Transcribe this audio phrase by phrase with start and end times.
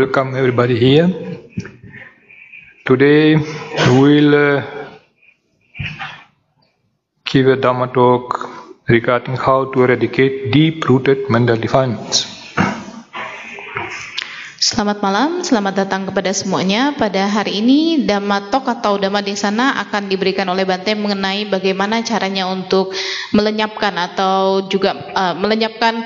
[0.00, 1.12] welcome everybody here.
[2.88, 3.36] Today
[3.92, 4.64] we'll uh,
[7.28, 8.48] give a Dhamma talk
[8.88, 12.24] regarding how to eradicate deep-rooted mental defilements.
[14.56, 16.96] Selamat malam, selamat datang kepada semuanya.
[16.96, 22.48] Pada hari ini Dhamma Talk atau Dhamma Desana akan diberikan oleh Bante mengenai bagaimana caranya
[22.48, 22.96] untuk
[23.36, 26.00] melenyapkan atau juga uh, melenyapkan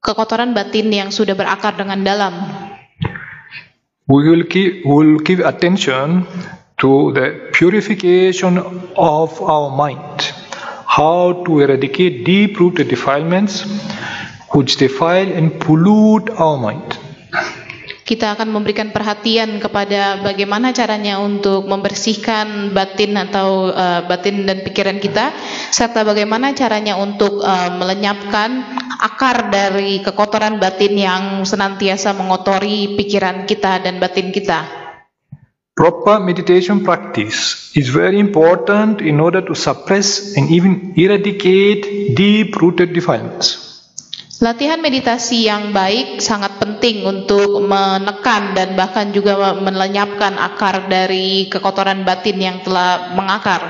[0.00, 2.55] kekotoran batin yang sudah berakar dengan dalam.
[4.08, 6.26] We will give, will give attention
[6.78, 8.58] to the purification
[8.96, 10.20] of our mind,
[10.86, 13.62] how to eradicate deep-rooted defilements
[14.50, 16.98] which defile and pollute our mind.
[18.06, 25.02] Kita akan memberikan perhatian kepada bagaimana caranya untuk membersihkan batin atau uh, batin dan pikiran
[25.02, 25.34] kita,
[25.74, 28.62] serta bagaimana caranya untuk uh, melenyapkan
[29.02, 34.86] akar dari kekotoran batin yang senantiasa mengotori pikiran kita dan batin kita.
[35.74, 43.65] Proper meditation practice is very important in order to suppress and even eradicate deep-rooted defilements.
[44.36, 52.04] Latihan meditasi yang baik sangat penting untuk menekan dan bahkan juga melenyapkan akar dari kekotoran
[52.04, 53.64] batin yang telah mengakar.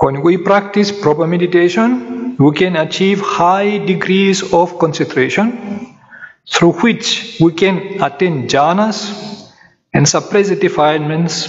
[0.00, 5.52] When we practice proper meditation, we can achieve high degrees of concentration
[6.48, 9.12] through which we can attain jhanas
[9.92, 11.44] and suppress the defilements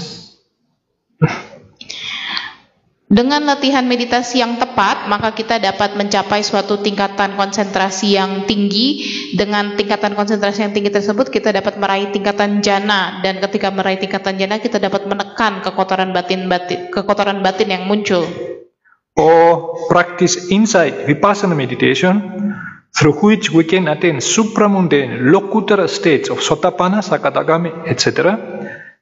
[3.09, 9.01] Dengan latihan meditasi yang tepat, maka kita dapat mencapai suatu tingkatan konsentrasi yang tinggi.
[9.33, 14.37] Dengan tingkatan konsentrasi yang tinggi tersebut, kita dapat meraih tingkatan jana dan ketika meraih tingkatan
[14.37, 18.29] jana, kita dapat menekan kekotoran batin, batin kekotoran batin yang muncul.
[19.17, 22.21] Or practice insight vipassana meditation
[22.93, 28.37] through which we can attain supramundane lokuttara states of sotapanna, sakadagami, etc.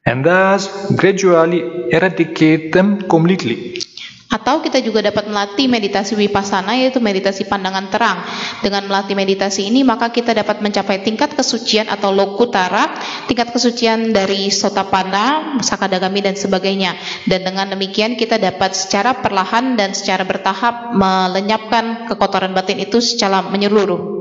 [0.08, 1.60] and thus gradually
[1.92, 3.84] eradicate them completely.
[4.28, 8.20] Atau kita juga dapat melatih meditasi vipassana yaitu meditasi pandangan terang.
[8.60, 12.92] Dengan melatih meditasi ini maka kita dapat mencapai tingkat kesucian atau lokutara,
[13.24, 16.92] tingkat kesucian dari sotapanna, sakadagami dan sebagainya.
[17.24, 23.48] Dan dengan demikian kita dapat secara perlahan dan secara bertahap melenyapkan kekotoran batin itu secara
[23.48, 24.18] menyeluruh.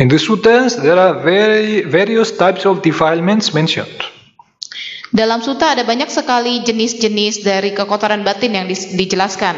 [0.00, 4.13] In the suttas there are very various types of defilements mentioned.
[5.14, 9.54] Dalam suta ada banyak sekali jenis-jenis dari kekotoran batin yang dijelaskan.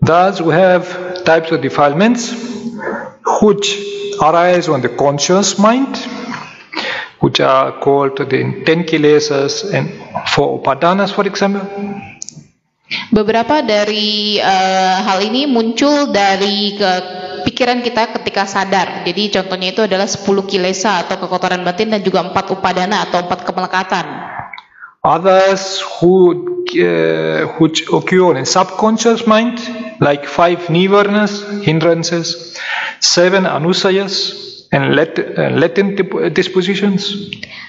[0.00, 0.88] Thus we have
[1.28, 2.32] types of defilements
[3.44, 3.76] which
[4.24, 5.92] arise on the conscious mind,
[7.20, 9.92] which are called the ten kilesas and
[10.32, 11.68] four upadanas for example.
[13.12, 17.17] Beberapa dari uh, hal ini muncul dari ke
[17.58, 19.02] pikiran kita ketika sadar.
[19.02, 23.42] Jadi contohnya itu adalah 10 kilesa atau kekotoran batin dan juga empat upadana atau empat
[23.42, 24.06] kemelekatan.
[25.02, 26.38] Others who
[26.78, 29.58] uh, which occur in subconscious mind,
[29.98, 32.54] like five nivarnas, hindrances,
[33.02, 34.30] seven anusayas,
[34.70, 35.98] and uh, latent
[36.38, 37.10] dispositions.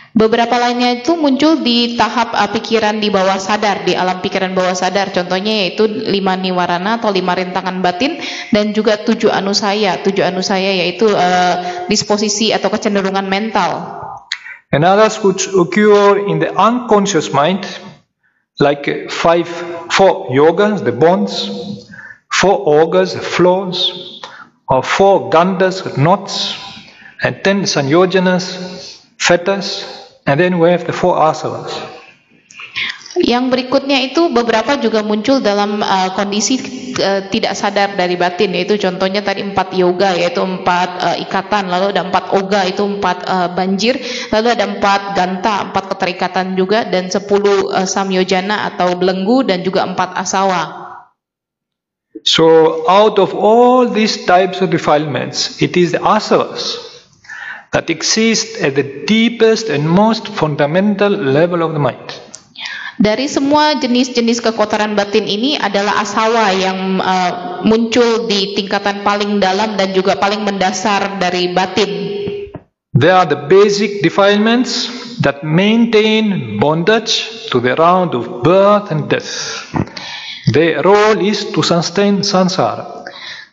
[0.10, 4.74] Beberapa lainnya itu muncul di tahap uh, pikiran di bawah sadar, di alam pikiran bawah
[4.74, 5.14] sadar.
[5.14, 8.18] Contohnya yaitu lima niwarana atau lima rintangan batin
[8.50, 10.02] dan juga tujuh anusaya.
[10.02, 14.02] Tujuh anusaya yaitu uh, disposisi atau kecenderungan mental.
[14.74, 17.66] And others which occur in the unconscious mind,
[18.58, 19.50] like five,
[19.94, 21.50] four yogas, the bonds,
[22.34, 23.94] four orgas, the flows,
[24.66, 26.58] or four gandas, knots,
[27.22, 28.58] and ten sanyojanas,
[29.18, 29.99] fetters,
[30.30, 31.74] And then we have the four asavas.
[33.18, 36.62] Yang berikutnya itu beberapa juga muncul dalam uh, kondisi
[37.02, 41.92] uh, tidak sadar dari batin yaitu contohnya tadi empat yoga yaitu empat uh, ikatan lalu
[41.92, 43.98] ada empat oga itu empat uh, banjir
[44.30, 49.84] lalu ada empat ganta empat keterikatan juga dan sepuluh uh, samyojana atau belenggu dan juga
[49.84, 50.62] empat asawa.
[52.24, 56.78] So out of all these types of defilements it is the asavas
[57.72, 62.02] that exist at the deepest and most fundamental level of the mind.
[63.00, 69.80] Dari semua jenis-jenis kekotoran batin ini adalah asawa yang uh, muncul di tingkatan paling dalam
[69.80, 71.92] dan juga paling mendasar dari batin.
[72.92, 74.92] They are the basic defilements
[75.24, 79.64] that maintain bondage to the round of birth and death.
[80.52, 82.99] Their role is to sustain samsara.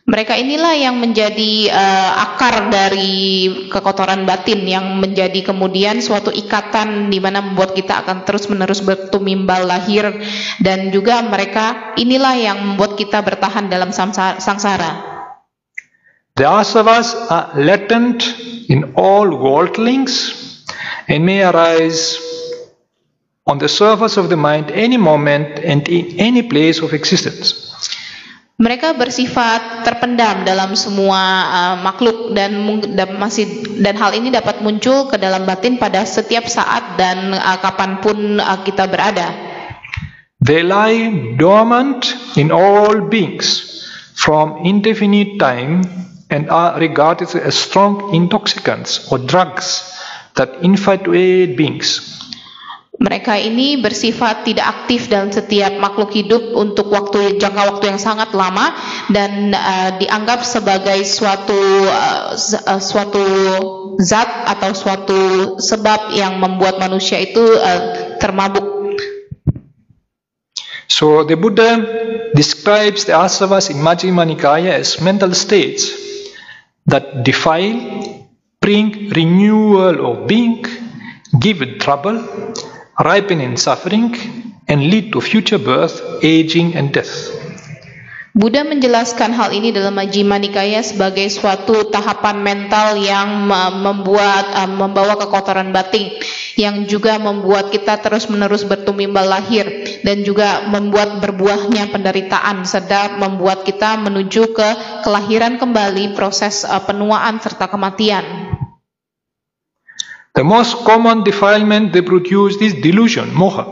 [0.07, 7.19] Mereka inilah yang menjadi uh, akar dari kekotoran batin yang menjadi kemudian suatu ikatan di
[7.19, 10.15] mana membuat kita akan terus-menerus bertumimbal lahir
[10.63, 15.19] dan juga mereka inilah yang membuat kita bertahan dalam sangsara.
[16.39, 18.23] The asavas are latent
[18.71, 20.39] in all worldlings
[21.11, 22.15] and may arise
[23.43, 27.67] on the surface of the mind any moment and in any place of existence.
[28.57, 32.57] Mereka bersifat terpendam dalam semua uh, makhluk dan,
[32.97, 33.45] dan masih
[33.85, 38.41] dan hal ini dapat muncul ke dalam batin pada setiap saat dan uh, kapan pun
[38.41, 39.29] uh, kita berada.
[40.41, 42.09] They lie dormant
[42.41, 43.77] in all beings
[44.17, 45.85] from indefinite time
[46.33, 49.85] and are regarded as strong intoxicants or drugs
[50.41, 52.01] that infatuate beings.
[52.97, 58.33] Mereka ini bersifat tidak aktif dalam setiap makhluk hidup untuk waktu jangka waktu yang sangat
[58.33, 58.73] lama
[59.13, 61.61] dan uh, dianggap sebagai suatu
[61.93, 62.33] uh,
[62.81, 63.25] suatu
[64.01, 65.21] zat atau suatu
[65.61, 68.65] sebab yang membuat manusia itu uh, termabuk.
[70.89, 75.93] So the Buddha describes the asavas in Majjhima Nikaya as mental states
[76.87, 78.25] that defile,
[78.61, 80.65] bring renewal of being,
[81.41, 82.23] give trouble,
[83.01, 84.15] ripen in suffering,
[84.69, 87.37] and lead to future birth, aging, and death.
[88.37, 93.49] Buddha menjelaskan hal ini dalam Majjhima Nikaya sebagai suatu tahapan mental yang
[93.81, 96.21] membuat uh, membawa kekotoran batin
[96.61, 99.65] yang juga membuat kita terus-menerus bertumimbal lahir
[100.05, 104.69] dan juga membuat berbuahnya penderitaan serta membuat kita menuju ke
[105.01, 108.46] kelahiran kembali proses uh, penuaan serta kematian.
[110.37, 113.65] The most common defilement they produce is delusion, moha.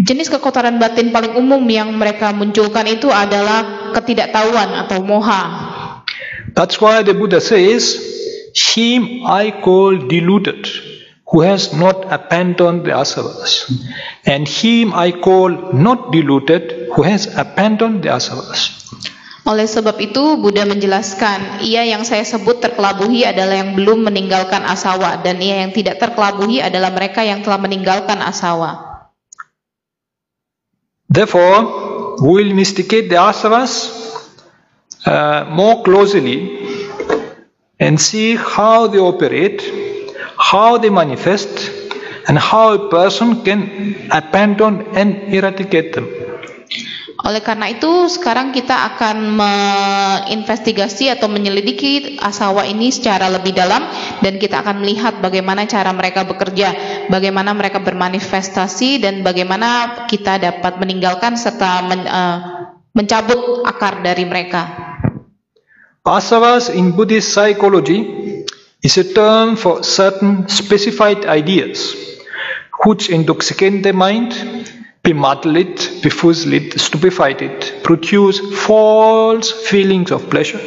[0.00, 5.42] Jenis kekotoran batin paling umum yang mereka munculkan itu adalah ketidaktahuan atau moha.
[6.56, 8.00] That's why the Buddha says,
[8.56, 10.64] Him I call deluded,
[11.32, 13.68] who has not abandoned the asavas.
[14.24, 18.80] And him I call not deluded, who has abandoned the asavas.
[19.42, 25.18] Oleh sebab itu Buddha menjelaskan, ia yang saya sebut terkelabuhi adalah yang belum meninggalkan asawa
[25.18, 29.02] dan ia yang tidak terkelabuhi adalah mereka yang telah meninggalkan asawa.
[31.10, 31.58] Therefore,
[32.22, 33.90] we will investigate the asavas
[35.10, 36.62] uh, more closely
[37.82, 39.58] and see how they operate,
[40.38, 41.50] how they manifest,
[42.30, 46.31] and how a person can abandon and eradicate them.
[47.22, 53.86] Oleh karena itu, sekarang kita akan menginvestigasi atau menyelidiki asawa ini secara lebih dalam
[54.18, 56.74] dan kita akan melihat bagaimana cara mereka bekerja,
[57.06, 62.38] bagaimana mereka bermanifestasi dan bagaimana kita dapat meninggalkan serta men, uh,
[62.90, 64.90] mencabut akar dari mereka.
[66.02, 68.02] Asavas in Buddhist psychology
[68.82, 71.94] is a term for certain specified ideas
[72.82, 74.34] which intoxicate the mind
[75.02, 80.60] bemuddle it, befuzzle it, stupefy it, produce false feelings of pleasure,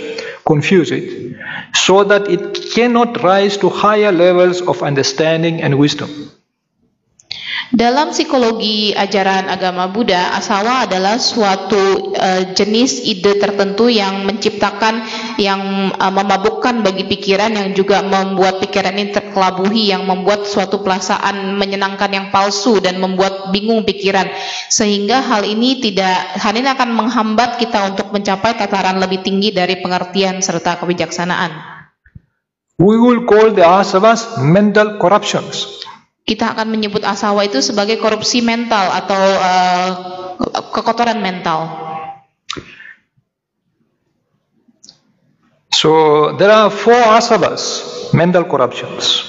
[0.45, 1.37] confuse it,
[1.73, 6.31] so that it cannot rise to higher levels of understanding and wisdom.
[7.73, 15.01] Dalam psikologi ajaran agama Buddha, asawa adalah suatu uh, jenis ide tertentu yang menciptakan,
[15.41, 21.57] yang uh, memabukkan bagi pikiran, yang juga membuat pikiran ini terkelabuhi, yang membuat suatu perasaan
[21.57, 24.29] menyenangkan yang palsu dan membuat bingung pikiran,
[24.69, 29.81] sehingga hal ini tidak, hal ini akan menghambat kita untuk mencapai tataran lebih tinggi dari
[29.81, 31.73] pengertian serta kebijaksanaan.
[32.77, 35.81] We will call the asavas mental corruptions.
[36.25, 39.89] Kita akan menyebut asawa itu sebagai korupsi mental atau uh,
[40.73, 41.69] kekotoran mental.
[45.69, 49.21] So there are four asavas, mental corruptions.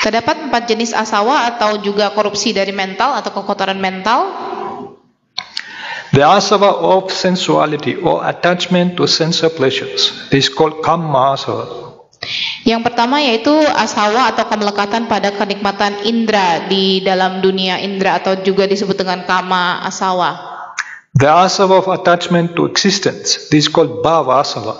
[0.00, 4.34] Terdapat empat jenis asawa atau juga korupsi dari mental atau kekotoran mental.
[6.10, 10.26] The asava of sensuality or attachment to sensual pleasures.
[10.34, 11.89] This is called kamma asava.
[12.64, 18.68] Yang pertama yaitu asawa atau kemelekatan pada kenikmatan indera di dalam dunia indera atau juga
[18.68, 20.50] disebut dengan kama asawa.
[21.10, 23.50] The asava of attachment to existence.
[23.50, 24.78] This is called bhava asava.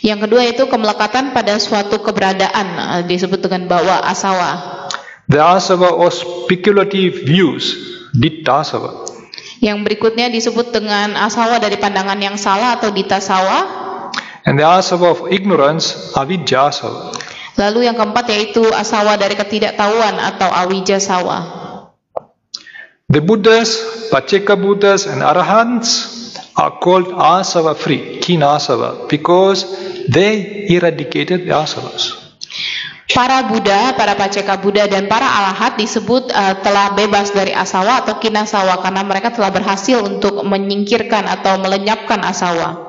[0.00, 4.80] Yang kedua yaitu kemelekatan pada suatu keberadaan eh, disebut dengan bawa asawa.
[5.28, 7.76] The asava of speculative views.
[8.16, 9.04] Ditta asava.
[9.60, 13.85] Yang berikutnya disebut dengan asawa dari pandangan yang salah atau ditasawa.
[14.46, 17.10] And the asava of ignorance, avidya asava.
[17.58, 21.38] Lalu yang keempat yaitu asawa dari ketidaktahuan atau awija sawa.
[23.10, 26.14] The Buddhas, Pacheka Buddhas and Arahants
[26.54, 29.66] are called asava free, kinasava, because
[30.06, 32.14] they eradicated the asavas.
[33.10, 38.18] Para Buddha, para Paceka Buddha dan para Alahat disebut uh, telah bebas dari asawa atau
[38.18, 42.85] kinasawa karena mereka telah berhasil untuk menyingkirkan atau melenyapkan asawa.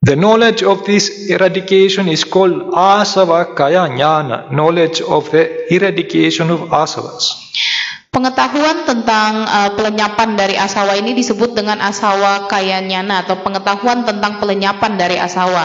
[0.00, 6.72] The knowledge of this eradication is called asava kaya jnana, knowledge of the eradication of
[6.72, 7.36] asavas.
[8.08, 14.40] Pengetahuan tentang uh, pelenyapan dari asawa ini disebut dengan asawa kaya nyana atau pengetahuan tentang
[14.40, 15.64] pelenyapan dari asawa.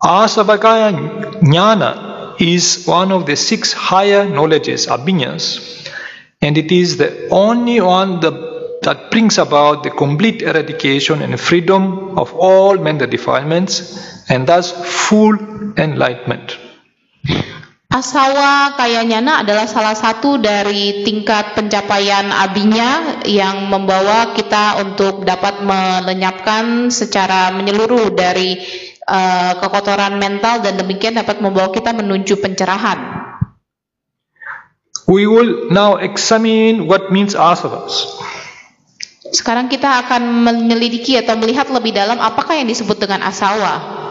[0.00, 0.96] Asava kaya
[1.44, 5.60] jnana is one of the six higher knowledges, abhinyas,
[6.40, 8.55] and it is the only one that,
[8.86, 13.98] that brings about the complete eradication and freedom of all mental defilements
[14.30, 15.34] and thus full
[15.74, 16.54] enlightenment.
[17.90, 25.62] Asawa kaya nyana adalah salah satu dari tingkat pencapaian abinya yang membawa kita untuk dapat
[25.62, 28.58] melenyapkan secara menyeluruh dari
[29.06, 32.98] uh, kekotoran mental dan demikian dapat membawa kita menuju pencerahan.
[35.06, 38.10] We will now examine what means asavas.
[39.34, 44.04] Sekarang kita akan menyelidiki atau melihat lebih dalam apakah yang disebut dengan asawa.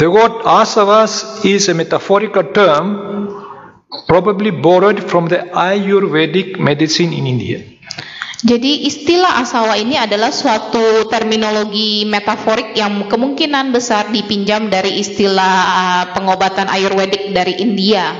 [0.00, 2.86] The word asavas is a metaphorical term
[4.08, 7.60] probably borrowed from the Ayurvedic medicine in India.
[8.42, 16.04] Jadi istilah asawa ini adalah suatu terminologi metaforik yang kemungkinan besar dipinjam dari istilah uh,
[16.10, 18.10] pengobatan Ayurvedik dari India.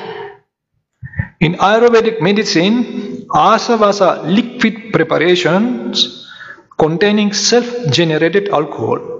[1.42, 2.86] In Ayurvedic medicine,
[3.32, 6.28] asavas are liquid preparations
[6.76, 9.12] containing self-generated alcohol.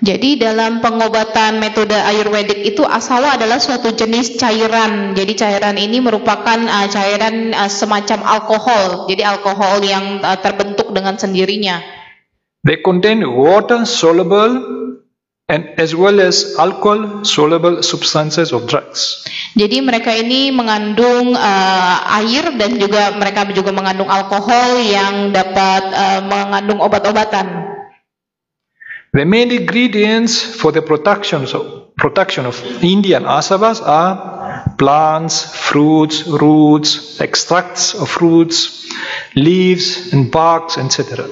[0.00, 5.12] Jadi dalam pengobatan metode ayurvedik itu asawa adalah suatu jenis cairan.
[5.12, 9.12] Jadi cairan ini merupakan uh, cairan uh, semacam alkohol.
[9.12, 11.84] Jadi alkohol yang uh, terbentuk dengan sendirinya.
[12.64, 14.79] They contain water soluble
[15.50, 19.26] and as well as alcohol soluble substances of drugs.
[19.58, 26.20] Jadi mereka ini mengandung uh, air dan juga mereka juga mengandung alkohol yang dapat uh,
[26.22, 27.66] mengandung obat-obatan.
[29.10, 34.14] The main ingredients for the production of, production of Indian asavas are
[34.78, 38.86] plants, fruits, roots, extracts of fruits,
[39.34, 41.26] leaves and barks, etc.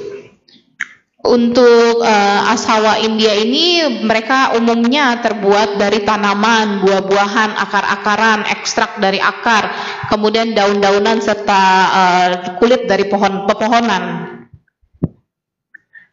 [1.18, 9.66] Untuk uh, asawa India ini mereka umumnya terbuat dari tanaman, buah-buahan, akar-akaran, ekstrak dari akar,
[10.14, 12.30] kemudian daun-daunan serta uh,
[12.62, 14.04] kulit dari pohon pepohonan.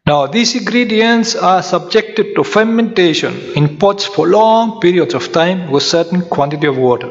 [0.06, 5.82] Now, these ingredients are subjected to fermentation in pots for long periods of time with
[5.86, 7.10] certain quantity of water.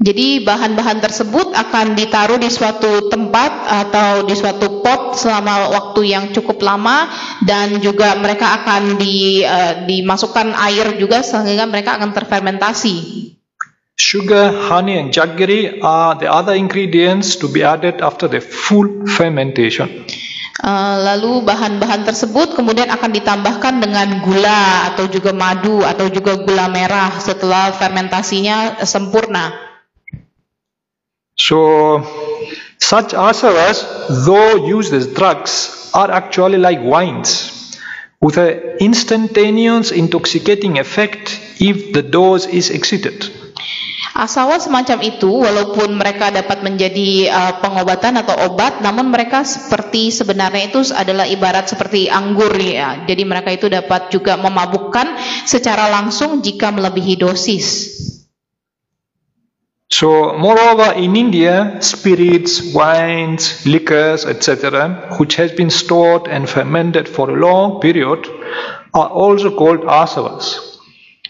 [0.00, 6.32] Jadi bahan-bahan tersebut akan ditaruh di suatu tempat atau di suatu pot selama waktu yang
[6.32, 7.04] cukup lama
[7.44, 12.96] dan juga mereka akan di, uh, dimasukkan air juga sehingga mereka akan terfermentasi.
[14.00, 20.08] Sugar, honey and jaggery are the other ingredients to be added after the full fermentation.
[20.60, 26.68] Eh, lalu bahan-bahan tersebut kemudian akan ditambahkan dengan gula atau juga madu atau juga gula
[26.68, 29.69] merah setelah fermentasinya sempurna.
[31.40, 32.04] So
[32.76, 33.80] such asavas
[34.28, 37.56] though used as drugs are actually like wines
[38.20, 43.32] with an instantaneous intoxicating effect if the dose is exceeded.
[44.10, 50.68] Asawa semacam itu, walaupun mereka dapat menjadi uh, pengobatan atau obat, namun mereka seperti sebenarnya
[50.68, 53.06] itu adalah ibarat seperti anggur ya.
[53.08, 55.16] Jadi mereka itu dapat juga memabukkan
[55.48, 57.66] secara langsung jika melebihi dosis.
[59.90, 67.28] So, moreover, in India, spirits, wines, liquors, etc., which has been stored and fermented for
[67.28, 68.22] a long period,
[68.94, 70.70] are also called asavas.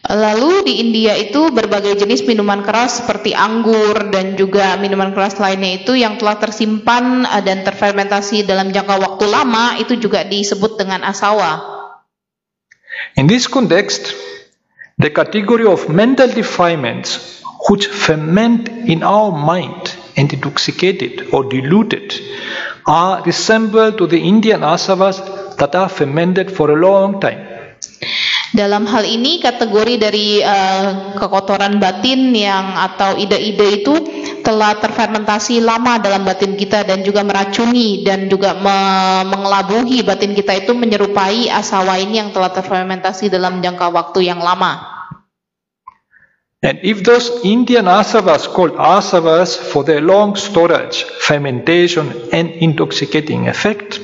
[0.04, 5.80] Lalu di India itu berbagai jenis minuman keras seperti anggur dan juga minuman keras lainnya
[5.80, 11.04] itu yang telah tersimpan eh, dan terfermentasi dalam jangka waktu lama itu juga disebut dengan
[11.04, 11.80] asawa.
[13.16, 14.16] In this context,
[14.96, 22.14] the category of mental defilements which ferment in our mind and intoxicated or diluted
[22.86, 25.20] are resembled to the Indian asavas
[25.56, 27.50] that are fermented for a long time.
[28.50, 33.94] Dalam hal ini kategori dari uh, kekotoran batin yang atau ide-ide itu
[34.42, 38.78] telah terfermentasi lama dalam batin kita dan juga meracuni dan juga me
[39.30, 44.99] mengelabuhi batin kita itu menyerupai asawa ini yang telah terfermentasi dalam jangka waktu yang lama.
[46.62, 53.98] And if those Indian asavas called asavas for their long storage, fermentation and intoxicating effect,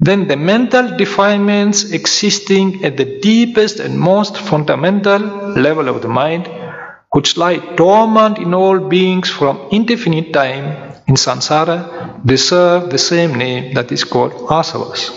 [0.00, 6.48] then the mental defilements existing at the deepest and most fundamental level of the mind,
[7.12, 10.64] which lie dormant in all beings from indefinite time
[11.06, 15.12] in samsara, deserve the same name that is called asavas.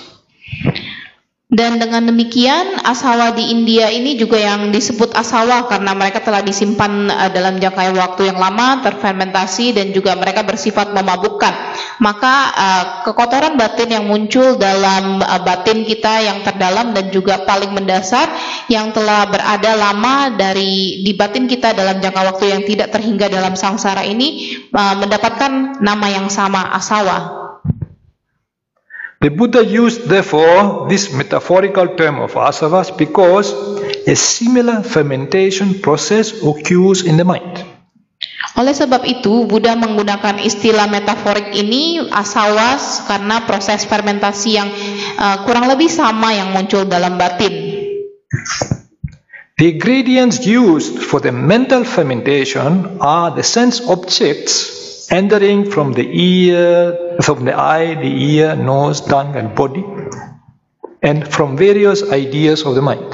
[1.50, 7.10] Dan dengan demikian asawa di India ini juga yang disebut asawa karena mereka telah disimpan
[7.10, 11.50] uh, dalam jangka waktu yang lama, terfermentasi dan juga mereka bersifat memabukkan.
[12.06, 17.74] Maka uh, kekotoran batin yang muncul dalam uh, batin kita yang terdalam dan juga paling
[17.74, 18.30] mendasar
[18.70, 23.58] yang telah berada lama dari di batin kita dalam jangka waktu yang tidak terhingga dalam
[23.58, 27.39] sangsara ini mendapatkan nama yang sama asawa.
[29.20, 33.52] The Buddha used therefore this metaphorical term of asavas because
[34.08, 37.68] a similar fermentation process occurs in the mind.
[38.56, 44.72] Oleh sebab itu, Buddha menggunakan istilah metaforik ini asawas karena proses fermentasi yang
[45.20, 47.52] uh, kurang lebih sama yang muncul dalam batin.
[49.60, 54.80] The ingredients used for the mental fermentation are the sense objects
[55.12, 59.84] entering from the ear, from the eye, the ear, nose, tongue, and body,
[61.02, 63.06] and from various ideas of the mind.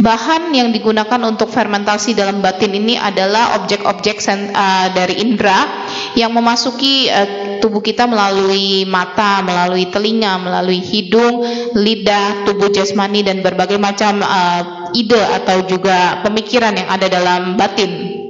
[0.00, 5.84] Bahan yang digunakan untuk fermentasi dalam batin ini adalah objek-objek uh, dari indera
[6.16, 11.44] yang memasuki uh, tubuh kita melalui mata, melalui telinga, melalui hidung,
[11.76, 18.21] lidah, tubuh jasmani dan berbagai macam uh, ide atau juga pemikiran yang ada dalam batin.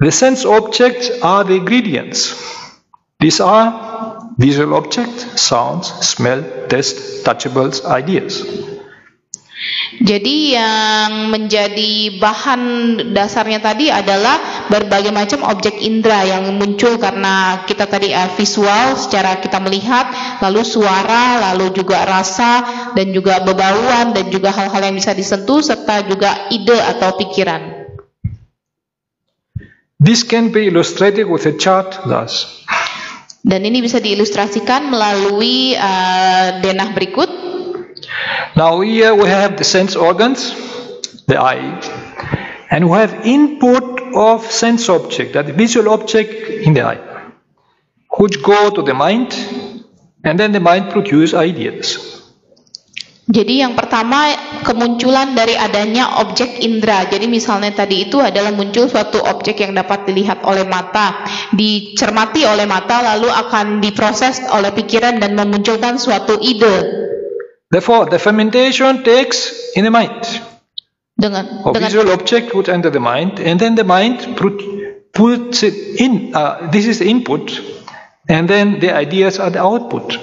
[0.00, 2.32] The sense objects are the ingredients.
[3.20, 6.40] These are visual objects, sounds, smell,
[6.72, 8.40] taste, touchables, ideas.
[10.00, 12.62] Jadi yang menjadi bahan
[13.12, 19.36] dasarnya tadi adalah berbagai macam objek indera yang muncul karena kita tadi uh, visual secara
[19.44, 20.08] kita melihat,
[20.40, 22.64] lalu suara, lalu juga rasa
[22.96, 27.79] dan juga bebauan dan juga hal-hal yang bisa disentuh serta juga ide atau pikiran.
[30.00, 32.64] This can be illustrated with a chart thus.
[33.44, 37.28] Dan ini bisa diilustrasikan melalui uh, denah berikut.
[38.56, 40.56] Now here we have the sense organs,
[41.28, 41.80] the eye,
[42.72, 47.00] and we have input of sense object, that visual object in the eye,
[48.16, 49.36] which go to the mind,
[50.24, 52.19] and then the mind produce ideas.
[53.30, 54.34] Jadi yang pertama
[54.66, 57.06] kemunculan dari adanya objek indera.
[57.06, 61.22] Jadi misalnya tadi itu adalah muncul suatu objek yang dapat dilihat oleh mata,
[61.54, 67.06] dicermati oleh mata lalu akan diproses oleh pikiran dan memunculkan suatu ide.
[67.70, 69.46] Therefore, the fermentation takes
[69.78, 70.26] in the mind.
[71.14, 74.58] Dengan, a visual object would enter the mind, and then the mind put,
[75.14, 76.34] puts it in.
[76.34, 77.46] Uh, this is the input,
[78.26, 80.18] and then the ideas are the output.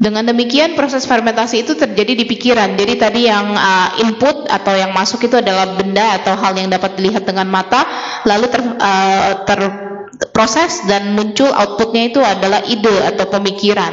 [0.00, 2.72] Dengan demikian proses fermentasi itu terjadi di pikiran.
[2.72, 6.96] Jadi tadi yang uh, input atau yang masuk itu adalah benda atau hal yang dapat
[6.96, 7.84] dilihat dengan mata,
[8.24, 13.92] lalu ter, uh, terproses dan muncul outputnya itu adalah ide atau pemikiran.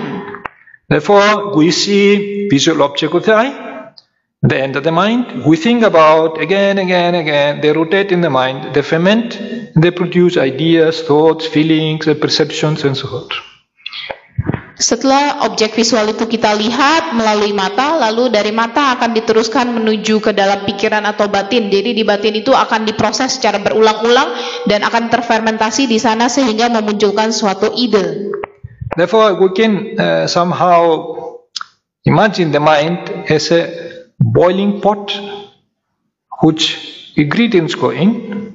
[0.88, 3.52] Therefore, we see visual object with the eye,
[4.48, 8.72] they enter the mind, we think about again, again, again, they rotate in the mind,
[8.72, 9.36] they ferment,
[9.76, 13.47] they produce ideas, thoughts, feelings, perceptions, and so forth.
[14.78, 20.38] Setelah objek visual itu kita lihat melalui mata, lalu dari mata akan diteruskan menuju ke
[20.38, 21.74] dalam pikiran atau batin.
[21.74, 24.38] Jadi di batin itu akan diproses secara berulang-ulang
[24.70, 28.30] dan akan terfermentasi di sana sehingga memunculkan suatu ide.
[28.94, 31.10] Therefore, we can uh, somehow
[32.06, 33.02] imagine the mind
[33.34, 33.66] as a
[34.22, 35.10] boiling pot
[36.46, 36.78] which
[37.18, 38.54] ingredients go in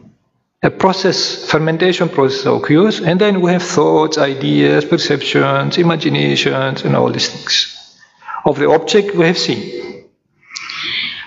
[0.63, 7.11] a process, fermentation process occurs, and then we have thoughts, ideas, perceptions, imaginations, and all
[7.11, 7.99] these things
[8.47, 9.59] of the object we have seen.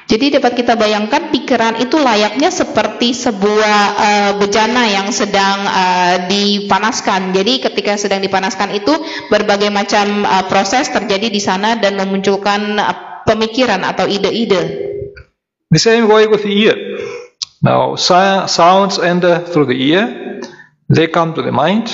[0.05, 7.33] Jadi dapat kita bayangkan pikiran itu layaknya seperti sebuah uh, bejana yang sedang uh, dipanaskan.
[7.33, 8.93] Jadi ketika sedang dipanaskan itu
[9.33, 14.93] berbagai macam uh, proses terjadi di sana dan memunculkan uh, pemikiran atau ide-ide.
[15.73, 16.77] The same way with the ear.
[17.65, 20.39] Now, sounds enter through the ear,
[20.87, 21.91] they come to the mind,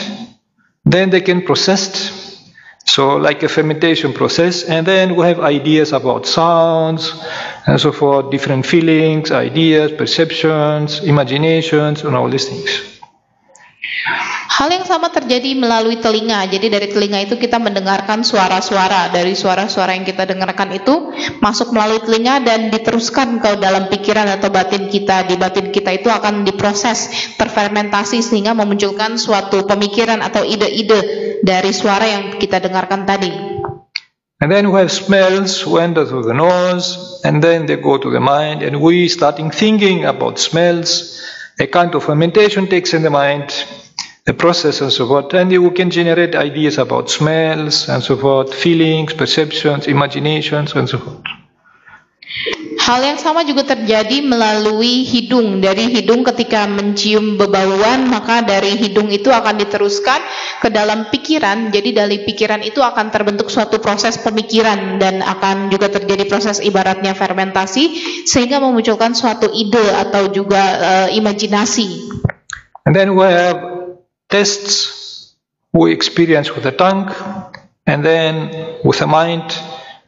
[0.83, 2.19] then they can process.
[2.85, 7.13] So, like a fermentation process, and then we have ideas about sounds
[7.65, 12.99] and so forth, different feelings, ideas, perceptions, imaginations, and all these things.
[14.51, 16.43] Hal yang sama terjadi melalui telinga.
[16.43, 19.07] Jadi dari telinga itu kita mendengarkan suara-suara.
[19.07, 24.51] Dari suara-suara yang kita dengarkan itu masuk melalui telinga dan diteruskan ke dalam pikiran atau
[24.51, 25.23] batin kita.
[25.23, 32.03] Di batin kita itu akan diproses, terfermentasi sehingga memunculkan suatu pemikiran atau ide-ide dari suara
[32.03, 33.31] yang kita dengarkan tadi.
[34.43, 38.11] And then we have smells who enter through the nose, and then they go to
[38.11, 41.23] the mind, and we starting thinking about smells.
[41.61, 43.53] A kind of fermentation takes in the mind,
[44.25, 45.33] the process and so forth.
[45.33, 50.99] And you can generate ideas about smells and so forth, feelings, perceptions, imaginations and so
[50.99, 51.25] forth.
[52.81, 55.59] Hal yang sama juga terjadi melalui hidung.
[55.59, 60.17] Dari hidung ketika mencium bebauan, maka dari hidung itu akan diteruskan
[60.63, 61.69] ke dalam pikiran.
[61.69, 67.13] Jadi dari pikiran itu akan terbentuk suatu proses pemikiran dan akan juga terjadi proses ibaratnya
[67.13, 72.11] fermentasi sehingga memunculkan suatu ide atau juga uh, imajinasi.
[72.87, 73.70] And then we have
[74.31, 75.35] tests
[75.73, 77.13] we experience with the tongue,
[77.85, 79.43] and then with the mind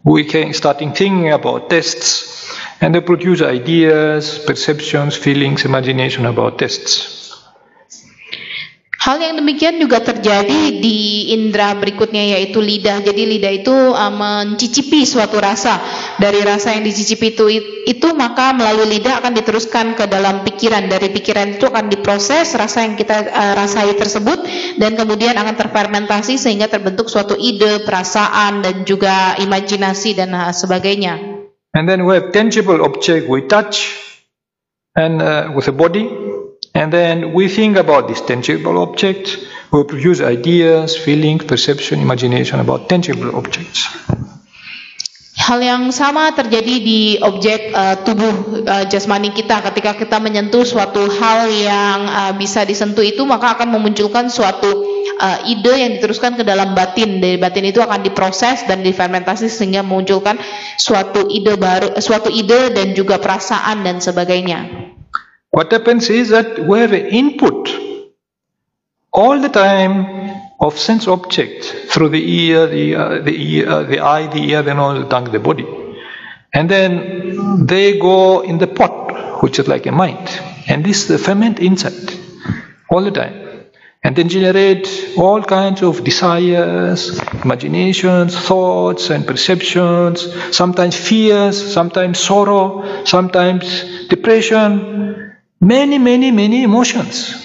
[0.04, 2.34] we can starting thinking about tests
[2.82, 7.23] and they produce ideas, perceptions, feelings, imagination about tests.
[9.04, 13.04] Hal yang demikian juga terjadi di indera berikutnya yaitu lidah.
[13.04, 15.76] Jadi lidah itu uh, mencicipi suatu rasa.
[16.16, 17.52] Dari rasa yang dicicipi itu
[17.84, 20.88] itu maka melalui lidah akan diteruskan ke dalam pikiran.
[20.88, 24.40] Dari pikiran itu akan diproses rasa yang kita uh, rasai tersebut
[24.80, 31.44] dan kemudian akan terfermentasi sehingga terbentuk suatu ide, perasaan dan juga imajinasi dan uh, sebagainya.
[31.76, 34.00] And then we have tangible object we touch
[34.96, 36.33] and uh, with the body
[36.74, 39.38] And then we think about this tangible object,
[39.70, 43.94] we produce ideas, feelings, perception, imagination about tangible objects.
[45.38, 51.06] Hal yang sama terjadi di objek uh, tubuh uh, jasmani kita ketika kita menyentuh suatu
[51.14, 54.72] hal yang uh, bisa disentuh itu maka akan memunculkan suatu
[55.20, 57.22] uh, ide yang diteruskan ke dalam batin.
[57.22, 60.42] Dari batin itu akan diproses dan difermentasi sehingga memunculkan
[60.80, 64.90] suatu ide baru, suatu ide dan juga perasaan dan sebagainya.
[65.54, 67.70] What happens is that we have an input
[69.12, 74.00] all the time of sense objects through the ear, the, uh, the, ear, uh, the
[74.00, 75.68] eye, the ear, the nose, the tongue, the body.
[76.52, 80.28] And then they go in the pot, which is like a mind.
[80.68, 82.18] And this the ferment inside
[82.90, 83.68] all the time.
[84.04, 93.04] And then generate all kinds of desires, imaginations, thoughts, and perceptions, sometimes fears, sometimes sorrow,
[93.06, 95.13] sometimes depression,
[95.64, 97.40] many, many, many emotions.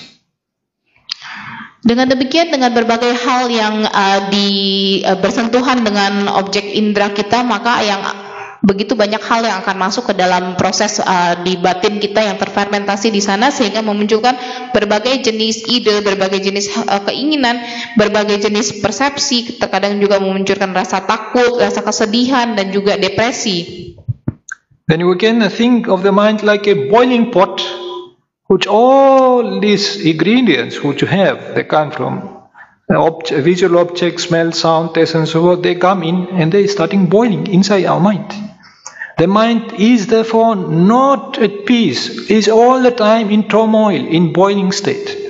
[1.79, 4.51] Dengan demikian, dengan berbagai hal yang uh, di
[5.07, 8.03] uh, bersentuhan dengan objek indera kita, maka yang
[8.59, 13.15] begitu banyak hal yang akan masuk ke dalam proses uh, di batin kita yang terfermentasi
[13.15, 14.35] di sana sehingga memunculkan
[14.75, 17.63] berbagai jenis ide, berbagai jenis uh, keinginan,
[17.95, 23.95] berbagai jenis persepsi, terkadang juga memunculkan rasa takut, rasa kesedihan dan juga depresi.
[24.91, 27.61] Then we can think of the mind like a boiling pot
[28.49, 32.39] which all these ingredients which you have, they come from
[32.91, 37.07] object, visual objects, smell, sound, taste, and so forth, they come in and they starting
[37.07, 38.33] boiling inside our mind.
[39.19, 44.73] The mind is therefore not at peace, is all the time in turmoil, in boiling
[44.73, 45.29] state.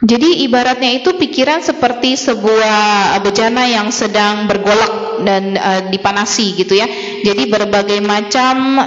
[0.00, 6.88] Jadi ibaratnya itu pikiran seperti sebuah bejana yang sedang bergolak dan uh, dipanasi gitu ya.
[7.20, 8.80] Jadi berbagai macam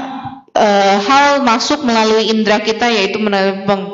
[0.54, 3.20] uh, hal masuk melalui indera kita yaitu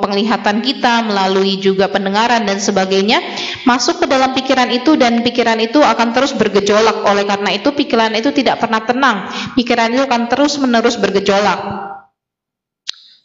[0.03, 3.23] penglihatan kita, melalui juga pendengaran dan sebagainya
[3.63, 7.03] masuk ke dalam pikiran itu dan pikiran itu akan terus bergejolak.
[7.07, 9.31] Oleh karena itu pikiran itu tidak pernah tenang.
[9.55, 11.59] Pikiran itu akan terus-menerus bergejolak.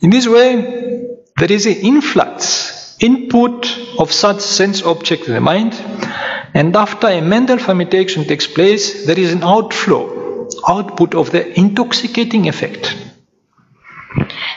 [0.03, 0.59] In this way
[1.39, 3.67] there is an influx input
[3.99, 5.75] of such sense object in the mind
[6.55, 12.47] and after a mental fermentation takes place there is an outflow output of the intoxicating
[12.47, 12.95] effect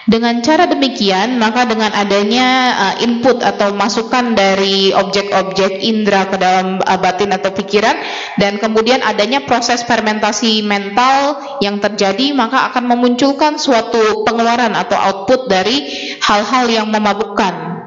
[0.07, 6.79] Dengan cara demikian, maka dengan adanya uh, input atau masukan dari objek-objek indera ke dalam
[6.79, 7.99] uh, batin atau pikiran
[8.39, 15.51] dan kemudian adanya proses fermentasi mental yang terjadi, maka akan memunculkan suatu pengeluaran atau output
[15.51, 15.83] dari
[16.23, 17.83] hal-hal yang memabukkan.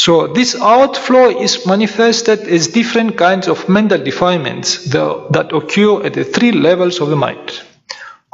[0.00, 6.24] So this outflow is manifested as different kinds of mental defilements that occur at the
[6.24, 7.75] three levels of the mind.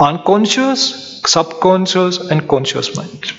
[0.03, 3.31] Unconscious, subconscious, and conscious mind.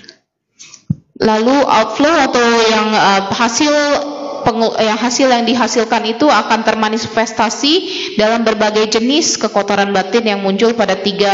[1.20, 3.76] Lalu outflow atau yang uh, hasil
[4.84, 7.74] yang hasil yang dihasilkan itu akan termanifestasi
[8.20, 11.32] dalam berbagai jenis kekotoran batin yang muncul pada tiga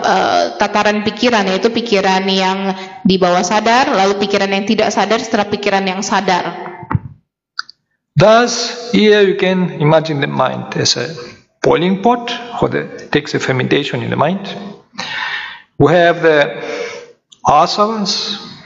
[0.00, 2.72] uh, tataran pikiran yaitu pikiran yang
[3.04, 6.76] di bawah sadar, lalu pikiran yang tidak sadar, setelah pikiran yang sadar.
[8.16, 11.12] Thus, here you can imagine the mind as a
[11.66, 14.44] boiling pot for the takes the fermentation in the mind.
[15.78, 16.38] We have the
[17.44, 18.12] asavas,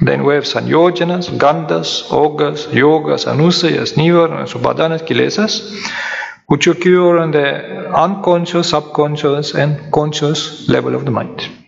[0.02, 1.90] then we have sanyojanas, gandhas,
[2.22, 5.54] ogas, yogas, anusayas, nivaranas, upadhanas, kilesas,
[6.48, 7.46] which occur on the
[8.04, 11.59] unconscious, subconscious, and conscious level of the mind.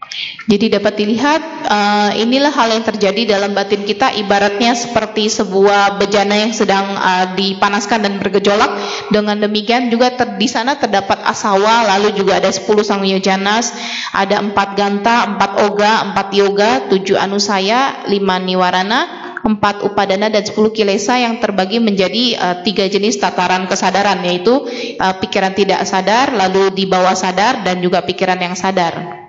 [0.42, 6.34] Jadi dapat dilihat uh, inilah hal yang terjadi dalam batin kita ibaratnya seperti sebuah bejana
[6.34, 8.74] yang sedang uh, dipanaskan dan bergejolak.
[9.14, 13.70] Dengan demikian juga ter, di sana terdapat asawa, lalu juga ada 10 sang yojanas,
[14.10, 19.00] ada 4 ganta, 4 oga, 4 yoga, 7 anusaya, 5 niwarana,
[19.46, 24.58] 4 upadana dan 10 kilesa yang terbagi menjadi uh, tiga jenis tataran kesadaran yaitu
[24.98, 29.21] uh, pikiran tidak sadar, lalu di bawah sadar dan juga pikiran yang sadar.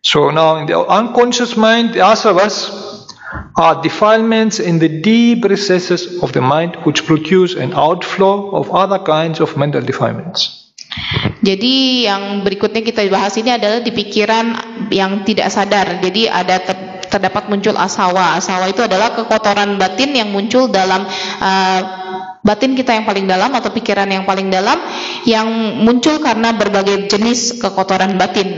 [0.00, 2.72] So now in the unconscious mind, the asavas
[3.56, 8.98] are defilements in the deep recesses of the mind which produce an outflow of other
[8.98, 10.72] kinds of mental defilements.
[11.40, 14.46] Jadi yang berikutnya kita bahas ini adalah di pikiran
[14.90, 16.02] yang tidak sadar.
[16.02, 18.36] Jadi ada ter, terdapat muncul asawa.
[18.36, 21.06] Asawa itu adalah kekotoran batin yang muncul dalam
[21.40, 21.80] uh,
[22.42, 24.80] batin kita yang paling dalam atau pikiran yang paling dalam
[25.28, 25.46] yang
[25.84, 28.48] muncul karena berbagai jenis kekotoran batin.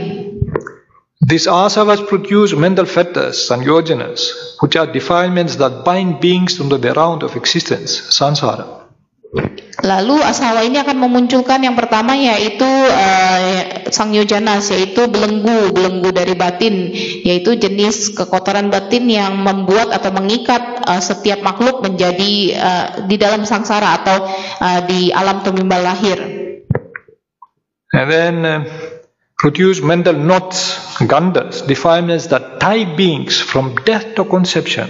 [1.23, 6.91] These asavas produce mental fetters and yojanas, which are defilements that bind beings under the
[6.91, 8.83] round of existence, samsara.
[9.83, 13.39] Lalu asawa ini akan memunculkan yang pertama yaitu uh,
[13.89, 16.93] sang yojanas yaitu belenggu belenggu dari batin
[17.25, 23.47] yaitu jenis kekotoran batin yang membuat atau mengikat uh, setiap makhluk menjadi uh, di dalam
[23.47, 24.27] sangsara atau
[24.59, 26.19] uh, di alam tumimbal lahir.
[27.93, 28.59] And then uh,
[29.43, 34.89] produce mental knots, gandhas, defilements that tie beings from death to conception.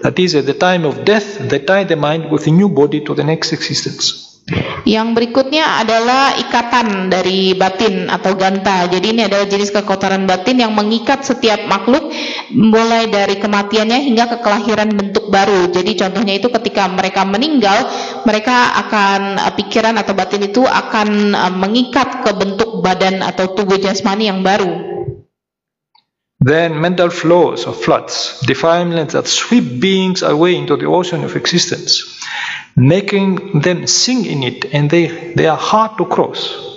[0.00, 3.04] That is, at the time of death, they tie the mind with a new body
[3.04, 4.27] to the next existence.
[4.88, 8.88] Yang berikutnya adalah ikatan dari batin atau ganta.
[8.88, 12.08] Jadi ini adalah jenis kekotoran batin yang mengikat setiap makhluk
[12.56, 15.68] mulai dari kematiannya hingga ke kelahiran bentuk baru.
[15.68, 17.92] Jadi contohnya itu ketika mereka meninggal,
[18.24, 23.76] mereka akan eh, pikiran atau batin itu akan eh, mengikat ke bentuk badan atau tubuh
[23.76, 24.97] jasmani yang baru.
[26.38, 32.22] Then mental flows or floods, defilements that sweep beings away into the ocean of existence,
[32.76, 36.68] making them sink in it and they, they are hard to cross.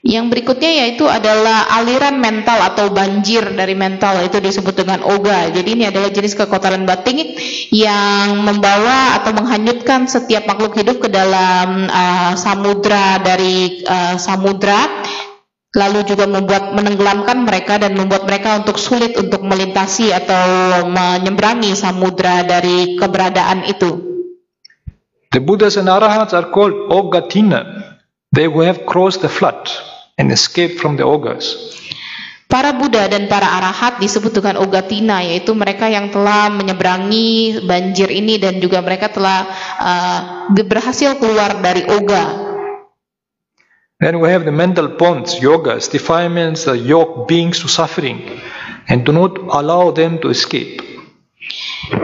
[0.00, 5.52] Yang berikutnya yaitu adalah aliran mental atau banjir dari mental itu disebut dengan oga.
[5.52, 7.36] Jadi ini adalah jenis kekotoran batin
[7.68, 15.04] yang membawa atau menghanyutkan setiap makhluk hidup ke dalam uh, samudra dari uh, samudra
[15.70, 20.42] lalu juga membuat menenggelamkan mereka dan membuat mereka untuk sulit untuk melintasi atau
[20.90, 24.10] menyeberangi samudra dari keberadaan itu.
[25.30, 27.94] The Buddhas and Arahats are called Ogatina.
[28.34, 29.70] They who have crossed the flood
[30.18, 31.54] and escaped from the ogres.
[32.50, 38.42] Para Buddha dan para arahat disebut dengan ogatina, yaitu mereka yang telah menyeberangi banjir ini
[38.42, 39.46] dan juga mereka telah
[39.78, 42.49] uh, berhasil keluar dari oga.
[44.00, 48.40] Then we have the mental bonds, yogas, defilements that yoke beings to suffering
[48.88, 50.80] and do not allow them to escape.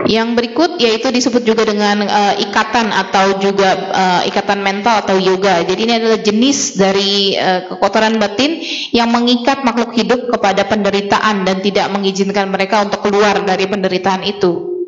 [0.04, 5.64] Yang berikut yaitu disebut juga dengan uh, ikatan atau juga uh, ikatan mental atau yoga.
[5.64, 8.60] Jadi ini adalah jenis dari uh, kekotoran batin
[8.92, 14.84] yang mengikat makhluk hidup kepada penderitaan dan tidak mengizinkan mereka untuk keluar dari penderitaan itu.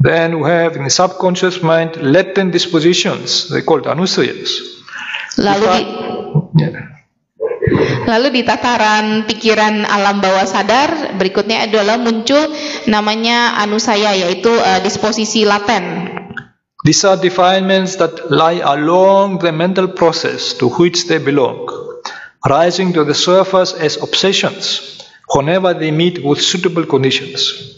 [0.00, 4.79] Then we have in the subconscious mind latent dispositions, they called anusayas.
[5.40, 5.82] Lalu di,
[6.60, 6.68] ya.
[8.04, 12.52] Lalu di tataran pikiran alam bawah sadar berikutnya adalah muncul
[12.88, 16.12] namanya anusaya yaitu uh, disposisi laten.
[16.84, 21.68] These are defilements that lie along the mental process to which they belong,
[22.48, 24.99] rising to the surface as obsessions
[25.34, 27.70] whenever they meet with suitable conditions.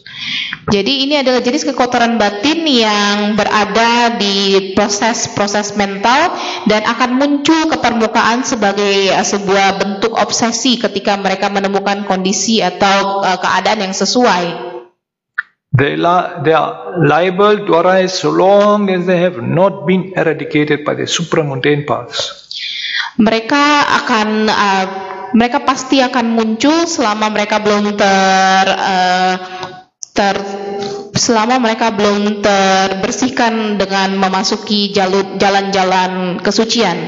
[0.71, 6.31] Jadi ini adalah jenis kekotoran batin yang berada di proses-proses mental
[6.71, 13.27] dan akan muncul ke permukaan sebagai uh, sebuah bentuk obsesi ketika mereka menemukan kondisi atau
[13.27, 14.71] uh, keadaan yang sesuai.
[15.73, 15.97] They,
[16.45, 21.09] they are liable to arise so long as they have not been eradicated by the
[21.09, 22.45] supramundane paths.
[23.19, 23.65] Mereka
[24.05, 24.87] akan uh,
[25.33, 29.35] mereka pasti akan muncul selama mereka belum ter uh,
[30.12, 30.37] ter
[31.16, 36.99] selama mereka belum terbersihkan dengan memasuki jalur jalan-jalan kesucian.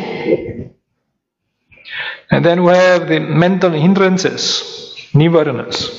[2.32, 4.64] And then we have the mental hindrances,
[5.12, 5.92] nivaranas.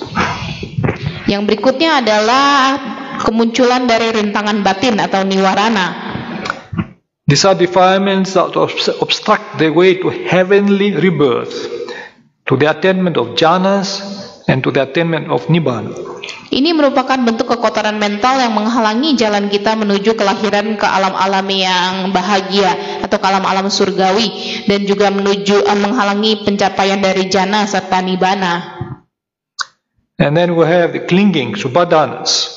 [1.29, 2.51] Yang berikutnya adalah
[3.23, 6.13] kemunculan dari rintangan batin atau niwarana.
[7.25, 8.53] These are defilements that
[9.01, 11.84] obstruct the way to heavenly rebirth,
[12.45, 14.01] to the attainment of jhanas,
[14.47, 15.91] and to the attainment of nibbana.
[16.53, 23.01] Ini merupakan bentuk kekotoran mental yang menghalangi jalan kita menuju kelahiran ke alam-alam yang bahagia
[23.01, 24.29] atau ke alam-alam surgawi
[24.69, 28.77] dan juga menuju uh, menghalangi pencapaian dari jana serta nibana.
[30.15, 32.47] And then we have the clinging, subadanas.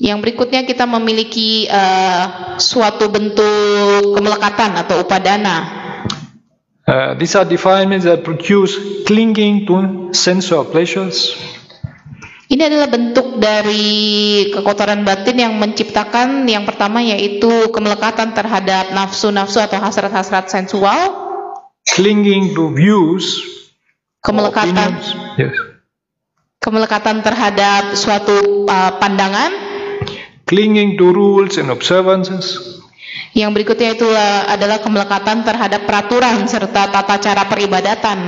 [0.00, 5.85] Yang berikutnya kita memiliki uh, suatu bentuk kemelekatan atau upadana.
[6.86, 11.34] Uh, these are defilements that produce clinging to sensual pleasures.
[12.46, 19.82] Ini adalah bentuk dari kekotoran batin yang menciptakan yang pertama yaitu kemelekatan terhadap nafsu-nafsu atau
[19.82, 21.10] hasrat-hasrat sensual,
[21.90, 23.42] clinging to views,
[24.22, 25.02] kemelekatan.
[25.34, 25.58] Yes.
[26.62, 29.66] kemelekatan terhadap suatu uh, pandangan,
[30.46, 32.78] Clinging to rules and observances,
[33.36, 34.08] yang berikutnya itu
[34.48, 38.18] adalah kemelekatan terhadap peraturan serta tata cara peribadatan.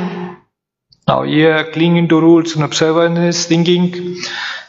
[1.08, 4.20] Now, here, clinging to rules and observances, thinking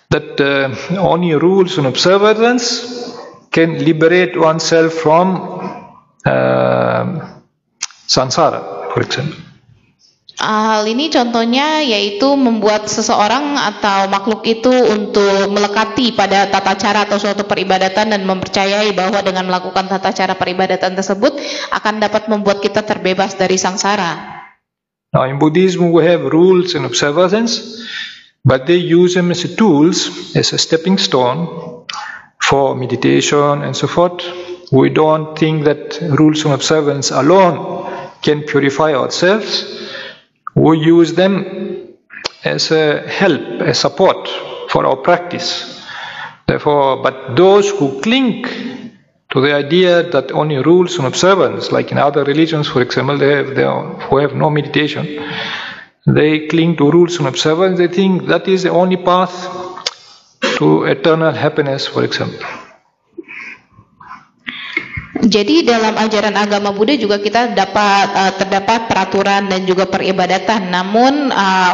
[0.08, 2.88] that uh, only rules and observances
[3.52, 5.36] can liberate oneself from
[6.23, 7.04] uh,
[8.08, 9.48] samsara, for example.
[10.39, 17.19] Hal ini contohnya yaitu membuat seseorang atau makhluk itu untuk melekati pada tata cara atau
[17.19, 21.36] suatu peribadatan dan mempercayai bahwa dengan melakukan tata cara peribadatan tersebut
[21.75, 24.39] akan dapat membuat kita terbebas dari sangsara.
[25.12, 27.84] Now, in Buddhism, we have rules and observances,
[28.47, 30.08] but they use them as tools,
[30.39, 31.52] as a stepping stone
[32.39, 34.23] for meditation and so forth.
[34.71, 39.67] We don't think that rules and observance alone can purify ourselves.
[40.55, 41.95] We use them
[42.43, 44.27] as a help, a support
[44.69, 45.79] for our practice.
[46.47, 48.45] Therefore, but those who cling
[49.31, 53.29] to the idea that only rules and observance, like in other religions, for example, they
[53.29, 55.23] have, they are, who have no meditation,
[56.07, 57.77] they cling to rules and observance.
[57.77, 59.35] They think that is the only path
[60.57, 62.39] to eternal happiness, for example.
[65.19, 70.71] Jadi dalam ajaran agama Buddha juga kita dapat uh, terdapat peraturan dan juga peribadatan.
[70.71, 71.73] Namun uh,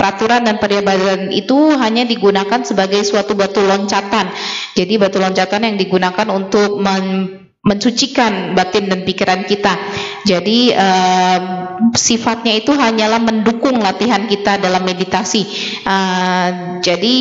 [0.00, 4.32] peraturan dan peribadatan itu hanya digunakan sebagai suatu batu loncatan.
[4.72, 6.80] Jadi batu loncatan yang digunakan untuk
[7.66, 9.74] mensucikan batin dan pikiran kita.
[10.22, 11.38] Jadi uh,
[11.92, 15.42] sifatnya itu hanyalah mendukung latihan kita dalam meditasi.
[15.82, 17.16] Uh, jadi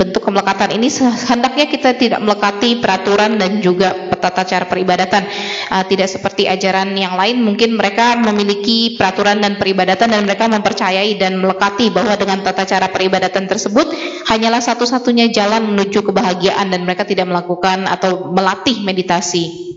[0.00, 0.88] bentuk kemelekatan ini
[1.26, 5.26] hendaknya kita tidak melekati peraturan dan juga tata cara peribadatan.
[5.68, 11.18] Uh, tidak seperti ajaran yang lain, mungkin mereka memiliki peraturan dan peribadatan dan mereka mempercayai
[11.18, 13.90] dan melekati bahwa dengan tata cara peribadatan tersebut
[14.30, 19.70] hanyalah satu-satunya jalan menuju kebahagiaan dan mereka tidak melakukan atau melatih meditasi.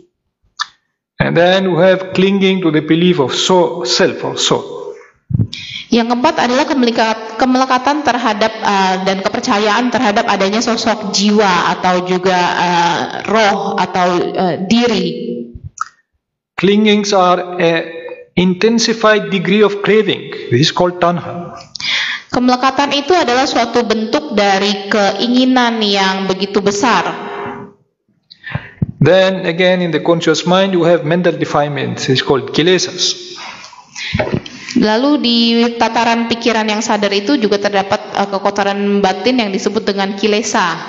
[1.21, 4.57] And then we have clinging to the belief of so, self or so.
[5.93, 12.37] Yang keempat adalah kemelekat- kemelekatan terhadap uh, dan kepercayaan terhadap adanya sosok jiwa atau juga
[12.37, 15.37] uh, roh atau uh, diri.
[16.57, 17.73] Clingings are a
[18.33, 20.49] intensified degree of craving.
[20.49, 21.53] This is called tanha.
[22.33, 27.32] Kemelekatan itu adalah suatu bentuk dari keinginan yang begitu besar.
[29.03, 32.07] Then again, in the conscious mind, you have mental defilements.
[32.07, 33.35] It's called kilesas.
[34.79, 35.37] Lalu di
[35.75, 40.79] tataran pikiran yang sadar itu juga terdapat uh, kekotoran batin yang disebut dengan kilesa.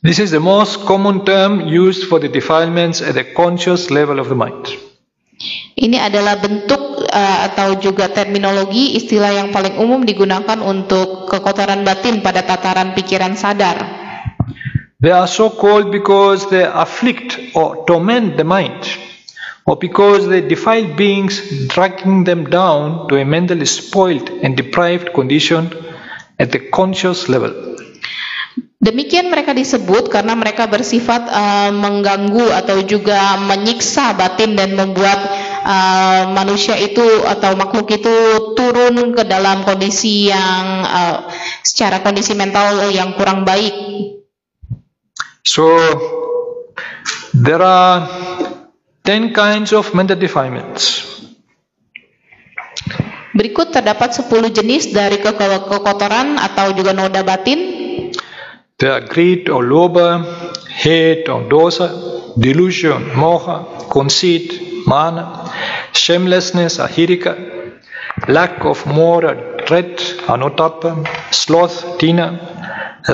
[0.00, 4.32] This is the most common term used for the defilements at the conscious level of
[4.32, 4.72] the mind.
[5.76, 12.24] Ini adalah bentuk uh, atau juga terminologi istilah yang paling umum digunakan untuk kekotoran batin
[12.24, 13.97] pada tataran pikiran sadar.
[14.98, 18.82] They are so called because they afflict or torment the mind,
[19.62, 21.38] or because they defile beings,
[21.70, 25.70] dragging them down to a mentally spoiled and deprived condition
[26.42, 27.78] at the conscious level.
[28.82, 35.18] Demikian mereka disebut karena mereka bersifat uh, mengganggu atau juga menyiksa batin dan membuat
[35.62, 38.14] uh, manusia itu atau makhluk itu
[38.58, 41.30] turun ke dalam kondisi yang uh,
[41.62, 44.17] secara kondisi mental yang kurang baik.
[45.48, 45.64] So
[47.32, 48.04] there are
[49.04, 51.08] 10 kinds of mental defilements.
[53.32, 57.60] Berikut terdapat 10 jenis dari ke- ke- kekotoran atau juga noda batin.
[58.76, 60.22] There are greed or lobha,
[60.68, 61.88] hate or dosa,
[62.36, 64.52] delusion, moha, conceit,
[64.86, 65.48] mana,
[65.96, 67.34] shamelessness, ahirika,
[68.28, 69.34] lack of moral
[69.66, 69.98] dread,
[70.30, 71.02] anotapa,
[71.34, 72.38] sloth, tina,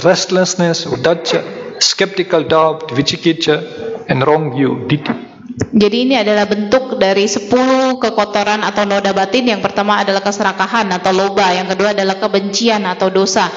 [0.04, 3.62] restlessness, udacha, skeptical doubt, vichikitcha,
[4.08, 5.34] and wrong view, ditthi.
[5.54, 9.46] Jadi ini adalah bentuk dari 10 kekotoran atau noda batin.
[9.46, 13.50] Yang pertama adalah keserakahan atau loba, yang kedua adalah kebencian atau dosa.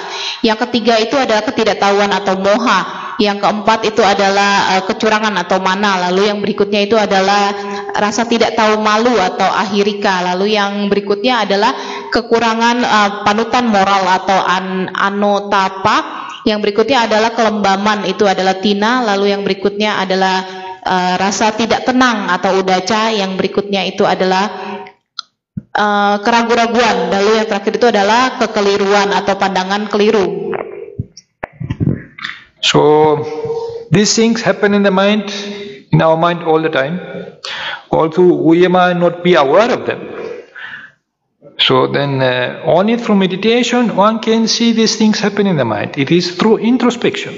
[0.45, 3.13] Yang ketiga itu adalah ketidaktahuan atau moha.
[3.17, 6.09] Yang keempat itu adalah uh, kecurangan atau mana.
[6.09, 7.49] Lalu yang berikutnya itu adalah
[7.97, 10.21] rasa tidak tahu malu atau ahirika.
[10.33, 11.73] Lalu yang berikutnya adalah
[12.13, 16.26] kekurangan uh, panutan moral atau an anotapa.
[16.47, 19.03] Yang berikutnya adalah kelembaman itu adalah tina.
[19.03, 24.77] Lalu yang berikutnya adalah uh, rasa tidak tenang atau udaca yang berikutnya itu adalah
[25.75, 30.55] uh, keraguan-raguan lalu yang terakhir itu adalah kekeliruan atau pandangan keliru
[32.63, 32.81] so
[33.91, 35.29] these things happen in the mind
[35.91, 36.97] in our mind all the time
[37.93, 40.16] although we might not be aware of them
[41.57, 45.97] so then uh, only through meditation one can see these things happen in the mind
[45.97, 47.33] it is through introspection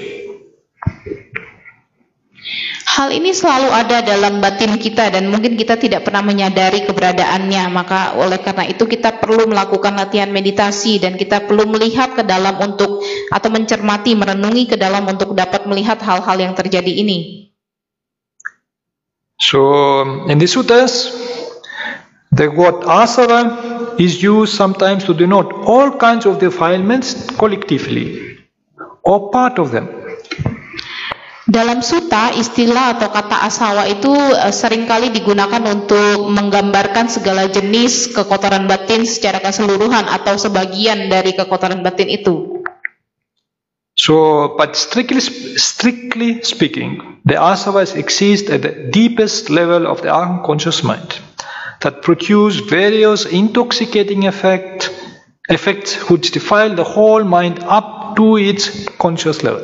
[3.00, 7.72] Hal ini selalu ada dalam batin kita dan mungkin kita tidak pernah menyadari keberadaannya.
[7.72, 12.60] Maka oleh karena itu kita perlu melakukan latihan meditasi dan kita perlu melihat ke dalam
[12.60, 13.00] untuk
[13.32, 17.48] atau mencermati, merenungi ke dalam untuk dapat melihat hal-hal yang terjadi ini.
[19.40, 21.16] So in the suttas,
[22.36, 28.40] the word asava is used sometimes to denote all kinds of defilements collectively
[29.04, 29.92] or part of them.
[31.50, 38.14] Dalam suta, istilah atau kata asawa itu uh, sering kali digunakan untuk menggambarkan segala jenis
[38.14, 42.62] kekotoran batin secara keseluruhan atau sebagian dari kekotoran batin itu.
[43.98, 45.20] So, but strictly,
[45.58, 51.18] strictly speaking, the asavas exist at the deepest level of the unconscious mind
[51.82, 54.92] that produce various intoxicating effect,
[55.50, 59.64] effects which defile the whole mind up to its conscious level.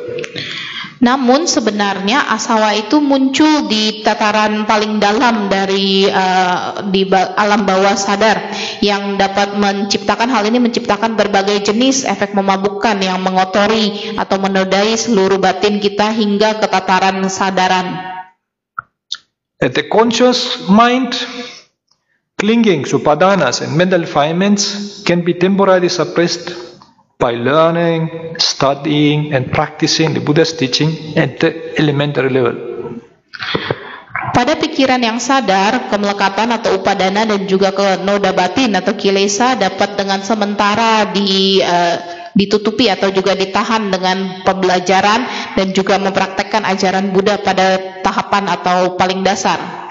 [0.96, 8.48] Namun sebenarnya asawa itu muncul di tataran paling dalam dari uh, di alam bawah sadar
[8.80, 15.36] yang dapat menciptakan hal ini menciptakan berbagai jenis efek memabukkan yang mengotori atau menodai seluruh
[15.36, 18.16] batin kita hingga ke tataran sadaran.
[19.60, 21.12] At the conscious mind,
[22.36, 26.52] clinging to and mental defilements can be temporarily suppressed
[27.18, 32.52] by learning, studying, and practicing the Buddha's teaching at the elementary level.
[34.36, 39.96] Pada pikiran yang sadar, kemelekatan atau upadana dan juga ke noda batin atau kilesa dapat
[39.96, 41.96] dengan sementara di uh,
[42.36, 45.24] ditutupi atau juga ditahan dengan pembelajaran
[45.56, 49.85] dan juga mempraktekkan ajaran Buddha pada tahapan atau paling dasar.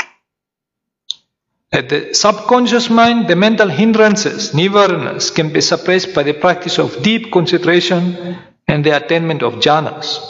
[1.75, 7.03] At the subconscious mind, the mental hindrances, nivaranas, can be suppressed by the practice of
[7.03, 8.15] deep concentration
[8.63, 10.23] and the attainment of jhanas.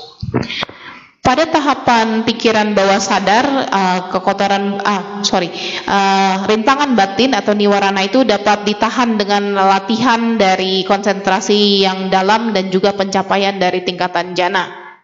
[1.22, 5.54] Pada tahapan pikiran bawah sadar, uh, kekotoran, ah, sorry,
[5.86, 12.74] uh, rintangan batin atau niwarana itu dapat ditahan dengan latihan dari konsentrasi yang dalam dan
[12.74, 14.98] juga pencapaian dari tingkatan jana.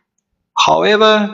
[0.57, 1.29] However,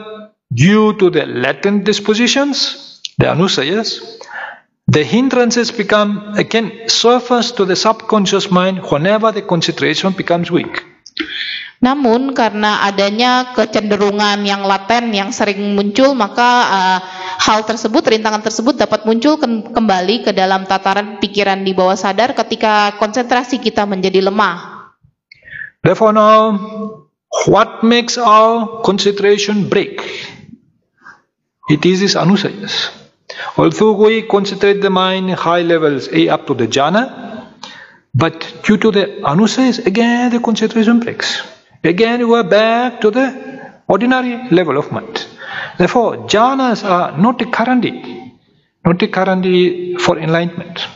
[0.52, 2.76] due to the latent dispositions,
[3.16, 4.00] the anusayas,
[4.88, 10.80] The hindrances become again surface to the subconscious mind whenever the concentration becomes weak.
[11.84, 16.98] Namun karena adanya kecenderungan yang laten yang sering muncul maka uh,
[17.36, 19.36] hal tersebut rintangan tersebut dapat muncul
[19.68, 24.88] kembali ke dalam tataran pikiran di bawah sadar ketika konsentrasi kita menjadi lemah.
[25.84, 26.56] Therefore now
[27.44, 30.00] what makes our concentration break?
[31.68, 32.97] It is this anusayas.
[33.56, 37.46] Although we concentrate the mind in high levels A up to the jhana,
[38.14, 41.42] but due to the anusayas, again the concentration breaks.
[41.84, 43.26] Again we are back to the
[43.86, 45.26] ordinary level of mind.
[45.78, 48.32] Therefore, jhanas are not a karandi,
[48.84, 50.86] not a karandi for enlightenment.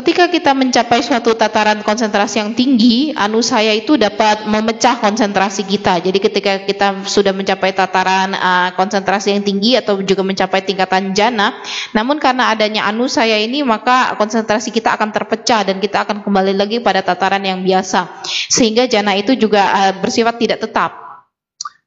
[0.00, 6.00] Ketika kita mencapai suatu tataran konsentrasi yang tinggi, anu saya itu dapat memecah konsentrasi kita.
[6.00, 11.52] Jadi ketika kita sudah mencapai tataran uh, konsentrasi yang tinggi atau juga mencapai tingkatan jana,
[11.92, 16.56] namun karena adanya anu saya ini maka konsentrasi kita akan terpecah dan kita akan kembali
[16.56, 18.24] lagi pada tataran yang biasa.
[18.24, 20.96] Sehingga jana itu juga uh, bersifat tidak tetap.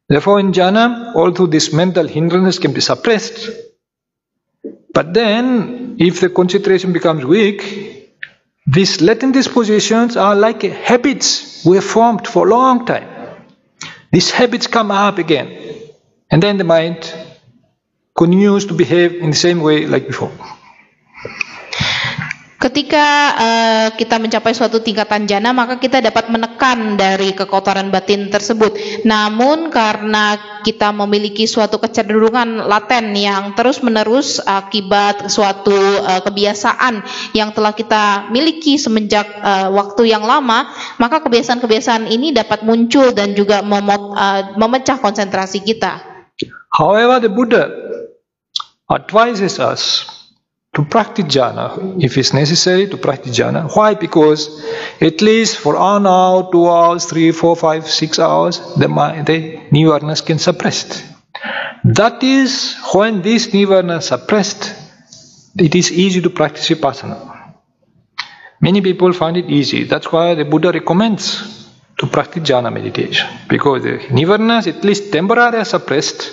[0.06, 3.74] Therefore in jana, although this mental hindrance can be suppressed,
[4.94, 7.66] But then, if the concentration becomes weak,
[8.66, 13.10] these latent dispositions are like habits we formed for a long time.
[14.12, 15.50] These habits come up again,
[16.30, 17.14] and then the mind
[18.16, 20.32] continues to behave in the same way like before.
[22.64, 29.04] Ketika uh, kita mencapai suatu tingkatan jana, maka kita dapat menekan dari kekotoran batin tersebut.
[29.04, 37.04] Namun karena kita memiliki suatu kecenderungan laten yang terus-menerus akibat suatu uh, kebiasaan
[37.36, 40.72] yang telah kita miliki semenjak uh, waktu yang lama,
[41.04, 46.00] maka kebiasaan-kebiasaan ini dapat muncul dan juga memot, uh, memecah konsentrasi kita.
[46.72, 47.68] However, the Buddha
[48.88, 50.08] advises us
[50.74, 53.70] to practice jhana if it's necessary to practice jhana.
[53.76, 53.94] Why?
[53.94, 54.42] Because
[55.00, 58.88] at least for one hour, two hours, three, four, five, six hours, the
[59.26, 61.04] the nirvana can suppressed.
[61.84, 64.74] That is when this nirvana suppressed,
[65.58, 67.54] it is easy to practice vipassana.
[68.62, 69.84] Many people find it easy.
[69.84, 71.70] That's why the Buddha recommends
[72.00, 76.32] to practice jhana meditation because the nirvana is at least temporarily suppressed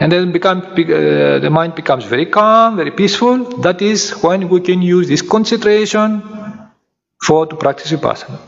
[0.00, 3.44] and then become, uh, the mind becomes very calm, very peaceful.
[3.60, 6.22] That is when we can use this concentration
[7.22, 8.38] for to practice vipassana.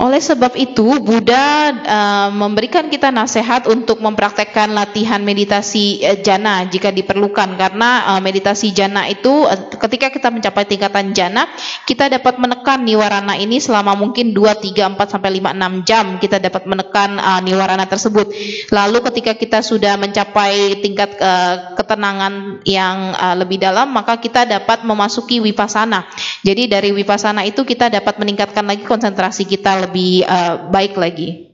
[0.00, 6.88] Oleh sebab itu, Buddha uh, memberikan kita nasihat untuk mempraktekkan latihan meditasi uh, jana jika
[6.88, 11.44] diperlukan karena uh, meditasi jana itu uh, ketika kita mencapai tingkatan jana,
[11.84, 16.40] kita dapat menekan niwarana ini selama mungkin 2 3 4 sampai 5 6 jam kita
[16.40, 18.32] dapat menekan uh, niwarana tersebut.
[18.72, 24.88] Lalu ketika kita sudah mencapai tingkat uh, ketenangan yang uh, lebih dalam, maka kita dapat
[24.88, 26.08] memasuki wipasana.
[26.40, 29.91] Jadi dari wipasana itu kita dapat meningkatkan lagi konsentrasi kita lebih
[30.24, 31.52] uh, baik lagi.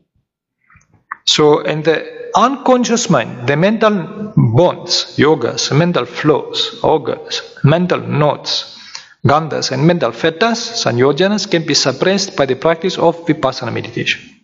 [1.28, 8.78] So in the unconscious mind, the mental bonds, yogas, mental flows, organs, mental notes,
[9.26, 14.37] gandhas, and mental fetters, sanyojanas can be suppressed by the practice of vipassana meditation.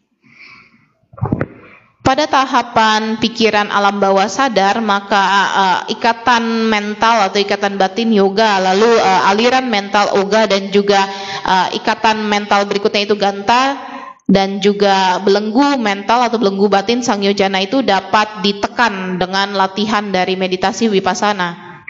[2.04, 5.24] Pada tahapan pikiran alam bawah sadar, maka
[5.56, 11.00] uh, ikatan mental atau ikatan batin yoga, lalu uh, aliran mental oga dan juga
[11.48, 13.80] uh, ikatan mental berikutnya itu ganta
[14.28, 20.36] dan juga belenggu mental atau belenggu batin sang yojana itu dapat ditekan dengan latihan dari
[20.36, 21.80] meditasi vipassana.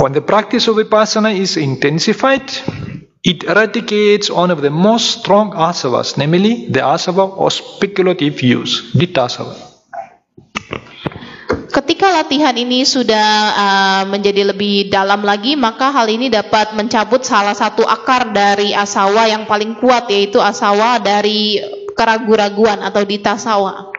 [0.00, 2.48] When the practice of vipassana is intensified,
[3.20, 9.60] It eradicates one of the most strong asavas, namely the asava of speculative use, ditasava.
[11.70, 17.52] Ketika latihan ini sudah uh, menjadi lebih dalam lagi, maka hal ini dapat mencabut salah
[17.52, 21.60] satu akar dari asawa yang paling kuat, yaitu asawa dari
[21.92, 23.92] keraguan-raguan atau ditasawa.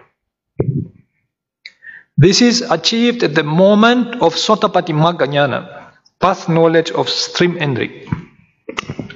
[2.17, 8.09] This is achieved at the moment of Sotapati Maganyana, path knowledge of stream entry.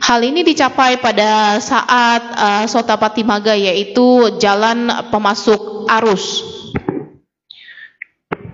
[0.05, 6.45] Hal ini dicapai pada saat uh, Sotapati Maga yaitu jalan pemasuk arus.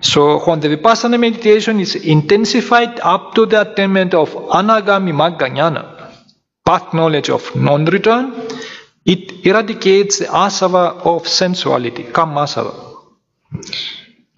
[0.02, 6.10] So when the vipassana meditation is intensified up to the attainment of anagami magga jnana,
[6.66, 8.32] path knowledge of non-return,
[9.04, 12.74] it eradicates the asava of sensuality, kamasava.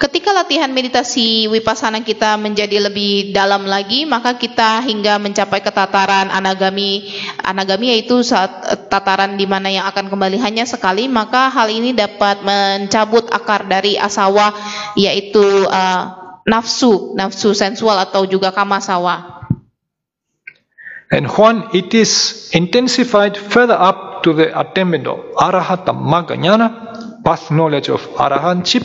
[0.04, 7.08] Ketika latihan meditasi wipasana kita menjadi lebih dalam lagi, maka kita hingga mencapai ketataran anagami.
[7.40, 12.44] Anagami yaitu saat tataran di mana yang akan kembali hanya sekali, maka hal ini dapat
[12.44, 14.52] mencabut akar dari asawa
[14.92, 15.40] yaitu
[15.72, 16.02] uh,
[16.44, 19.48] nafsu, nafsu sensual atau juga kamasawa.
[21.08, 26.36] And when it is intensified further up to the attainment of arahata magga
[27.24, 28.84] path knowledge of arahantship,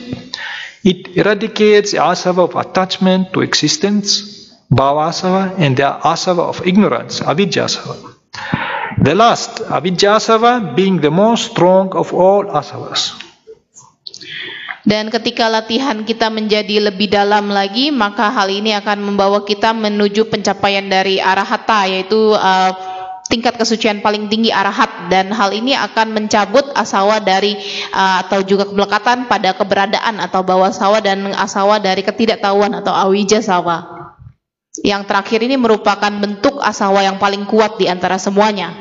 [0.84, 8.16] It eradicates the asava of attachment to existence, bhavasava, and the asava of ignorance, avidyasava.
[9.04, 13.16] The last, avidyasava, being the most strong of all asavas.
[14.88, 20.32] Dan ketika latihan kita menjadi lebih dalam lagi, maka hal ini akan membawa kita menuju
[20.32, 22.72] pencapaian dari arahata, yaitu uh,
[23.30, 27.54] tingkat kesucian paling tinggi arahat dan hal ini akan mencabut asawa dari
[27.94, 33.40] uh, atau juga kemelekatan pada keberadaan atau bawah sawa dan asawa dari ketidaktahuan atau awija
[33.46, 34.00] sawa.
[34.82, 38.74] Yang terakhir ini merupakan bentuk asawa yang paling kuat di antara semuanya.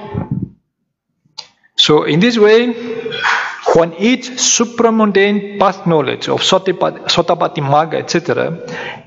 [1.78, 2.74] So in this way,
[3.76, 8.58] when each supramundane path knowledge of Sotapati, Magga, etc.,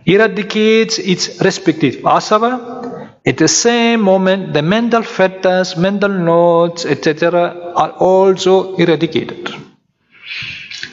[0.05, 2.80] eradicates its respective asava,
[3.21, 7.53] At the same moment, the mental fetters, mental notes, etc.
[7.77, 9.45] are also eradicated.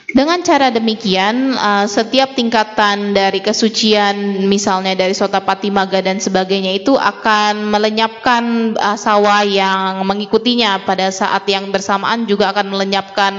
[0.08, 6.96] Dengan cara demikian, uh, setiap tingkatan dari kesucian, misalnya dari sotapati maga dan sebagainya itu
[6.96, 13.32] akan melenyapkan sawa yang mengikutinya pada saat yang bersamaan juga akan melenyapkan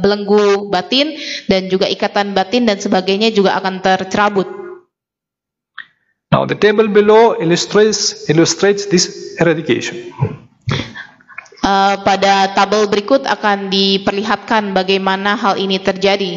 [0.00, 1.16] belenggu batin
[1.48, 4.59] dan juga ikatan batin dan sebagainya juga akan tercerabut.
[6.30, 10.14] Now the table below illustrates illustrates this eradication.
[11.60, 16.32] Eh, pada tabel berikut akan diperlihatkan bagaimana hal ini terjadi.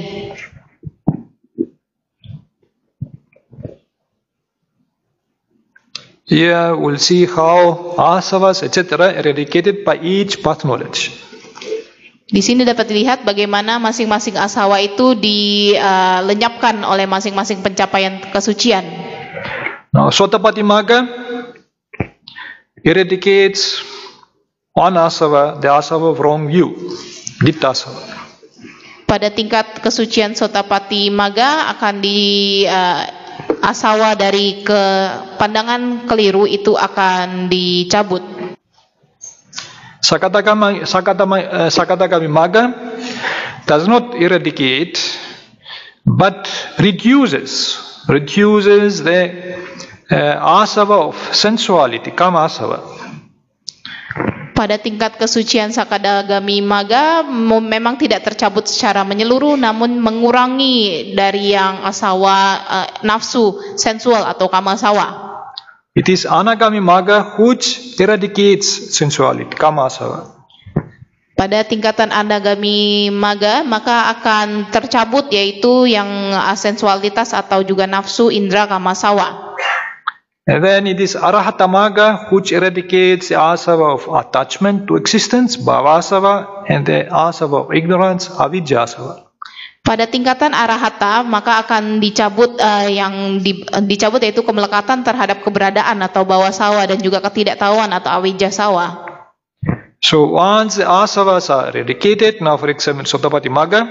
[6.25, 9.13] Here we'll see how asavas etc.
[9.13, 11.13] eradicated by each path knowledge.
[12.33, 19.12] Di sini dapat dilihat bagaimana masing-masing asawa itu dilenyapkan oleh masing-masing pencapaian kesucian.
[19.93, 21.05] Now Sotapati Magga
[22.81, 23.85] eradicates
[24.73, 26.73] one asava, the asava from you,
[27.45, 28.01] Dipta asava.
[29.05, 33.03] Pada tingkat kesucian Sotapati Maga akan di eh,
[33.61, 34.81] asawa dari ke
[35.37, 38.25] pandangan keliru itu akan dicabut.
[40.01, 42.73] Sakatagami, Sakatama, uh, Sakatagami Magga
[43.69, 44.97] does not eradicate
[46.01, 46.49] but
[46.81, 47.77] reduces
[48.09, 49.52] reduces the uh,
[50.39, 52.79] asava of sensuality, kama asava.
[54.53, 57.25] Pada tingkat kesucian Sakadagami Maga
[57.59, 65.33] memang tidak tercabut secara menyeluruh namun mengurangi dari yang asawa eh, nafsu sensual atau kamasawa.
[65.97, 70.45] It is Anagami Magga which eradicates sensuality, kama asava.
[71.33, 78.69] Pada tingkatan Anagami Maga maka akan tercabut yaitu yang eh, sensualitas atau juga nafsu indra
[78.69, 79.52] kamasawa.
[80.43, 86.67] And then it is Arahata Magga which eradicates the asava of attachment to existence, bhavasava,
[86.67, 89.23] and the asava of ignorance, avidya asava.
[89.83, 96.23] Pada tingkatan arahata maka akan dicabut eh, yang di- dicabut yaitu kemelekatan terhadap keberadaan atau
[96.23, 99.07] bawah sawa dan juga ketidaktahuan atau awija sawa.
[100.03, 103.87] So once the asavas are eradicated, now for example Sotapati Magga,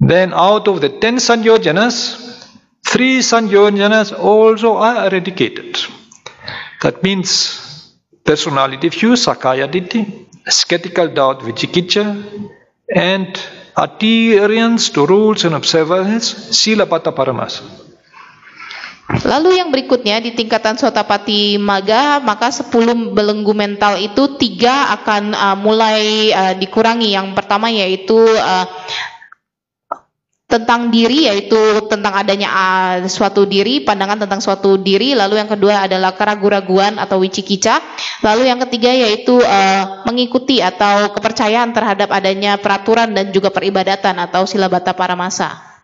[0.00, 2.21] then out of the ten sanyojanas,
[2.84, 5.78] three sanyojanas also are eradicated.
[6.82, 7.30] That means
[8.24, 12.04] personality view, sakaya ditti, skeptical doubt, vichikicha,
[12.94, 13.30] and
[13.76, 17.62] adherence to rules and observances, sila pata paramasa.
[19.12, 25.56] Lalu yang berikutnya di tingkatan Sotapati Maga maka 10 belenggu mental itu tiga akan uh,
[25.58, 27.12] mulai uh, dikurangi.
[27.12, 28.64] Yang pertama yaitu uh,
[30.52, 35.16] tentang diri yaitu tentang adanya uh, suatu diri, pandangan tentang suatu diri.
[35.16, 37.80] Lalu yang kedua adalah keraguan-raguan atau wicikica.
[38.20, 44.44] Lalu yang ketiga yaitu uh, mengikuti atau kepercayaan terhadap adanya peraturan dan juga peribadatan atau
[44.44, 45.80] silabata paramasa.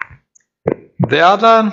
[1.00, 1.72] The other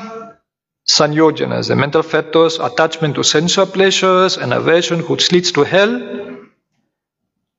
[0.87, 5.91] sanyojanas, the mental factors, attachment to sensual pleasures and aversion which leads to hell,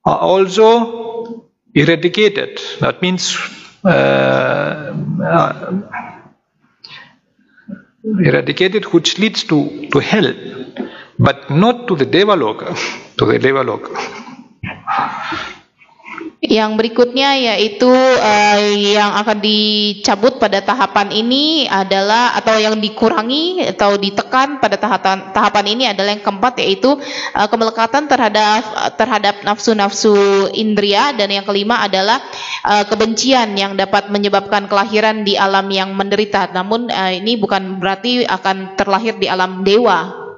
[0.07, 2.57] are also eradicated.
[2.81, 3.37] That means
[3.87, 5.83] Uh, uh,
[8.25, 10.33] eradicated which leads to, to hell,
[11.19, 12.75] but not to the Devaloka,
[13.17, 13.93] to the Devaloka.
[16.37, 17.89] Yang berikutnya yaitu
[18.21, 25.33] eh, yang akan dicabut pada tahapan ini adalah atau yang dikurangi atau ditekan pada tahapan
[25.33, 26.93] tahapan ini adalah yang keempat yaitu
[27.33, 28.63] eh, kemelekatan terhadap
[29.01, 32.21] terhadap nafsu-nafsu indria dan yang kelima adalah
[32.69, 36.53] eh, kebencian yang dapat menyebabkan kelahiran di alam yang menderita.
[36.53, 40.29] Namun eh, ini bukan berarti akan terlahir di alam dewa.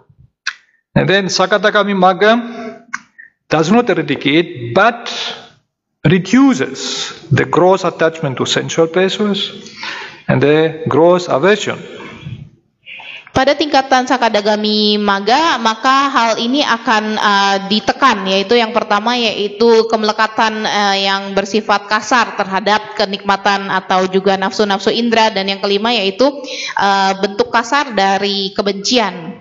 [0.95, 2.39] And then Sakatakami Magga
[3.51, 5.11] does not eradicate but
[6.07, 9.51] reduces the gross attachment to sensual pleasures
[10.29, 11.79] and the gross aversion.
[13.29, 20.67] Pada tingkatan sakadagami maga, maka hal ini akan uh, ditekan, yaitu yang pertama yaitu kemelekatan
[20.67, 26.27] uh, yang bersifat kasar terhadap kenikmatan atau juga nafsu-nafsu indera, dan yang kelima yaitu
[26.83, 29.38] uh, bentuk kasar dari kebencian.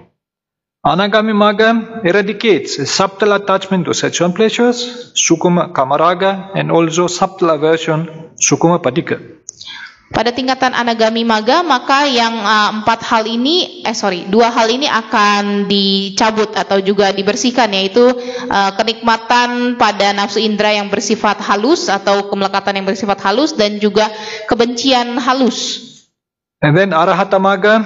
[0.88, 8.32] Anagami Magga eradicates a subtle attachment to sexual pleasures, Sukuma Kamaraga, and also subtle aversion,
[8.40, 9.20] Sukuma Padika.
[10.16, 14.88] Pada tingkatan anagami maga, maka yang uh, empat hal ini, eh sorry, dua hal ini
[14.88, 18.08] akan dicabut atau juga dibersihkan, yaitu
[18.48, 24.08] uh, kenikmatan pada nafsu indera yang bersifat halus atau kemelekatan yang bersifat halus dan juga
[24.48, 25.84] kebencian halus.
[26.64, 27.84] And then Arahata Magga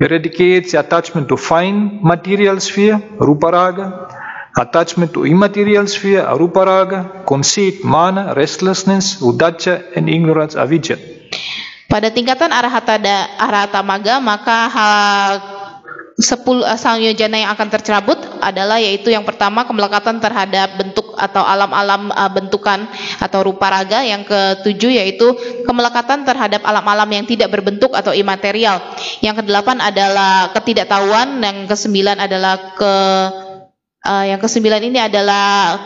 [0.00, 4.10] eradicates the attachment to fine material sphere, Ruparaga,
[4.58, 10.98] attachment to immaterial sphere, Aruparaga, conceit, mana, restlessness, udacha, and ignorance, avidya.
[11.86, 15.53] Pada tingkatan arahata da, arahata maga, maka hal
[16.14, 22.14] sepuluh uh, samyojana yang akan tercerabut adalah yaitu yang pertama kemelekatan terhadap bentuk atau alam-alam
[22.14, 22.86] uh, bentukan
[23.18, 24.06] atau rupa raga.
[24.06, 25.34] Yang ketujuh yaitu
[25.66, 28.78] kemelekatan terhadap alam-alam yang tidak berbentuk atau imaterial.
[29.22, 31.42] Yang kedelapan adalah ketidaktahuan.
[31.42, 32.94] Yang kesembilan adalah ke
[34.06, 35.78] uh, yang kesembilan ini adalah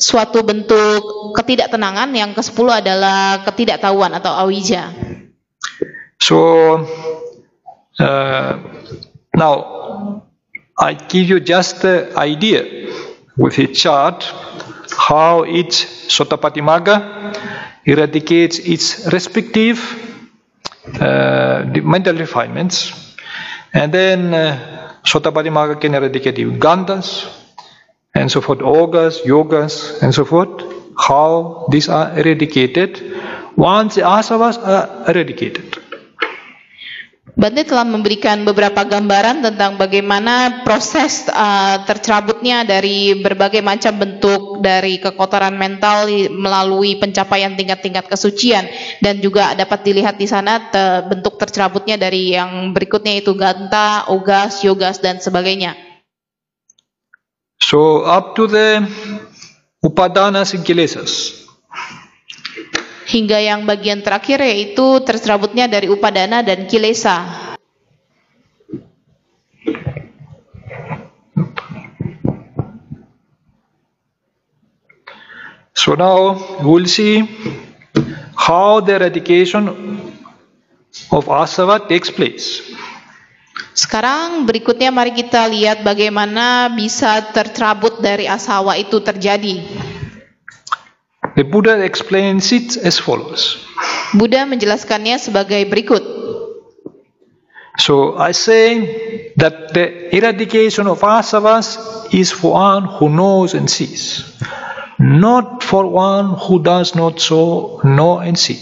[0.00, 2.08] suatu bentuk ketidaktenangan.
[2.16, 4.88] Yang kesepuluh adalah ketidaktahuan atau awija.
[6.16, 6.40] So
[8.00, 8.52] uh,
[9.36, 10.22] now
[10.78, 12.92] I give you just the idea
[13.36, 14.24] with a chart
[14.96, 16.96] how each Sotapatimagga
[17.84, 19.78] eradicates its respective
[21.00, 22.92] uh, mental refinements,
[23.72, 27.28] and then uh, Sotapatimagga can eradicate the Gandhas
[28.14, 30.62] and so forth, Ogas, Yogas, and so forth.
[30.98, 33.14] How these are eradicated
[33.56, 35.76] once the asavas are eradicated.
[37.34, 45.02] Bante telah memberikan beberapa gambaran tentang bagaimana proses uh, tercerabutnya dari berbagai macam bentuk dari
[45.02, 48.70] kekotoran mental melalui pencapaian tingkat-tingkat kesucian
[49.02, 54.62] dan juga dapat dilihat di sana te, bentuk tercerabutnya dari yang berikutnya itu ganta, ogas,
[54.62, 55.74] yogas dan sebagainya.
[57.58, 58.86] So up to the
[59.82, 61.45] upadanas and.
[63.06, 67.46] Hingga yang bagian terakhir yaitu tercerabutnya dari upadana dan kilesa.
[75.76, 76.34] So now
[76.66, 77.22] we'll see
[78.34, 79.70] how the eradication
[81.14, 82.74] of asava takes place.
[83.76, 89.60] Sekarang berikutnya mari kita lihat bagaimana bisa tercerabut dari asawa itu terjadi.
[91.36, 93.60] The Buddha explains it as follows.
[94.16, 96.00] Buddha menjelaskannya sebagai berikut.
[97.76, 98.80] So I say
[99.36, 101.76] that the eradication of asavas
[102.08, 104.24] is for one who knows and sees,
[104.96, 108.56] not for one who does not so know and see.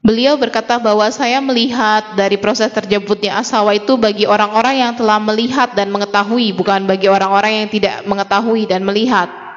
[0.00, 5.76] Beliau berkata bahwa saya melihat dari proses terjebutnya asawa itu bagi orang-orang yang telah melihat
[5.76, 9.47] dan mengetahui, bukan bagi orang-orang yang tidak mengetahui dan melihat.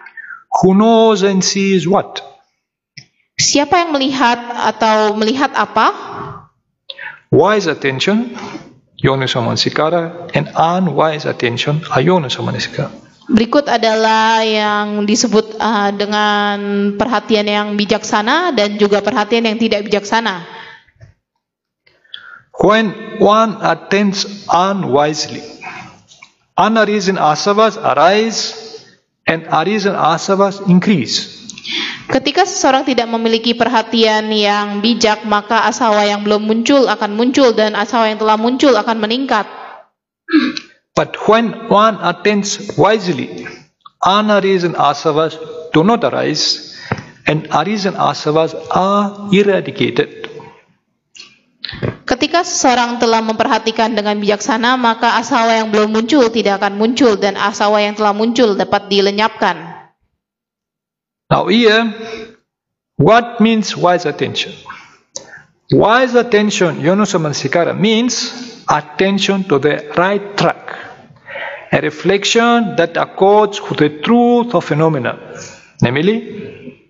[0.59, 2.19] Who knows and sees what?
[3.39, 5.95] Siapa yang melihat atau melihat apa?
[7.31, 8.35] Wise attention,
[8.99, 12.91] yonusamansikara, and unwise attention, ayonusamansikara.
[13.31, 20.43] Berikut adalah yang disebut uh, dengan perhatian yang bijaksana dan juga perhatian yang tidak bijaksana.
[22.59, 22.91] When
[23.23, 25.41] one attends unwisely,
[26.59, 28.70] unarisen asavas arise
[29.27, 31.41] and arisen asavas increase.
[32.11, 37.77] Ketika seseorang tidak memiliki perhatian yang bijak, maka asawa yang belum muncul akan muncul dan
[37.77, 39.47] asawa yang telah muncul akan meningkat.
[40.91, 43.47] But when one attends wisely,
[44.03, 45.39] unarisen asavas
[45.71, 46.75] do not arise,
[47.23, 50.20] and arisen asavas are eradicated.
[52.03, 57.39] Ketika seseorang telah memperhatikan dengan bijaksana, maka asawa yang belum muncul tidak akan muncul dan
[57.39, 59.55] asawa yang telah muncul dapat dilenyapkan.
[61.31, 61.95] Now here,
[62.99, 64.51] what means wise attention?
[65.71, 68.35] Wise attention, yonusamansikara, means
[68.67, 70.75] attention to the right track.
[71.71, 75.15] A reflection that accords with the truth of phenomena,
[75.79, 76.83] namely,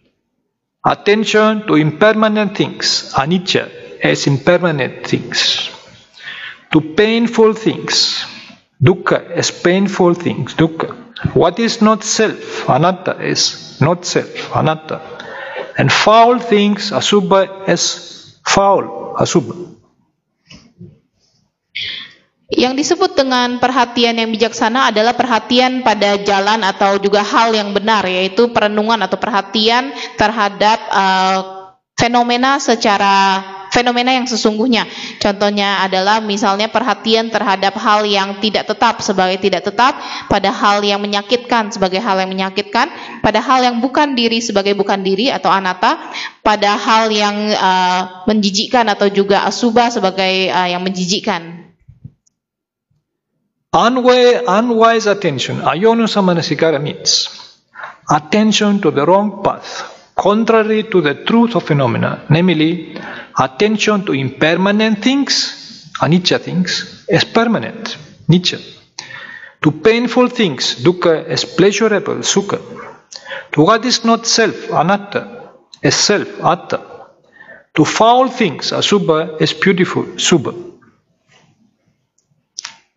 [0.82, 5.70] attention to impermanent things, anicca, as impermanent things,
[6.74, 8.26] to painful things,
[8.82, 10.98] dukkha, as painful things, dukkha.
[11.38, 15.02] What is not self, anatta, is not self, anatta.
[15.78, 19.78] And foul things, asubha, as foul, asubha.
[22.52, 28.04] Yang disebut dengan perhatian yang bijaksana adalah perhatian pada jalan atau juga hal yang benar,
[28.04, 31.40] yaitu perenungan atau perhatian terhadap uh,
[31.96, 33.40] fenomena secara
[33.72, 34.86] fenomena yang sesungguhnya.
[35.18, 39.98] Contohnya adalah misalnya perhatian terhadap hal yang tidak tetap sebagai tidak tetap,
[40.28, 42.92] pada hal yang menyakitkan sebagai hal yang menyakitkan,
[43.24, 45.98] pada hal yang bukan diri sebagai bukan diri atau anata,
[46.44, 51.72] pada hal yang uh, menjijikkan atau juga asuba sebagai uh, yang menjijikkan.
[53.72, 57.32] Unwise, unwise attention, ayonusamanasikara means
[58.12, 62.98] attention to the wrong path, contrary to the truth of phenomena, namely
[63.38, 67.98] attention to impermanent things, anicca things, as permanent,
[68.28, 68.60] nicca.
[69.62, 72.60] To painful things, dukkha, as pleasurable, sukha.
[73.52, 75.52] To what is not self, anatta,
[75.84, 76.82] as self, atta.
[77.76, 80.71] To foul things, asubha, as beautiful, subha.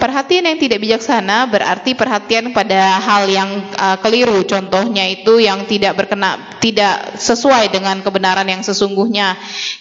[0.05, 4.44] Perhatian yang tidak bijaksana berarti perhatian pada hal yang uh, keliru.
[4.44, 9.32] Contohnya itu yang tidak berkena tidak sesuai dengan kebenaran yang sesungguhnya.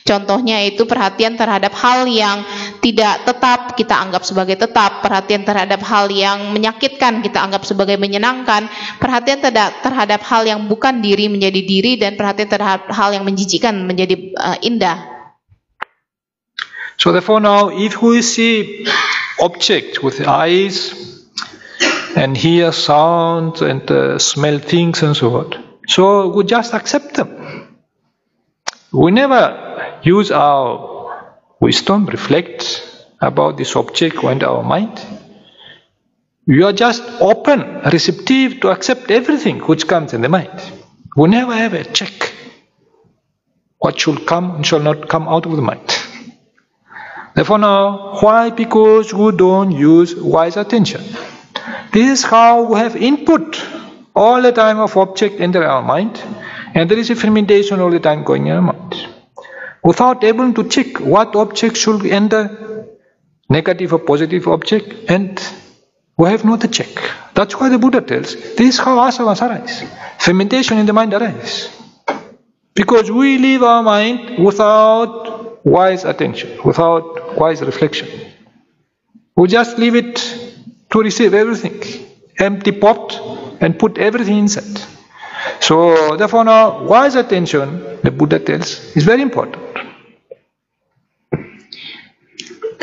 [0.07, 2.39] Contohnya itu perhatian terhadap hal yang
[2.79, 8.71] tidak tetap kita anggap sebagai tetap, perhatian terhadap hal yang menyakitkan kita anggap sebagai menyenangkan,
[9.03, 14.15] perhatian terhadap, hal yang bukan diri menjadi diri dan perhatian terhadap hal yang menjijikan menjadi
[14.39, 15.03] uh, indah.
[16.95, 18.87] So therefore now if we see
[19.41, 21.27] object with eyes
[22.15, 25.63] and hear sounds and uh, smell things and so on.
[25.87, 27.77] So we just accept them.
[28.91, 32.83] We never use our wisdom, reflect
[33.21, 35.01] about this object and our mind.
[36.45, 40.51] We are just open, receptive to accept everything which comes in the mind.
[41.15, 42.33] We never ever check
[43.79, 45.92] what should come and shall not come out of the mind.
[47.35, 48.51] Therefore now, why?
[48.51, 51.01] Because we don't use wise attention.
[51.91, 53.61] This is how we have input
[54.15, 56.21] all the time of object enter our mind,
[56.75, 59.07] and there is a fermentation all the time going in our mind.
[59.83, 62.87] Without able to check what object should enter,
[63.49, 65.41] negative or positive object, and
[66.17, 66.89] we have not a check.
[67.33, 69.83] That's why the Buddha tells this is how asanas arise.
[70.19, 71.69] Fermentation in the mind arises.
[72.75, 75.32] Because we leave our mind without
[75.63, 78.07] wise attention, without wise reflection.
[79.35, 80.15] We just leave it
[80.91, 81.81] to receive everything,
[82.37, 84.79] empty pot, and put everything inside.
[85.59, 89.63] So, therefore, now wise attention, the Buddha tells, is very important.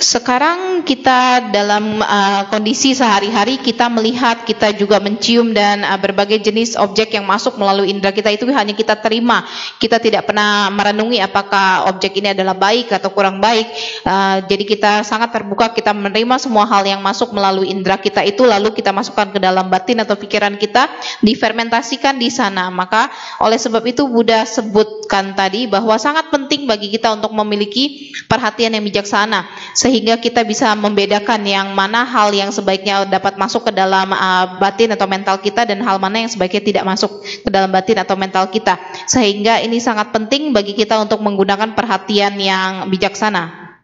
[0.01, 6.73] Sekarang kita dalam uh, kondisi sehari-hari kita melihat, kita juga mencium dan uh, berbagai jenis
[6.81, 9.45] objek yang masuk melalui indera kita itu hanya kita terima.
[9.77, 13.69] Kita tidak pernah merenungi apakah objek ini adalah baik atau kurang baik.
[14.01, 18.49] Uh, jadi kita sangat terbuka, kita menerima semua hal yang masuk melalui indera kita itu
[18.49, 20.89] lalu kita masukkan ke dalam batin atau pikiran kita,
[21.21, 22.73] difermentasikan di sana.
[22.73, 23.13] Maka
[23.45, 28.85] oleh sebab itu Buddha sebutkan tadi bahwa sangat penting bagi kita untuk memiliki perhatian yang
[28.89, 29.45] bijaksana
[29.99, 35.11] kita bisa membedakan yang mana hal yang sebaiknya dapat masuk ke dalam uh, batin atau
[35.11, 38.79] mental kita dan hal mana yang sebaiknya tidak masuk ke dalam batin atau mental kita.
[39.11, 43.75] Sehingga ini sangat penting bagi kita untuk menggunakan perhatian yang bijaksana.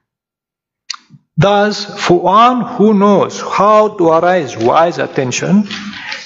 [1.36, 5.68] Thus, for one who knows how to arise wise attention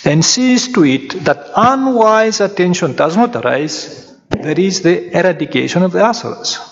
[0.07, 5.91] and sees to it that unwise attention does not arise, there is the eradication of
[5.91, 6.70] the asaras.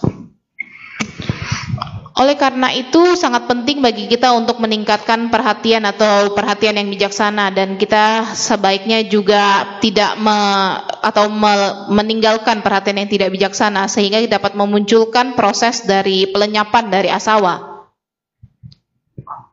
[2.19, 7.79] Oleh karena itu sangat penting bagi kita untuk meningkatkan perhatian atau perhatian yang bijaksana dan
[7.79, 10.35] kita sebaiknya juga tidak me,
[10.83, 17.87] atau me, meninggalkan perhatian yang tidak bijaksana sehingga dapat memunculkan proses dari pelenyapan dari asawa.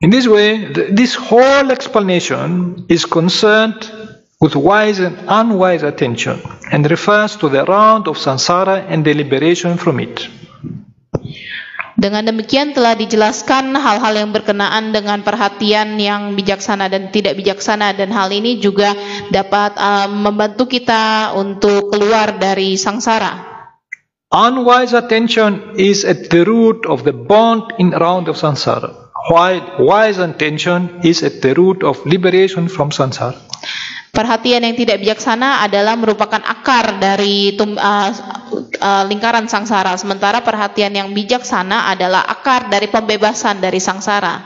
[0.01, 3.77] In this way, this whole explanation is concerned
[4.41, 6.41] with wise and unwise attention
[6.73, 10.25] and refers to the round of samsara and the liberation from it.
[11.95, 18.11] Dengan demikian telah dijelaskan hal-hal yang berkenaan dengan perhatian yang bijaksana dan tidak bijaksana dan
[18.11, 18.91] hal ini juga
[19.31, 23.55] dapat uh, membantu kita untuk keluar dari sangsara.
[24.27, 28.91] Unwise attention is at the root of the bond in round of samsara,
[29.31, 33.39] while wise attention is at the root of liberation from samsara.
[34.11, 38.11] Perhatian yang tidak bijaksana adalah merupakan akar dari tum, uh,
[38.77, 44.43] uh, lingkaran sangsara, sementara perhatian yang bijaksana adalah akar dari pembebasan dari sangsara.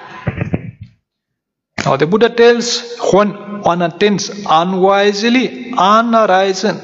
[1.86, 2.84] Now the Buddha tells
[3.16, 3.32] when
[3.64, 6.78] one attends unwisely, unarisen,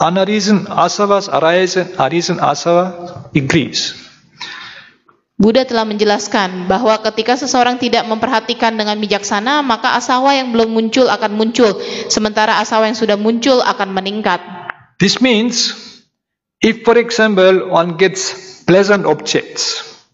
[0.00, 4.08] unarisen asavas arisen, arisen asava increase.
[5.38, 11.06] Buddha telah menjelaskan bahwa ketika seseorang tidak memperhatikan dengan bijaksana, maka asawa yang belum muncul
[11.06, 11.78] akan muncul,
[12.10, 14.42] sementara asawa yang sudah muncul akan meningkat.
[14.98, 15.78] This means
[16.60, 20.04] if for example one gets pleasant objects,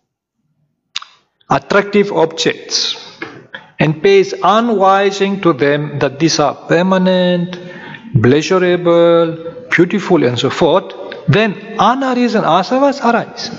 [1.50, 2.96] attractive objects,
[3.78, 7.58] and pays unwising to them that these are permanent,
[8.22, 10.92] pleasurable, beautiful and so forth,
[11.28, 13.50] then unarisen asavas arise.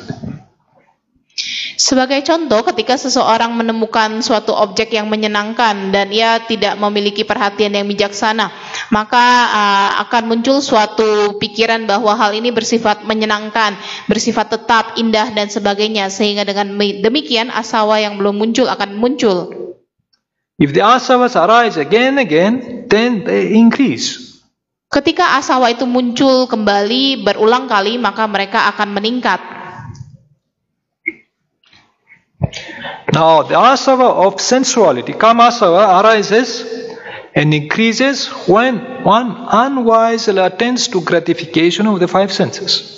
[1.75, 7.83] Sebagai contoh, ketika seseorang menemukan suatu objek yang menyenangkan dan ia tidak memiliki perhatian yang
[7.91, 8.55] bijaksana,
[8.87, 13.75] maka uh, akan muncul suatu pikiran bahwa hal ini bersifat menyenangkan,
[14.07, 19.51] bersifat tetap, indah dan sebagainya, sehingga dengan demikian asawa yang belum muncul akan muncul.
[20.55, 22.53] If the asavas arise again and again,
[22.87, 24.39] then they increase.
[24.87, 29.54] Ketika asawa itu muncul kembali berulang kali, maka mereka akan meningkat.
[33.13, 36.65] Now, the asava of sensuality, kama asava, arises
[37.35, 42.95] and increases when one unwisely attends to gratification of the five senses.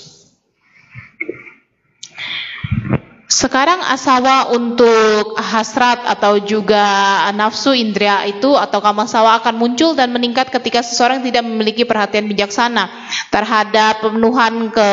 [3.28, 10.48] Sekarang asawa untuk hasrat atau juga nafsu indera itu atau kamasawa akan muncul dan meningkat
[10.48, 12.88] ketika seseorang tidak memiliki perhatian bijaksana
[13.28, 14.88] terhadap pemenuhan ke,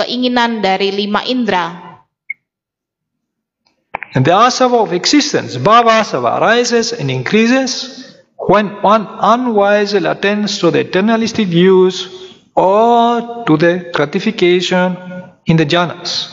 [0.00, 1.89] keinginan dari lima indera.
[4.14, 10.70] And the asava of existence, bhava asava, arises and increases when one unwisely attends to
[10.70, 12.10] the eternalistic views
[12.56, 14.98] or to the gratification
[15.46, 16.26] in the jhanas.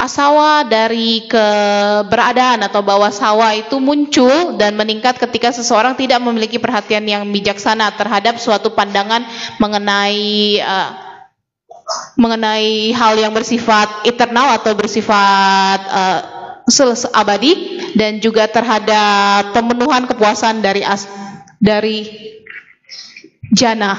[0.00, 7.04] Asawa dari keberadaan atau bawah sawa itu muncul dan meningkat ketika seseorang tidak memiliki perhatian
[7.04, 9.28] yang bijaksana terhadap suatu pandangan
[9.60, 11.09] mengenai uh,
[12.14, 16.20] mengenai hal yang bersifat eternal atau bersifat uh,
[17.16, 21.10] abadi dan juga terhadap pemenuhan kepuasan dari as,
[21.58, 22.06] dari
[23.50, 23.98] jana.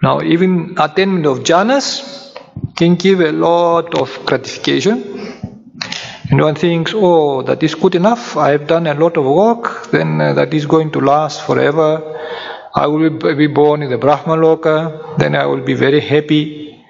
[0.00, 2.02] Now, even attainment of jhanas
[2.76, 5.18] can give a lot of gratification.
[6.30, 8.36] And one thinks, oh, that is good enough.
[8.36, 9.90] I have done a lot of work.
[9.90, 12.04] Then uh, that is going to last forever.
[12.78, 15.18] I will be born in the Brahma Loka.
[15.18, 16.84] Then I will be very happy.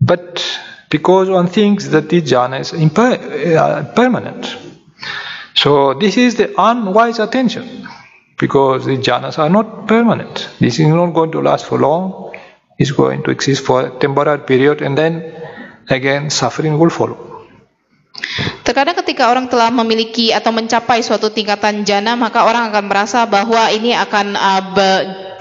[0.00, 0.44] But
[0.90, 4.56] because one thinks that the jhana is imper- uh, permanent.
[5.54, 7.88] So this is the unwise attention.
[8.38, 10.48] Because the jhanas are not permanent.
[10.58, 12.30] This is not going to last for long
[12.80, 15.34] it's going to exist for a temporary period and then
[15.90, 17.29] again suffering will follow.
[18.62, 23.66] Terkadang ketika orang telah memiliki atau mencapai suatu tingkatan jana, maka orang akan merasa bahwa
[23.74, 24.88] ini akan uh, be,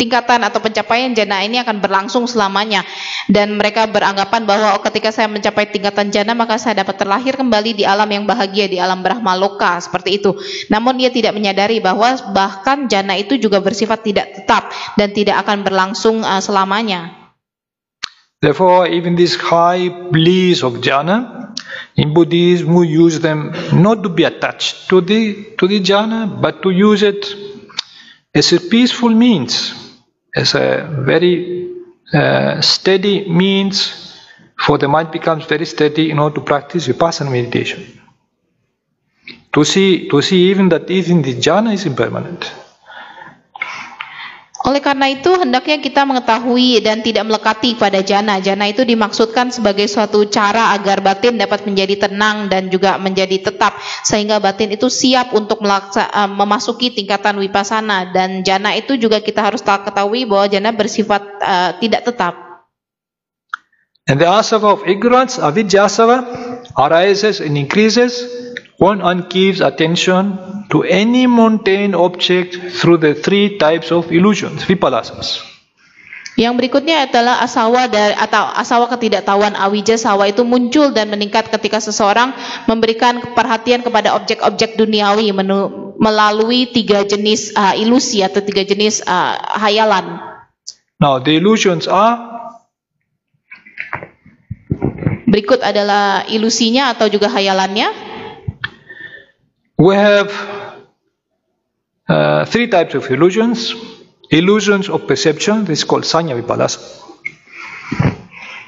[0.02, 2.82] tingkatan atau pencapaian jana ini akan berlangsung selamanya.
[3.30, 7.78] Dan mereka beranggapan bahwa oh, ketika saya mencapai tingkatan jana, maka saya dapat terlahir kembali
[7.78, 10.34] di alam yang bahagia, di alam Brahma Loka, seperti itu.
[10.74, 15.62] Namun ia tidak menyadari bahwa bahkan jana itu juga bersifat tidak tetap dan tidak akan
[15.62, 17.20] berlangsung uh, selamanya.
[18.40, 21.39] Therefore, even this high bliss of jhana,
[22.02, 25.22] in Buddhism we use them not to be attached to the
[25.58, 27.26] to the jhana, but to use it
[28.34, 29.74] as a peaceful means,
[30.36, 30.68] as a
[31.12, 31.36] very
[32.14, 34.16] uh, steady means
[34.58, 37.82] for the mind becomes very steady in order to practice vipassana meditation.
[39.54, 42.52] To see to see even that even the jhana is impermanent.
[44.70, 48.38] Oleh karena itu, hendaknya kita mengetahui dan tidak melekati pada jana.
[48.38, 53.82] Jana itu dimaksudkan sebagai suatu cara agar batin dapat menjadi tenang dan juga menjadi tetap,
[54.06, 58.14] sehingga batin itu siap untuk melaksa, uh, memasuki tingkatan wipasana.
[58.14, 62.38] Dan jana itu juga kita harus ketahui bahwa jana bersifat uh, tidak tetap.
[64.06, 66.30] And the asava of ignorance, avidya asava,
[66.78, 68.39] arises and increases
[68.80, 70.40] one gives attention
[70.72, 75.44] to any mundane object through the three types of illusions, vipalasas.
[76.40, 81.84] Yang berikutnya adalah asawa dari, atau asawa ketidaktahuan awija sawa itu muncul dan meningkat ketika
[81.84, 82.32] seseorang
[82.64, 89.36] memberikan perhatian kepada objek-objek duniawi menu, melalui tiga jenis uh, ilusi atau tiga jenis uh,
[89.60, 90.24] hayalan.
[90.96, 92.40] Now the illusions are
[95.30, 98.09] Berikut adalah ilusinya atau juga hayalannya.
[99.80, 100.28] We have
[102.04, 103.72] uh, three types of illusions.
[104.28, 106.84] Illusions of perception, this is called sanya vipalasa.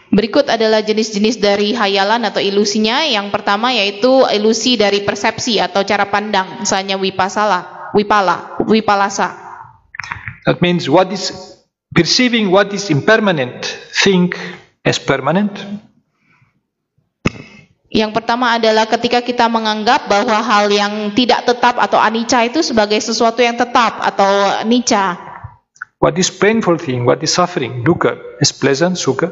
[0.07, 3.03] Berikut adalah jenis-jenis dari hayalan atau ilusinya.
[3.03, 9.35] Yang pertama yaitu ilusi dari persepsi atau cara pandang, misalnya wipasala, wipala, wipalasa.
[10.47, 11.35] That means what is
[11.91, 13.67] perceiving what is impermanent,
[13.99, 14.39] think
[14.87, 15.59] as permanent.
[17.91, 22.95] Yang pertama adalah ketika kita menganggap bahwa hal yang tidak tetap atau anicca itu sebagai
[23.03, 25.19] sesuatu yang tetap atau nica.
[25.99, 29.27] What is painful thing, what is suffering, dukkha, is pleasant, sukha.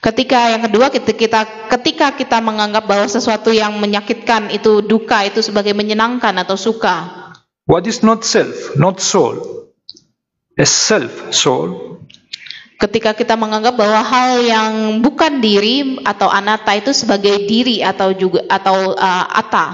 [0.00, 5.44] Ketika yang kedua kita, kita ketika kita menganggap bahwa sesuatu yang menyakitkan itu duka itu
[5.44, 7.12] sebagai menyenangkan atau suka.
[7.68, 9.68] What is not self, not soul,
[10.56, 11.91] is self, soul.
[12.82, 18.42] Ketika kita menganggap bahwa hal yang bukan diri atau anatta itu sebagai diri atau juga
[18.50, 19.66] atau uh, atta.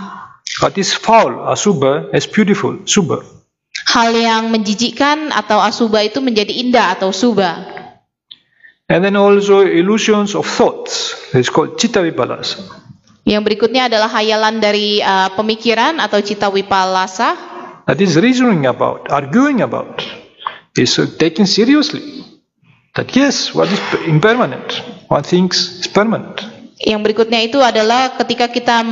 [0.61, 3.25] What is foul, asubha, is beautiful, subha.
[3.89, 7.65] Hal yang menjijikkan atau asuba itu menjadi indah atau suba.
[8.93, 12.61] And then also illusions of thoughts, it's called citta vipalasa.
[13.25, 17.37] Yang berikutnya adalah hayalan dari uh, pemikiran atau cita wipalasa.
[17.89, 20.05] That is reasoning about, arguing about,
[20.77, 22.28] is uh, taken seriously.
[22.99, 23.79] That yes, what is
[24.11, 26.43] impermanent, one thinks is permanent.
[26.83, 28.83] Yang berikutnya itu adalah ketika kita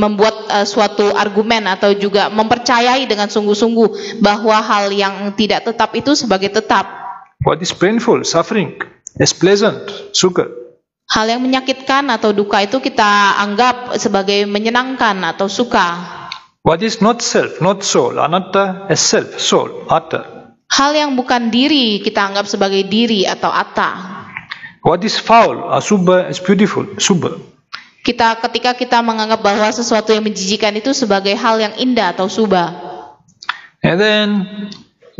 [0.00, 6.16] membuat uh, suatu argumen atau juga mempercayai dengan sungguh-sungguh bahwa hal yang tidak tetap itu
[6.16, 6.88] sebagai tetap.
[7.44, 8.80] What is painful, suffering,
[9.20, 10.48] is pleasant, sukha.
[11.12, 16.00] Hal yang menyakitkan atau duka itu kita anggap sebagai menyenangkan atau suka.
[16.64, 20.39] What is not self, not soul, anatta is self, soul, atta.
[20.70, 24.22] Hal yang bukan diri kita anggap sebagai diri atau atta.
[24.86, 27.36] What is foul, asubha is beautiful, subha.
[28.00, 32.72] Kita ketika kita menganggap bahwa sesuatu yang menjijikan itu sebagai hal yang indah atau subha.
[33.84, 34.28] And then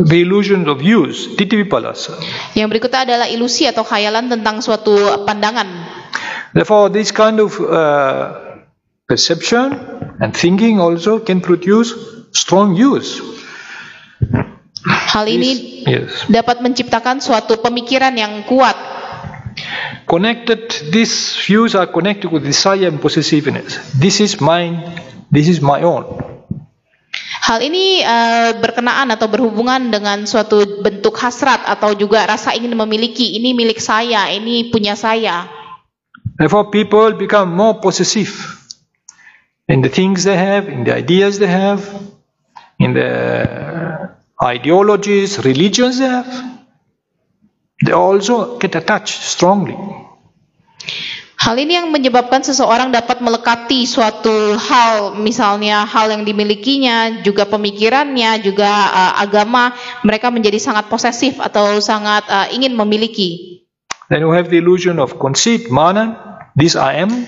[0.01, 2.17] the illusions of use, titivipalasa.
[2.57, 4.97] Yang berikutnya adalah ilusi atau khayalan tentang suatu
[5.29, 5.69] pandangan.
[6.57, 8.65] Therefore, this kind of uh,
[9.11, 9.77] perception
[10.23, 11.93] and thinking also can produce
[12.33, 13.21] strong use.
[14.87, 16.25] Hal ini Yes.
[16.29, 18.77] dapat menciptakan suatu pemikiran yang kuat.
[20.09, 23.77] Connected, these views are connected with desire and possessiveness.
[23.95, 24.81] This is mine,
[25.29, 26.07] this is my own.
[27.41, 33.37] Hal ini eh, berkenaan atau berhubungan dengan suatu bentuk hasrat atau juga rasa ingin memiliki.
[33.37, 35.51] Ini milik saya, ini punya saya.
[36.39, 38.33] Therefore, people become more possessive
[39.69, 41.85] in the things they have, in the ideas they have,
[42.81, 43.11] in the
[44.41, 46.29] ideologies, religions they have.
[47.85, 49.77] They also get attached strongly.
[51.41, 58.45] Hal ini yang menyebabkan seseorang dapat melekati suatu hal, misalnya hal yang dimilikinya, juga pemikirannya,
[58.45, 59.73] juga eh, agama,
[60.05, 63.65] mereka menjadi sangat posesif atau sangat eh, ingin memiliki.
[64.13, 66.21] Then we have the illusion of conceit, mana,
[66.53, 67.25] this I am.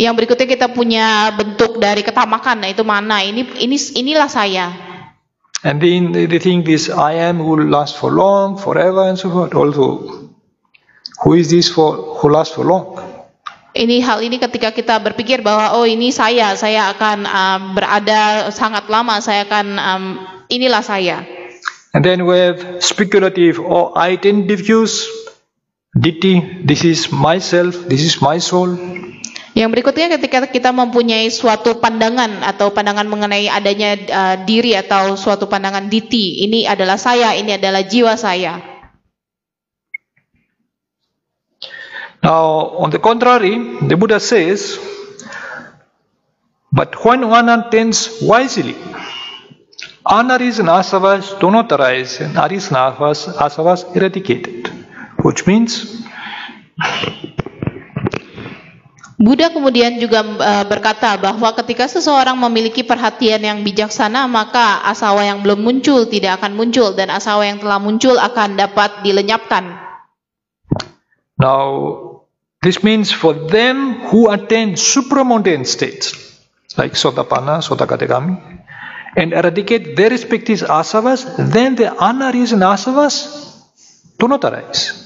[0.00, 3.20] Yang berikutnya kita punya bentuk dari ketamakan, yaitu mana?
[3.20, 4.91] Ini ini inilah saya.
[5.62, 9.54] And then they think this I am will last for long, forever, and so forth.
[9.54, 10.30] Also,
[11.22, 12.98] who is this for who lasts for long?
[13.72, 18.90] Ini hal ini ketika kita berpikir bahwa oh ini saya, saya akan um, berada sangat
[18.90, 20.04] lama, saya akan um,
[20.50, 21.24] inilah saya.
[21.94, 25.08] And then we have speculative or identity views.
[25.92, 28.76] Ditti, this is myself, this is my soul.
[29.52, 35.44] Yang berikutnya ketika kita mempunyai suatu pandangan atau pandangan mengenai adanya uh, diri atau suatu
[35.44, 38.72] pandangan diti, ini adalah saya, ini adalah jiwa saya.
[42.22, 44.78] Now, on the contrary, the Buddha says,
[46.72, 48.78] but when one attends wisely,
[50.06, 54.70] unarisen asavas do not arise, and arisen asavas, asavas eradicated.
[55.20, 56.06] Which means,
[59.22, 65.46] Buddha kemudian juga uh, berkata bahwa ketika seseorang memiliki perhatian yang bijaksana, maka asawa yang
[65.46, 69.78] belum muncul tidak akan muncul dan asawa yang telah muncul akan dapat dilenyapkan.
[71.38, 71.66] now,
[72.62, 76.14] this means for them who attain supramundane states,
[76.78, 78.38] like Sotapanna, Sotakategami,
[79.14, 83.26] and eradicate their respective asavas, then the unarisen asavas
[84.18, 85.01] do not arise.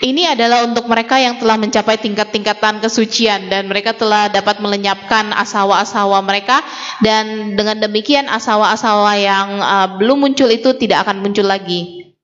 [0.00, 6.24] Ini adalah untuk mereka yang telah mencapai tingkat-tingkatan kesucian dan mereka telah dapat melenyapkan asawa-asawa
[6.24, 6.64] mereka.
[7.04, 12.16] Dan dengan demikian asawa-asawa yang uh, belum muncul itu tidak akan muncul lagi.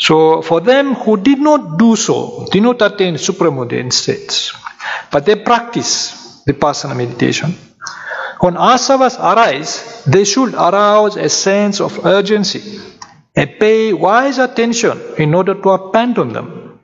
[0.00, 4.56] So, for them who did not do so, did not attain supramundane states,
[5.12, 6.16] but they practice
[6.48, 7.52] vipassana meditation,
[8.40, 12.95] when asavas arise, they should arouse a sense of urgency
[13.36, 16.80] and pay wise attention in order to abandon them.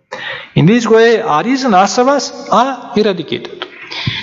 [0.53, 3.65] In this way, arisen asavas are eradicated.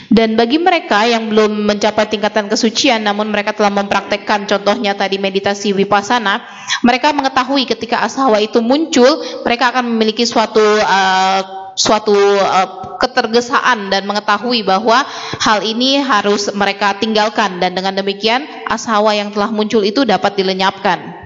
[0.09, 5.73] Dan bagi mereka yang belum mencapai tingkatan kesucian namun mereka telah mempraktekkan contohnya tadi meditasi
[5.73, 6.41] vipassana,
[6.81, 11.41] mereka mengetahui ketika asawa itu muncul, mereka akan memiliki suatu uh,
[11.77, 15.05] suatu uh, ketergesaan dan mengetahui bahwa
[15.39, 21.18] hal ini harus mereka tinggalkan dan dengan demikian asawa yang telah muncul itu dapat dilenyapkan.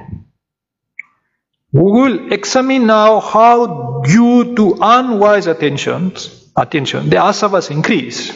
[1.74, 3.66] We will examine now how
[4.06, 6.14] due to unwise attention,
[6.54, 8.30] attention, the asavas increase,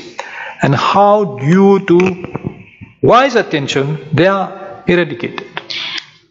[0.65, 1.97] and how due to
[3.05, 5.45] wise attention, they are eradicated.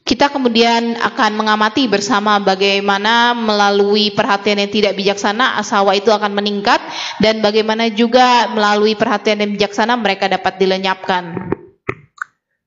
[0.03, 6.83] Kita kemudian akan mengamati bersama bagaimana melalui perhatian yang tidak bijaksana asawa itu akan meningkat
[7.23, 11.55] dan bagaimana juga melalui perhatian yang bijaksana mereka dapat dilenyapkan.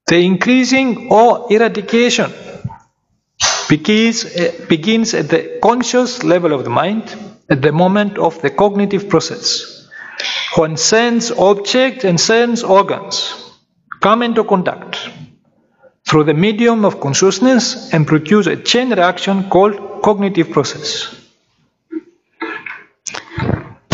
[0.08, 2.32] The increasing or eradication
[3.70, 7.16] begins, eh, begins at the conscious level of the mind
[7.50, 9.88] at the moment of the cognitive process.
[10.56, 13.36] When sense objects and sense organs
[14.02, 14.98] come into contact
[16.08, 21.19] through the medium of consciousness and produce a chain reaction called cognitive process.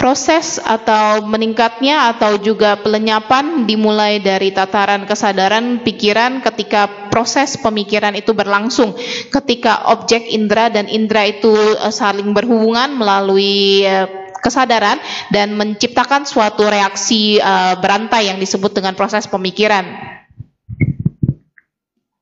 [0.06, 8.38] Proses atau meningkatnya atau juga pelenyapan dimulai dari tataran kesadaran pikiran ketika proses pemikiran itu
[8.38, 8.94] berlangsung.
[9.34, 15.02] Ketika objek indera dan indera itu eh, saling berhubungan melalui eh, kesadaran
[15.34, 19.90] dan menciptakan suatu reaksi eh, berantai yang disebut dengan proses pemikiran.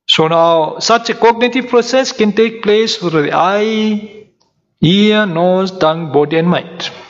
[0.08, 4.32] So now, such a cognitive process can take place through the eye,
[4.80, 7.03] ear, nose, tongue, body, and mind.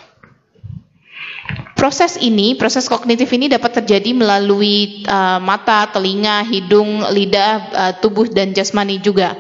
[1.84, 8.24] Proses ini, proses kognitif ini dapat terjadi melalui uh, mata, telinga, hidung, lidah, uh, tubuh
[8.32, 9.36] dan jasmani juga.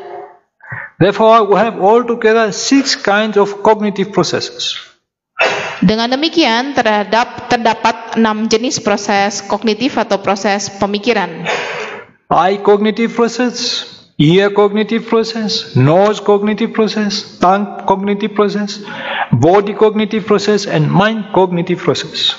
[0.99, 4.75] Therefore, we have altogether six kinds of cognitive processes.
[5.79, 11.47] Dengan demikian, terhadap terdapat enam jenis proses kognitif atau proses pemikiran.
[12.27, 13.87] Eye cognitive process,
[14.23, 18.79] ear cognitive process, nose cognitive process, tongue cognitive process,
[19.35, 22.31] body cognitive process, and mind cognitive process.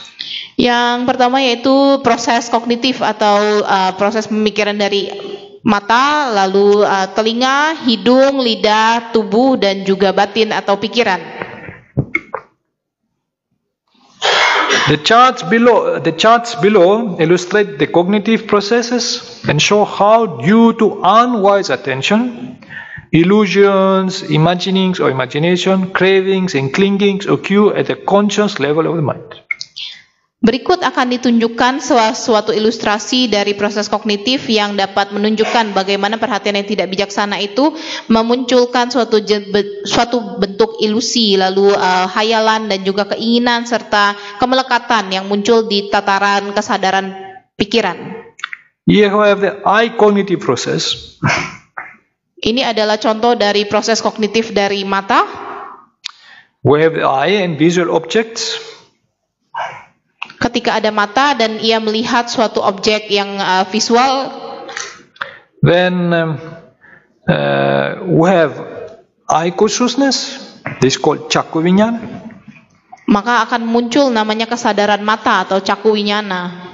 [0.56, 5.12] Yang pertama yaitu proses kognitif atau uh, proses pemikiran dari
[5.61, 11.44] mata, lalu uh, telinga, hidung, lidah, tubuh, dan juga batin atau pikiran.
[14.88, 21.01] The charts below, the charts below illustrate the cognitive processes and show how, due to
[21.02, 22.59] unwise attention,
[23.10, 29.40] illusions, imaginings or imagination, cravings, and clingings occur at the conscious level of the mind.
[30.45, 31.81] Berikut akan ditunjukkan
[32.12, 37.73] suatu ilustrasi dari proses kognitif yang dapat menunjukkan bagaimana perhatian yang tidak bijaksana itu
[38.12, 39.25] memunculkan suatu
[39.89, 46.53] suatu bentuk ilusi, lalu uh, hayalan dan juga keinginan serta kemelekatan yang muncul di tataran
[46.53, 47.16] kesadaran
[47.57, 48.29] pikiran.
[48.85, 51.16] Here we have the eye cognitive process.
[52.45, 55.25] Ini adalah contoh dari proses kognitif dari mata.
[56.61, 58.61] We have the eye and visual objects
[60.51, 64.29] ketika ada mata dan ia melihat suatu objek yang uh, visual.
[65.65, 66.37] Then um,
[67.25, 68.53] uh, we have
[69.29, 70.41] eye consciousness.
[70.81, 71.61] This called caku
[73.05, 76.73] maka akan muncul namanya kesadaran mata atau caku winyana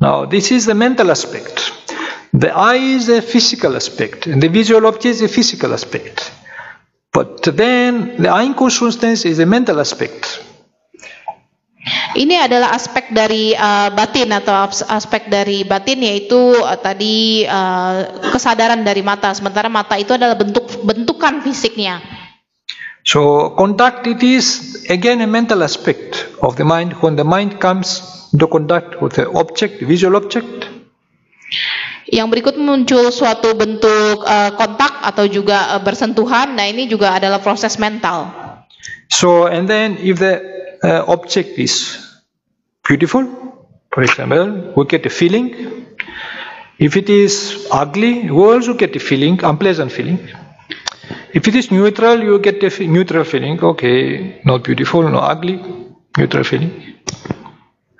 [0.00, 1.72] now this is the mental aspect.
[2.32, 6.30] The eye is a physical aspect and the visual object is a physical aspect.
[7.12, 10.44] But then the eye consciousness is a mental aspect
[12.18, 18.82] Ini adalah aspek dari uh, batin atau aspek dari batin yaitu uh, tadi uh, kesadaran
[18.82, 19.30] dari mata.
[19.30, 22.02] Sementara mata itu adalah bentuk bentukan fisiknya.
[23.06, 28.02] So contact it is again a mental aspect of the mind when the mind comes
[28.34, 30.66] to contact with the object, visual object.
[32.10, 36.58] Yang berikut muncul suatu bentuk uh, kontak atau juga uh, bersentuhan.
[36.58, 38.26] Nah, ini juga adalah proses mental.
[39.06, 40.42] So and then if the
[40.82, 42.07] uh, object is
[42.88, 43.24] beautiful,
[43.92, 45.46] for example, we get a feeling.
[46.78, 50.18] If it is ugly, we also get a feeling, unpleasant feeling.
[51.34, 53.60] If it is neutral, you get a neutral feeling.
[53.62, 55.56] Okay, not beautiful, not ugly,
[56.16, 56.72] neutral feeling.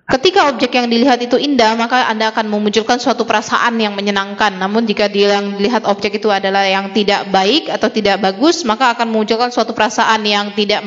[0.09, 4.57] Ketika objek yang dilihat itu indah, maka Anda akan memunculkan suatu perasaan yang menyenangkan.
[4.57, 9.13] Namun jika yang dilihat objek itu adalah yang tidak baik atau tidak bagus, maka akan
[9.13, 10.81] memunculkan suatu perasaan yang tidak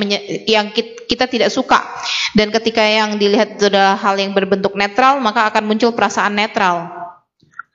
[0.50, 1.86] yang kita tidak suka.
[2.34, 6.90] Dan ketika yang dilihat itu adalah hal yang berbentuk netral, maka akan muncul perasaan netral.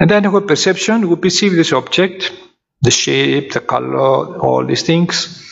[0.02, 2.34] And then our perception, we perceive this object,
[2.82, 5.46] the shape, the color, all these things.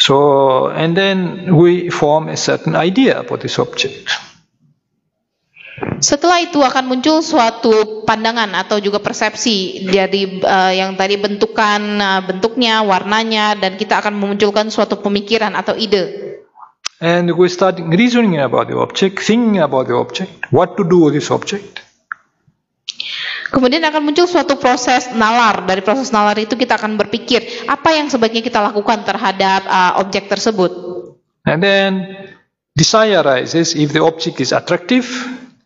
[0.00, 4.08] So, and then we form a certain idea about this object.
[5.98, 12.22] Setelah itu akan muncul suatu pandangan atau juga persepsi dari uh, yang tadi bentukan uh,
[12.22, 16.34] bentuknya, warnanya dan kita akan memunculkan suatu pemikiran atau ide.
[17.02, 21.18] And we start reasoning about the object, thinking about the object, what to do with
[21.18, 21.82] this object.
[23.50, 25.66] Kemudian akan muncul suatu proses nalar.
[25.66, 30.30] Dari proses nalar itu kita akan berpikir apa yang sebaiknya kita lakukan terhadap uh, objek
[30.30, 30.70] tersebut.
[31.46, 31.92] And then
[32.78, 35.06] desire arises if the object is attractive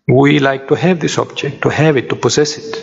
[0.08, 2.80] We like to have this object, to have it, to possess it.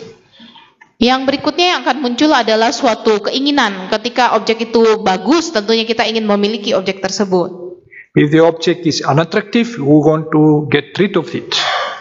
[1.02, 3.90] Yang berikutnya yang akan muncul adalah suatu keinginan.
[3.90, 7.82] Ketika objek itu bagus, tentunya kita ingin memiliki objek tersebut.
[8.16, 11.50] If the object is unattractive, we want to get rid of it,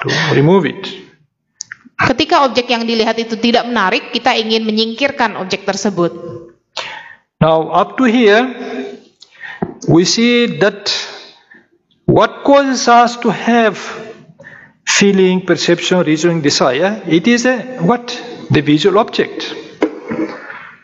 [0.06, 0.80] to remove it.
[1.98, 6.14] Ketika objek yang dilihat itu tidak menarik, kita ingin menyingkirkan objek tersebut.
[7.42, 8.46] Now, up to here,
[9.90, 10.94] we see that
[12.06, 13.76] what causes us to have
[14.88, 18.22] feeling, perception, reasoning, desire, it is a what?
[18.50, 19.54] The visual object.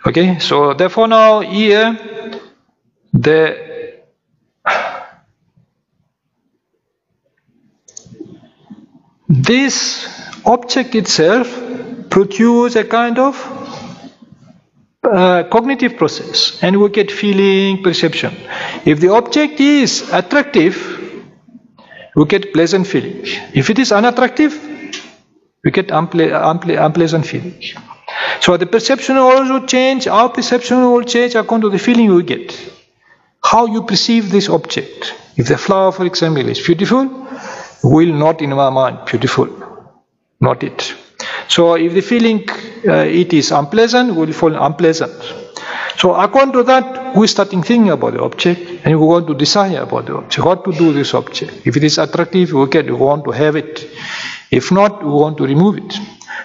[0.06, 1.98] Okay, so therefore now here
[3.14, 3.72] the
[9.28, 10.08] this
[10.46, 11.48] object itself
[12.10, 13.36] produce a kind of
[15.04, 18.36] uh, cognitive process and we get feeling perception.
[18.86, 21.01] If the object is attractive,
[22.16, 23.22] we get pleasant feeling.
[23.54, 24.54] If it is unattractive,
[25.64, 27.56] we get unple- unple- unpleasant feeling.
[28.42, 32.48] So the perception also change, our perception will change according to the feeling we get.
[33.44, 35.14] How you perceive this object.
[35.38, 37.28] If the flower, for example, is beautiful,
[37.84, 39.48] will not in my mind beautiful,
[40.40, 40.94] not it.
[41.48, 42.48] So if the feeling
[42.88, 45.14] uh, it is unpleasant, will fall unpleasant.
[45.98, 49.82] So according to that, we starting thinking about the object and we want to desire
[49.82, 50.46] about the object.
[50.46, 51.66] What to do with this object?
[51.66, 53.88] If it is attractive, we, get, we want to have it.
[54.50, 55.94] If not, we want to remove it.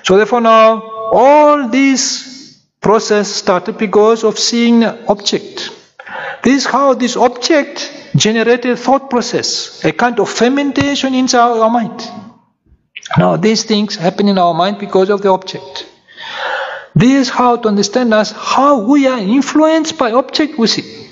[0.02, 0.82] So therefore now,
[1.12, 5.70] all this process started because of seeing the object.
[6.42, 12.08] This is how this object generated thought process, a kind of fermentation inside our mind.
[13.18, 15.86] Now these things happen in our mind because of the object.
[16.96, 21.08] This is how to understand us how we are influenced by object we see.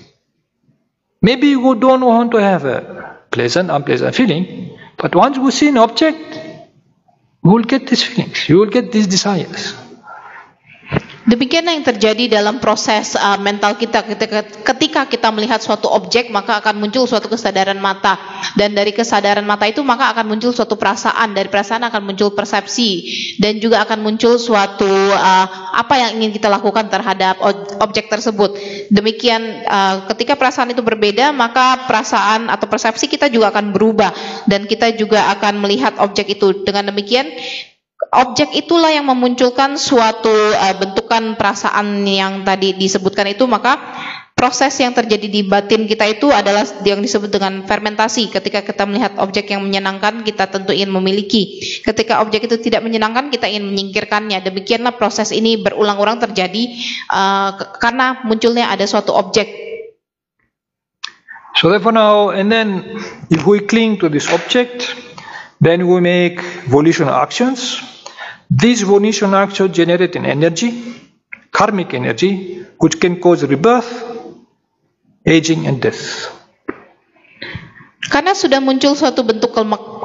[1.20, 5.76] Maybe we don't want to have a pleasant, unpleasant feeling, but once we see an
[5.76, 6.18] object,
[7.42, 9.74] we will get these feelings, you will get these desires.
[11.24, 14.04] Demikian yang terjadi dalam proses uh, mental kita
[14.60, 18.20] ketika, kita melihat suatu objek maka akan muncul suatu kesadaran mata
[18.60, 23.08] dan dari kesadaran mata itu maka akan muncul suatu perasaan dari perasaan akan muncul persepsi
[23.40, 24.84] dan juga akan muncul suatu
[25.16, 27.40] uh, apa yang ingin kita lakukan terhadap
[27.80, 28.60] objek tersebut.
[28.92, 34.12] Demikian uh, ketika perasaan itu berbeda maka perasaan atau persepsi kita juga akan berubah
[34.44, 36.52] dan kita juga akan melihat objek itu.
[36.68, 37.32] Dengan demikian
[38.12, 43.78] objek itulah yang memunculkan suatu uh, bentukan perasaan yang tadi disebutkan itu maka
[44.34, 48.28] proses yang terjadi di batin kita itu adalah yang disebut dengan fermentasi.
[48.28, 51.62] Ketika kita melihat objek yang menyenangkan kita tentu ingin memiliki.
[51.80, 54.42] Ketika objek itu tidak menyenangkan kita ingin menyingkirkannya.
[54.42, 56.76] Demikianlah proses ini berulang-ulang terjadi
[57.08, 59.48] uh, karena munculnya ada suatu objek.
[61.54, 62.98] So therefore now, and then
[63.30, 64.90] if we cling to this object,
[65.62, 67.78] then we make volitional actions.
[68.56, 70.70] Generate an energy,
[71.50, 73.88] karmic energy, which can cause rebirth,
[75.26, 76.30] aging, and death.
[78.04, 79.56] Karena sudah muncul suatu bentuk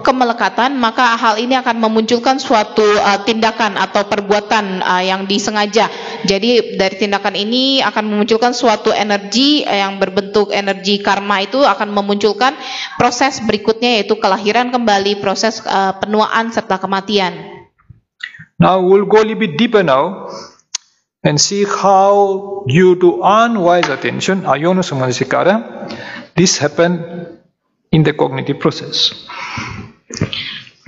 [0.08, 5.92] kemelekatan, maka hal ini akan memunculkan suatu uh, tindakan atau perbuatan uh, yang disengaja.
[6.24, 11.92] Jadi dari tindakan ini akan memunculkan suatu energi uh, yang berbentuk energi karma itu akan
[11.92, 12.56] memunculkan
[12.96, 17.59] proses berikutnya yaitu kelahiran kembali, proses uh, penuaan serta kematian.
[18.60, 20.28] Now we'll go a little bit deeper now
[21.24, 25.88] and see how due to unwise attention, ayona samanasikara,
[26.36, 27.00] this happened
[27.92, 29.16] in the cognitive process.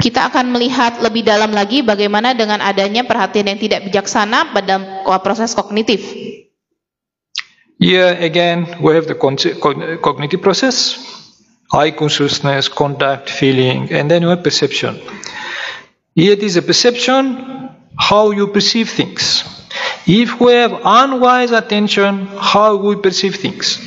[0.02, 5.56] Kita akan melihat lebih dalam lagi bagaimana dengan adanya perhatian yang tidak bijaksana pada proses
[5.56, 6.02] kognitif.
[7.82, 11.00] Here again, we have the cognitive process,
[11.74, 15.02] eye consciousness, contact, feeling, and then we have perception.
[16.12, 17.40] It is a perception,
[17.96, 19.48] how you perceive things.
[20.04, 23.80] If we have unwise attention, how we perceive things.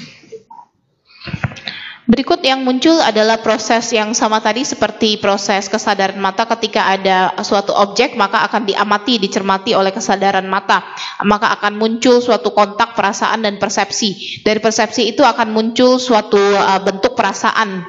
[2.09, 7.77] Berikut yang muncul adalah proses yang sama tadi seperti proses kesadaran mata ketika ada suatu
[7.77, 10.81] objek maka akan diamati, dicermati oleh kesadaran mata.
[11.29, 14.41] Maka akan muncul suatu kontak perasaan dan persepsi.
[14.41, 17.85] Dari persepsi itu akan muncul suatu uh, bentuk perasaan.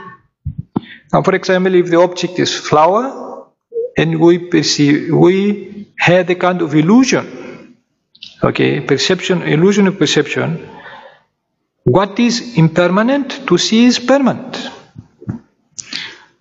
[1.15, 3.24] Now for example if the object is flower
[3.97, 7.25] and we perceive we have the kind of illusion.
[8.43, 10.75] Okay, perception, illusion of perception
[11.85, 14.57] What is impermanent to see is permanent.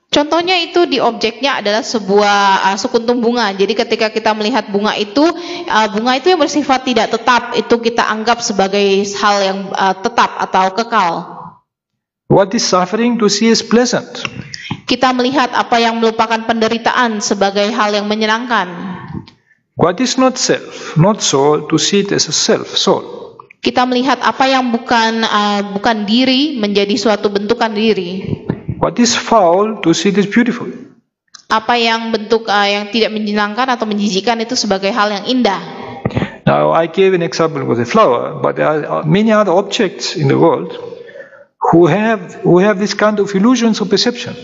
[0.09, 3.53] Contohnya itu di objeknya adalah sebuah uh, sekuntum bunga.
[3.53, 8.09] Jadi ketika kita melihat bunga itu, uh, bunga itu yang bersifat tidak tetap, itu kita
[8.09, 11.13] anggap sebagai hal yang uh, tetap atau kekal.
[12.33, 14.25] What is suffering to see is pleasant.
[14.85, 18.69] Kita melihat apa yang merupakan penderitaan sebagai hal yang menyenangkan.
[19.75, 23.03] What is not self, not soul, to see it as a self, soul.
[23.59, 28.23] Kita melihat apa yang bukan uh, bukan diri menjadi suatu bentukan diri.
[28.79, 30.69] What is foul to see this beautiful.
[31.49, 35.61] Apa yang bentuk uh, yang tidak menyenangkan atau menjijikan itu sebagai hal yang indah.
[36.45, 40.29] Now I gave an example with a flower, but there are many other objects in
[40.29, 40.77] the world
[41.73, 44.37] who have who have this kind of illusions of perception.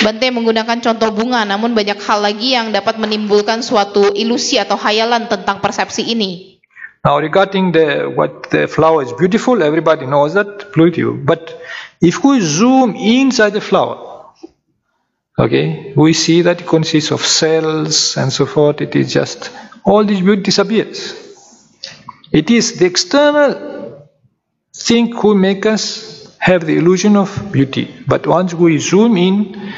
[0.00, 5.28] Bante menggunakan contoh bunga, namun banyak hal lagi yang dapat menimbulkan suatu ilusi atau hayalan
[5.28, 6.56] tentang persepsi ini.
[7.04, 11.16] Now regarding the what the flower is beautiful, everybody knows that beautiful.
[11.16, 11.52] But
[12.00, 14.10] if we zoom inside the flower,
[15.40, 18.82] Okay, we see that it consists of cells and so forth.
[18.82, 19.50] It is just
[19.86, 21.16] all this beauty disappears.
[22.30, 24.06] It is the external
[24.74, 27.88] thing who make us have the illusion of beauty.
[28.06, 29.72] But once we zoom in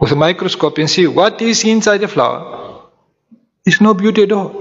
[0.00, 2.42] with a microscope and see what is inside the flower,
[3.64, 4.52] it's no beauty at all.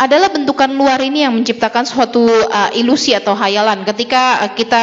[0.00, 3.84] adalah bentukan luar ini yang menciptakan suatu uh, ilusi atau hayalan.
[3.84, 4.82] Ketika uh, kita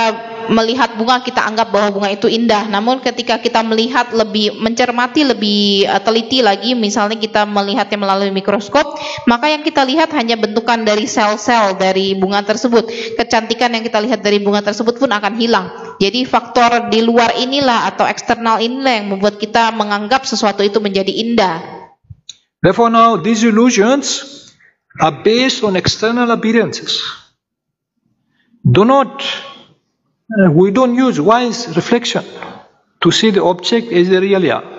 [0.50, 5.88] melihat bunga kita anggap bahwa bunga itu indah, namun ketika kita melihat lebih mencermati lebih
[5.88, 8.98] uh, teliti lagi, misalnya kita melihatnya melalui mikroskop,
[9.28, 12.90] maka yang kita lihat hanya bentukan dari sel-sel dari bunga tersebut.
[13.20, 15.68] Kecantikan yang kita lihat dari bunga tersebut pun akan hilang.
[15.98, 21.10] Jadi faktor di luar inilah atau eksternal inilah yang membuat kita menganggap sesuatu itu menjadi
[21.10, 21.58] indah.
[22.62, 24.26] Therefore, now these illusions
[25.00, 27.06] are based on external appearances.
[28.68, 29.24] Do not,
[30.30, 32.26] uh, we don't use wise reflection
[33.02, 34.78] to see the object as they really are.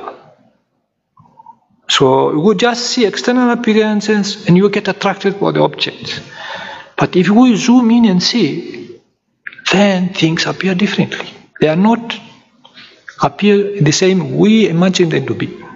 [1.89, 6.23] So we just see external appearances and you get attracted by the object.
[6.97, 9.01] But if we zoom in and see,
[9.73, 11.31] then things appear differently.
[11.61, 12.15] They are not
[13.23, 15.68] appear the same we imagine them to be.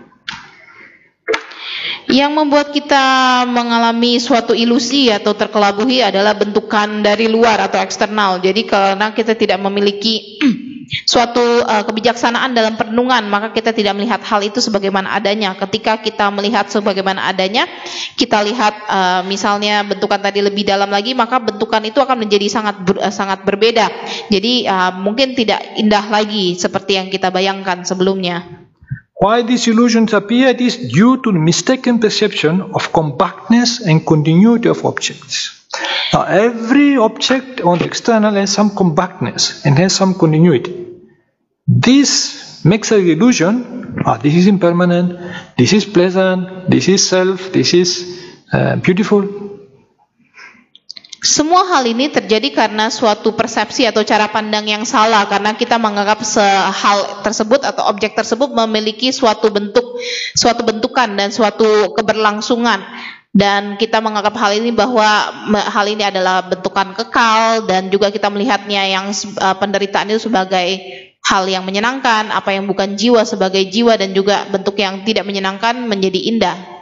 [2.13, 3.05] Yang membuat kita
[3.49, 8.37] mengalami suatu ilusi atau terkelabuhi adalah bentukan dari luar atau eksternal.
[8.45, 10.37] Jadi karena kita tidak memiliki
[11.13, 15.57] suatu uh, kebijaksanaan dalam perenungan, maka kita tidak melihat hal itu sebagaimana adanya.
[15.57, 17.65] Ketika kita melihat sebagaimana adanya,
[18.21, 22.77] kita lihat uh, misalnya bentukan tadi lebih dalam lagi, maka bentukan itu akan menjadi sangat
[22.85, 23.89] ber, uh, sangat berbeda.
[24.29, 28.62] Jadi uh, mungkin tidak indah lagi seperti yang kita bayangkan sebelumnya.
[29.23, 34.85] Why these illusions appear is due to the mistaken perception of compactness and continuity of
[34.85, 35.63] objects.
[36.13, 40.75] Now, every object on the external has some compactness and has some continuity.
[41.69, 45.17] This makes an illusion, ah, this is impermanent,
[45.57, 48.21] this is pleasant, this is self, this is
[48.53, 49.52] uh, beautiful.
[51.23, 56.19] Semua hal ini terjadi karena suatu persepsi atau cara pandang yang salah karena kita menganggap
[56.75, 60.03] hal tersebut atau objek tersebut memiliki suatu bentuk
[60.35, 62.83] suatu bentukan dan suatu keberlangsungan
[63.31, 65.07] dan kita menganggap hal ini bahwa
[65.55, 69.09] hal ini adalah bentukan kekal dan juga kita melihatnya yang
[69.39, 70.69] uh, penderitaan itu sebagai
[71.23, 75.87] hal yang menyenangkan, apa yang bukan jiwa sebagai jiwa dan juga bentuk yang tidak menyenangkan
[75.87, 76.82] menjadi indah.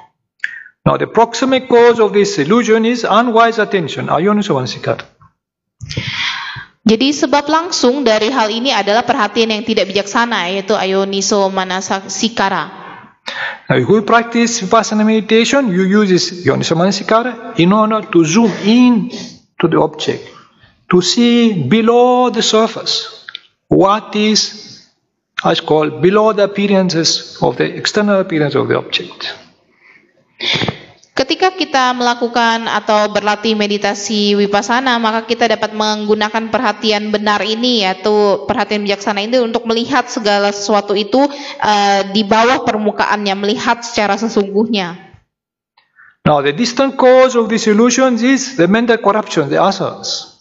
[0.86, 4.08] Now the proximate cause of this illusion is unwise attention.
[4.08, 5.04] Ayonisomansikara.
[6.80, 12.72] Jadi sebab langsung dari hal ini adalah perhatian yang tidak bijaksana yaitu ayoniso manasikara.
[13.68, 18.50] Now if we practice vipassana meditation, you use this yoniso manasikara in order to zoom
[18.64, 19.12] in
[19.60, 20.24] to the object,
[20.88, 23.28] to see below the surface
[23.68, 24.80] what is,
[25.44, 29.36] as called, below the appearances of the external appearance of the object.
[31.10, 38.48] Ketika kita melakukan atau berlatih meditasi wipasana, maka kita dapat menggunakan perhatian benar ini, yaitu
[38.48, 44.96] perhatian bijaksana ini untuk melihat segala sesuatu itu uh, di bawah permukaannya, melihat secara sesungguhnya.
[46.24, 50.40] Now, the distant cause of these illusions is the mental corruption, the asas.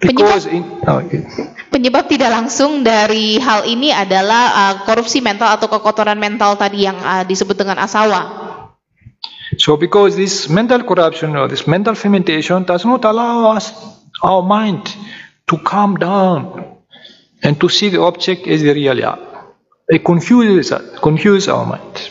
[0.00, 1.20] Penyebab, in, oh, okay.
[1.68, 6.96] penyebab tidak langsung dari hal ini adalah uh, korupsi mental atau kekotoran mental tadi yang
[6.96, 8.49] uh, disebut dengan asawa.
[9.58, 13.72] So because this mental corruption or this mental fermentation does not allow us,
[14.22, 14.94] our mind,
[15.48, 16.76] to calm down
[17.42, 19.18] and to see the object as they really are.
[19.88, 22.10] It confuses us, confuses our mind.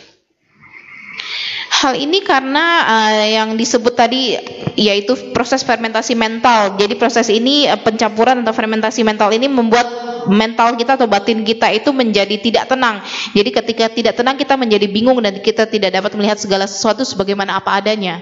[1.79, 4.35] Hal ini karena uh, yang disebut tadi
[4.75, 6.75] yaitu proses fermentasi mental.
[6.75, 9.87] Jadi proses ini uh, pencampuran atau fermentasi mental ini membuat
[10.27, 12.99] mental kita atau batin kita itu menjadi tidak tenang.
[13.31, 17.63] Jadi ketika tidak tenang kita menjadi bingung dan kita tidak dapat melihat segala sesuatu sebagaimana
[17.63, 18.19] apa adanya.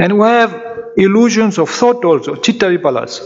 [0.00, 0.56] And we have
[0.96, 3.20] illusions of thought also, citta vipalas.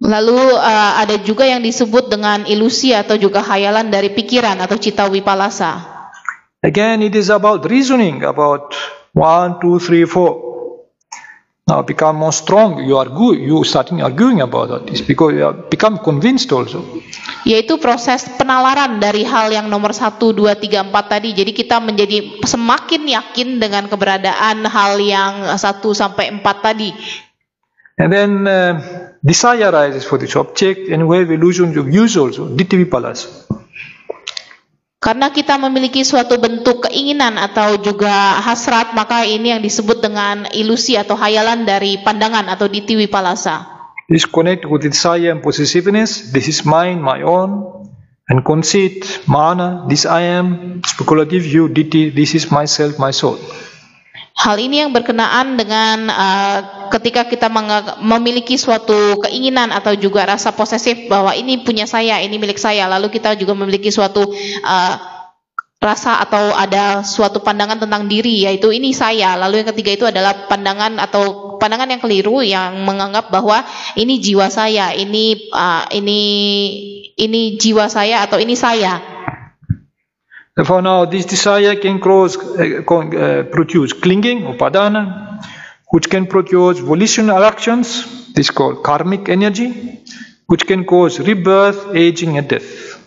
[0.00, 5.04] Lalu uh, ada juga yang disebut dengan ilusi atau juga hayalan dari pikiran atau cita
[5.10, 5.97] wipalasa.
[6.58, 8.74] Again, it is about reasoning about
[9.14, 10.48] one, two, three, four.
[11.68, 12.82] Now become more strong.
[12.82, 13.38] You are good.
[13.38, 16.82] You starting arguing about this because you become convinced also.
[17.46, 21.36] Yaitu proses penalaran dari hal yang nomor satu, dua, tiga, empat tadi.
[21.36, 26.90] Jadi kita menjadi semakin yakin dengan keberadaan hal yang satu sampai empat tadi.
[28.00, 28.80] And then uh,
[29.22, 32.48] desire arises for this object, and we have illusions of use also.
[32.48, 33.46] Ditthi vipalas.
[34.98, 40.98] Karena kita memiliki suatu bentuk keinginan atau juga hasrat, maka ini yang disebut dengan ilusi
[40.98, 43.62] atau hayalan dari pandangan atau ditiwi palasa.
[44.10, 46.34] This connect with desire and possessiveness.
[46.34, 47.78] This is mine, my own.
[48.26, 53.38] And conceit, mana, this I am, speculative you, this is myself, my soul.
[54.38, 56.58] Hal ini yang berkenaan dengan uh,
[56.94, 57.50] ketika kita
[57.98, 62.86] memiliki suatu keinginan atau juga rasa posesif bahwa ini punya saya, ini milik saya.
[62.86, 64.30] Lalu kita juga memiliki suatu
[64.62, 64.94] uh,
[65.78, 69.34] rasa atau ada suatu pandangan tentang diri yaitu ini saya.
[69.34, 73.66] Lalu yang ketiga itu adalah pandangan atau pandangan yang keliru yang menganggap bahwa
[73.98, 76.22] ini jiwa saya, ini uh, ini
[77.18, 79.17] ini jiwa saya atau ini saya.
[80.58, 85.38] Therefore now this desire can cause, uh, uh, produce clinging, upadana,
[85.94, 88.02] which can produce volitional actions,
[88.34, 90.02] this is called karmic energy,
[90.50, 92.98] which can cause rebirth, aging and death.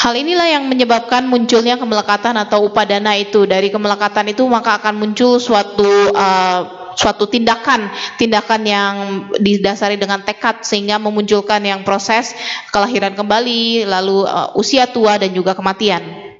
[0.00, 3.44] Hal inilah yang menyebabkan munculnya kemelekatan atau upadana itu.
[3.44, 5.84] Dari kemelekatan itu maka akan muncul suatu
[6.16, 6.60] uh,
[6.96, 8.94] suatu tindakan, tindakan yang
[9.36, 12.32] didasari dengan tekad sehingga memunculkan yang proses
[12.72, 16.35] kelahiran kembali, lalu uh, usia tua dan juga kematian.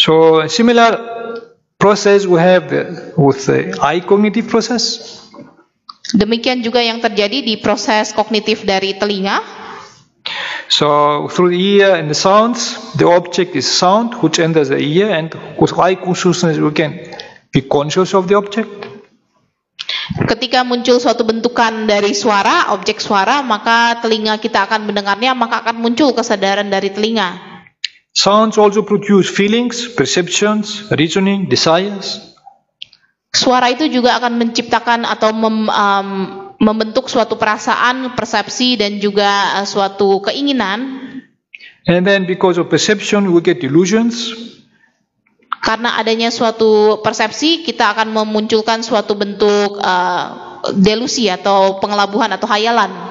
[0.00, 0.96] So a similar
[1.76, 2.72] process we have
[3.20, 4.96] with the eye cognitive process.
[6.16, 9.44] Demikian juga yang terjadi di proses kognitif dari telinga.
[10.72, 15.12] So through the ear and the sounds, the object is sound which enters the ear
[15.12, 16.96] and with eye consciousness we can
[17.52, 18.72] be conscious of the object.
[20.24, 25.76] Ketika muncul suatu bentukan dari suara, objek suara, maka telinga kita akan mendengarnya, maka akan
[25.76, 27.49] muncul kesadaran dari telinga.
[28.10, 32.34] Sounds also produce feelings, perceptions, reasoning, desires.
[33.30, 36.08] Suara itu juga akan menciptakan atau mem- um,
[36.58, 41.06] membentuk suatu perasaan, persepsi, dan juga uh, suatu keinginan.
[41.86, 44.34] And then because of perception we get delusions.
[45.60, 50.26] Karena adanya suatu persepsi, kita akan memunculkan suatu bentuk uh,
[50.74, 53.09] delusi atau pengelabuhan atau hayalan.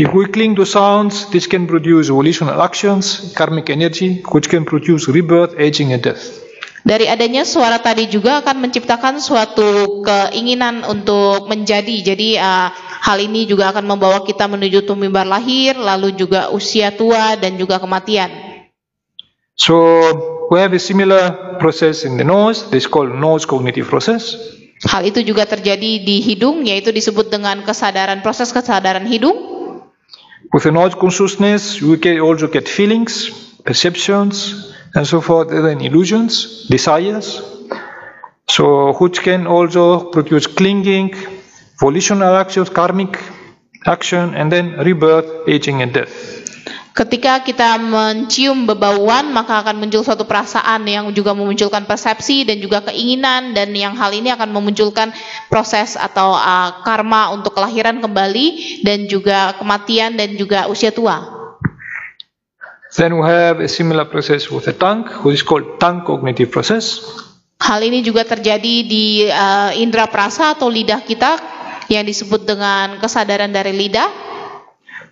[0.00, 5.12] If we cling to sounds, this can produce volitional actions, karmic energy, which can produce
[5.12, 6.40] rebirth, aging and death.
[6.80, 12.00] Dari adanya suara tadi juga akan menciptakan suatu keinginan untuk menjadi.
[12.00, 12.72] Jadi uh,
[13.04, 17.76] hal ini juga akan membawa kita menuju tumimbar lahir, lalu juga usia tua dan juga
[17.76, 18.32] kematian.
[19.60, 19.76] So
[20.48, 22.72] we have a similar process in the nose.
[22.72, 24.32] This is called nose cognitive process.
[24.88, 29.59] Hal itu juga terjadi di hidung, yaitu disebut dengan kesadaran proses kesadaran hidung.
[30.52, 33.30] With the nose consciousness, we can also get feelings,
[33.64, 37.40] perceptions, and so forth, and then illusions, desires.
[38.48, 41.14] So which can also produce clinging,
[41.78, 43.22] volitional actions, karmic
[43.86, 46.39] action, and then rebirth, aging, and death.
[47.00, 52.84] Ketika kita mencium bebauan, maka akan muncul suatu perasaan yang juga memunculkan persepsi dan juga
[52.84, 55.08] keinginan dan yang hal ini akan memunculkan
[55.48, 61.24] proses atau uh, karma untuk kelahiran kembali dan juga kematian dan juga usia tua.
[62.92, 67.00] Then we have a similar process with the tongue, which is called tongue cognitive process.
[67.64, 71.40] Hal ini juga terjadi di uh, indera prasa atau lidah kita
[71.88, 74.29] yang disebut dengan kesadaran dari lidah.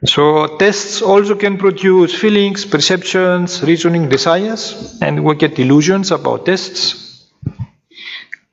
[0.07, 7.09] So tests also can produce feelings, perceptions, reasoning, desires, and we get delusions about tests.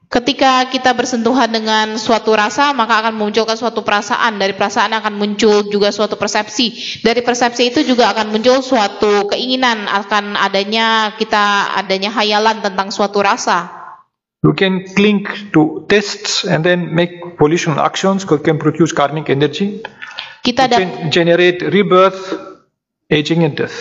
[0.10, 4.40] Ketika kita bersentuhan dengan suatu rasa, maka akan memunculkan suatu perasaan.
[4.40, 7.02] Dari perasaan akan muncul juga suatu persepsi.
[7.04, 13.22] Dari persepsi itu juga akan muncul suatu keinginan akan adanya kita adanya hayalan tentang suatu
[13.22, 13.70] rasa.
[14.46, 19.84] We can cling to tests and then make volitional actions which can produce karmic energy.
[20.46, 22.22] Kita We da- can generate rebirth,
[23.10, 23.74] aging, and death.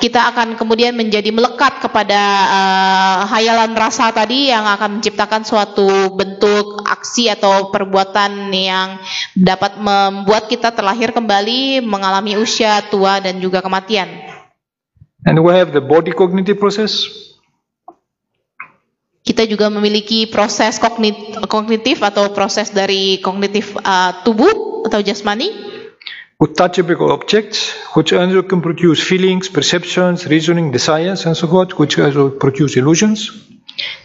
[0.00, 2.16] kita akan kemudian menjadi melekat kepada
[2.48, 8.96] uh, hayalan rasa tadi yang akan menciptakan suatu bentuk aksi atau perbuatan yang
[9.36, 14.08] dapat membuat kita terlahir kembali mengalami usia tua dan juga kematian.
[15.28, 17.04] And we have the body cognitive process.
[19.20, 25.69] Kita juga memiliki proses kognit- kognitif atau proses dari kognitif uh, tubuh atau jasmani.
[26.40, 32.00] With touchable objects, which also can produce feelings, perceptions, reasoning, desires, and so forth, which
[32.00, 33.28] also produce illusions.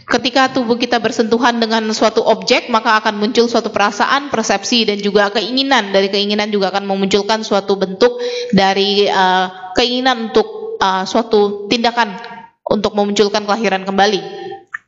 [0.05, 5.33] Ketika tubuh kita bersentuhan dengan suatu objek, maka akan muncul suatu perasaan, persepsi, dan juga
[5.33, 5.89] keinginan.
[5.89, 8.21] Dari keinginan juga akan memunculkan suatu bentuk
[8.53, 12.13] dari uh, keinginan untuk uh, suatu tindakan
[12.61, 14.44] untuk memunculkan kelahiran kembali.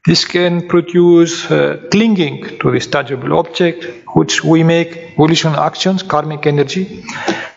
[0.07, 3.83] This can produce uh, clinging to this touchable object,
[4.15, 7.03] which we make volitional actions, karmic energy,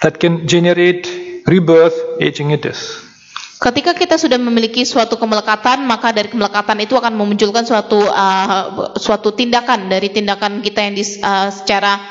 [0.03, 1.07] that can generate
[1.47, 3.07] rebirth, aging, and death.
[3.63, 9.31] Ketika kita sudah memiliki suatu kemelekatan, maka dari kemelekatan itu akan memunculkan suatu uh, suatu
[9.31, 12.03] tindakan dari tindakan kita yang dis, uh, secara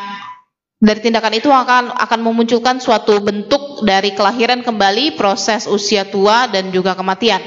[0.79, 6.71] Dari tindakan itu akan akan memunculkan suatu bentuk dari kelahiran kembali, proses usia tua dan
[6.71, 7.43] juga kematian.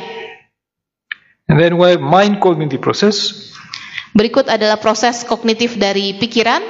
[1.49, 3.51] And then we have mind cognitive process.
[4.13, 6.61] Berikut adalah proses kognitif dari pikiran.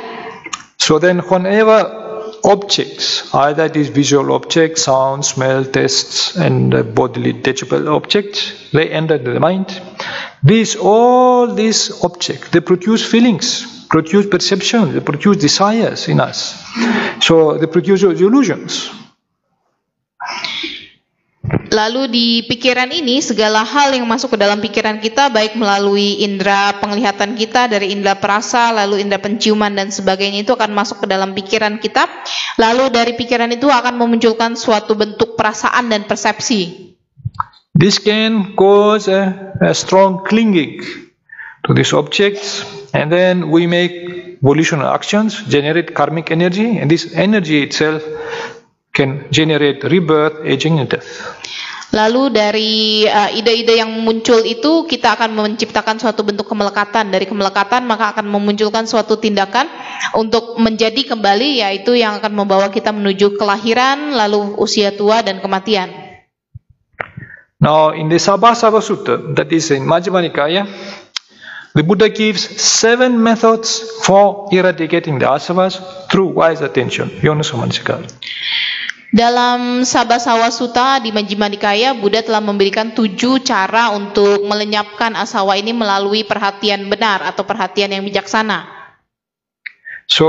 [0.79, 2.03] So then whenever
[2.45, 9.19] objects, either it is visual objects, sound, smell, tastes, and bodily touchable objects, they enter
[9.19, 9.81] the mind.
[10.43, 16.59] These, all these objects, they produce feelings, produce perception, they produce desires in us.
[17.21, 18.91] So they produce illusions.
[21.73, 26.77] Lalu di pikiran ini segala hal yang masuk ke dalam pikiran kita baik melalui indera
[26.77, 31.33] penglihatan kita dari indera perasa lalu indera penciuman dan sebagainya itu akan masuk ke dalam
[31.33, 32.09] pikiran kita.
[32.61, 36.93] Lalu dari pikiran itu akan memunculkan suatu bentuk perasaan dan persepsi.
[37.73, 40.85] This can cause a, a strong clinging
[41.65, 47.65] to these objects, and then we make volitional actions, generate karmic energy, and this energy
[47.65, 48.05] itself
[48.93, 51.09] can generate rebirth, aging, and death.
[51.93, 57.13] Lalu dari uh, ide-ide yang muncul itu kita akan menciptakan suatu bentuk kemelekatan.
[57.13, 59.69] Dari kemelekatan maka akan memunculkan suatu tindakan
[60.17, 65.93] untuk menjadi kembali yaitu yang akan membawa kita menuju kelahiran, lalu usia tua dan kematian.
[67.61, 70.67] Now, in the Sabhasava Sutta, that is in Majjhima Nikaya,
[71.77, 75.79] the Buddha gives seven methods for eradicating the asavas
[76.11, 77.09] through wise attention.
[77.21, 78.03] Yonasomanisika.
[79.13, 85.77] Dalam Sabasawa Sutta di Majjhima Nikaya, Buddha telah memberikan tujuh cara untuk melenyapkan asawa ini
[85.77, 88.65] melalui perhatian benar atau perhatian yang bijaksana.
[90.09, 90.29] So,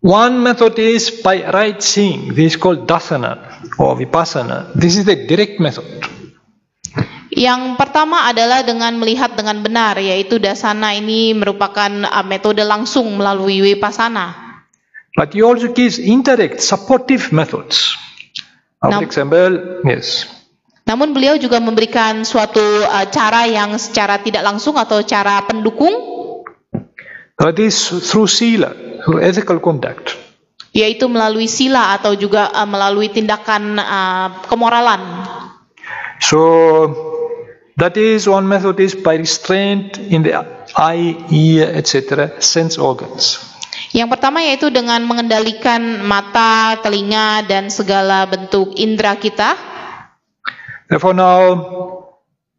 [0.00, 2.32] one method is by right seeing.
[2.32, 4.72] This is called dasana or vipassana.
[4.72, 5.84] This is the direct method.
[7.36, 13.60] Yang pertama adalah dengan melihat dengan benar, yaitu dasana ini merupakan uh, metode langsung melalui
[13.60, 14.45] vipassana.
[15.16, 17.96] But he also gives indirect, supportive methods.
[18.84, 20.28] For Now- example, yes.
[20.86, 26.14] Namun beliau juga memberikan suatu uh, cara yang secara tidak langsung atau cara pendukung,
[27.36, 27.76] That is
[28.06, 28.72] through sila,
[29.04, 30.14] through ethical conduct.
[30.76, 35.00] yaitu melalui sila atau juga uh, melalui tindakan uh, kemoralan.
[36.20, 36.40] So
[37.76, 40.36] that is one method is by restraint in the
[40.76, 42.36] eye, ear, etc.
[42.44, 43.40] sense organs.
[43.94, 49.54] Yang pertama yaitu dengan mengendalikan mata, telinga, dan segala bentuk indera kita.
[50.90, 51.42] Therefore now,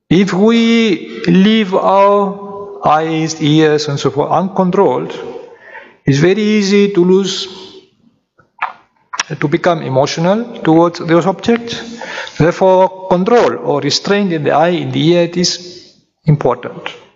[0.08, 5.12] if we leave our eyes, ears, and so forth uncontrolled,
[6.06, 7.48] it's very easy to lose,
[9.28, 11.80] to become emotional towards those objects.
[12.38, 15.96] Therefore, control or restraint in the eye, in the ear, it is
[16.26, 17.07] important.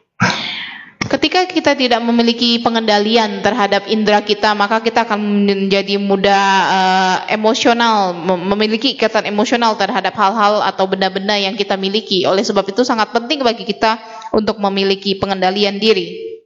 [1.12, 8.16] Ketika kita tidak memiliki pengendalian terhadap indera kita, maka kita akan menjadi mudah eh, emosional,
[8.16, 12.24] mem- memiliki ikatan emosional terhadap hal-hal atau benda-benda yang kita miliki.
[12.24, 14.00] Oleh sebab itu sangat penting bagi kita
[14.32, 16.40] untuk memiliki pengendalian diri.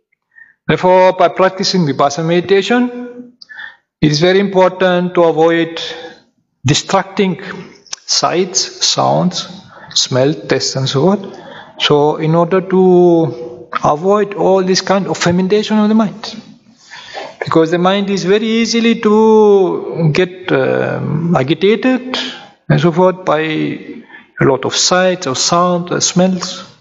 [0.66, 2.90] Therefore, by practicing vipassana meditation,
[4.02, 5.78] it is very important to avoid
[6.66, 7.38] distracting
[8.10, 9.46] sights, sounds,
[9.94, 11.22] smell, taste, and so on.
[11.78, 13.45] So, in order to
[13.84, 16.36] avoid all this kind of fermentation of the mind,
[17.40, 22.18] because the mind is very easily to get um, agitated
[22.70, 26.75] and so forth by a lot of sights or sound or smells.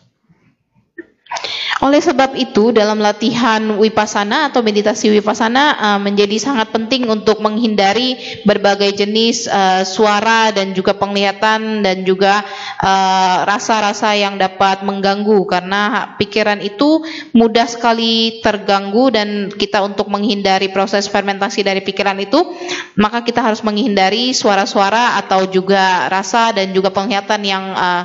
[1.85, 8.17] Oleh sebab itu, dalam latihan wipasana atau meditasi wipasana eh, menjadi sangat penting untuk menghindari
[8.49, 12.41] berbagai jenis eh, suara dan juga penglihatan dan juga
[12.81, 17.05] eh, rasa-rasa yang dapat mengganggu karena pikiran itu
[17.37, 22.49] mudah sekali terganggu dan kita untuk menghindari proses fermentasi dari pikiran itu,
[22.97, 28.05] maka kita harus menghindari suara-suara atau juga rasa dan juga penglihatan yang eh,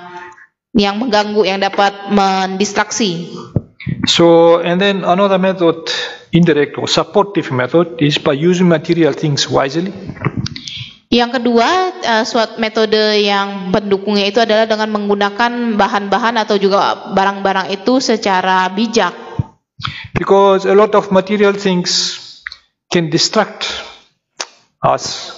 [0.76, 3.32] yang mengganggu yang dapat mendistraksi.
[4.08, 5.92] So, and then another method,
[6.32, 9.92] indirect or supportive method, is by using material things wisely.
[11.10, 11.70] Yang kedua,
[12.06, 18.70] eh, suatu metode yang pendukungnya itu adalah dengan menggunakan bahan-bahan atau juga barang-barang itu secara
[18.70, 19.12] bijak.
[20.14, 22.22] Because a lot of material things
[22.94, 23.66] can distract
[24.86, 25.34] us,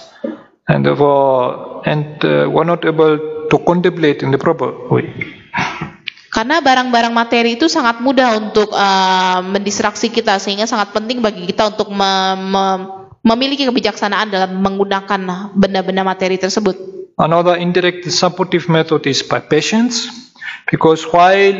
[0.68, 3.16] and therefore, and uh, we're not able
[3.48, 5.08] to contemplate in the proper way.
[6.32, 11.76] Karena barang-barang materi itu sangat mudah untuk eh, mendistraksi kita sehingga sangat penting bagi kita
[11.76, 16.74] untuk me- me- memiliki kebijaksanaan dalam menggunakan benda-benda materi tersebut.
[17.20, 20.08] Another indirect supportive method is by patience,
[20.72, 21.54] because while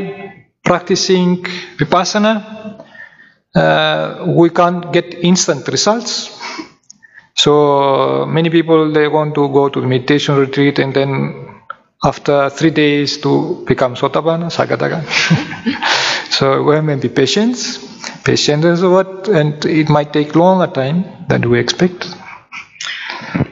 [0.65, 1.45] practicing
[1.77, 2.41] vipassana,
[3.55, 6.33] uh, we can't get instant results.
[7.37, 11.52] So many people they want to go to meditation retreat and then
[12.03, 15.07] after three days to become sotapanna, sagadaga.
[16.37, 17.57] so we to be patient.
[18.23, 22.07] Patient is what, and it might take longer time than we expect.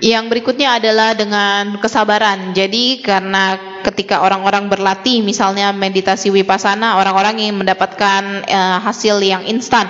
[0.01, 2.55] Yang berikutnya adalah dengan kesabaran.
[2.55, 9.89] Jadi karena ketika orang-orang berlatih misalnya meditasi wipasana, orang-orang ingin mendapatkan uh, hasil yang instan.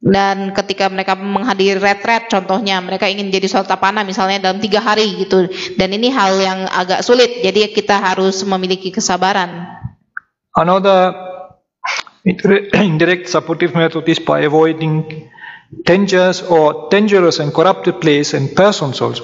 [0.00, 5.44] Dan ketika mereka menghadiri retret, contohnya mereka ingin jadi sotapana misalnya dalam tiga hari gitu.
[5.76, 7.44] Dan ini hal yang agak sulit.
[7.44, 9.68] Jadi kita harus memiliki kesabaran.
[10.56, 11.12] Another
[12.80, 15.04] indirect supportive method is by avoiding
[15.84, 19.22] dangers or dangerous and corrupted place and persons also.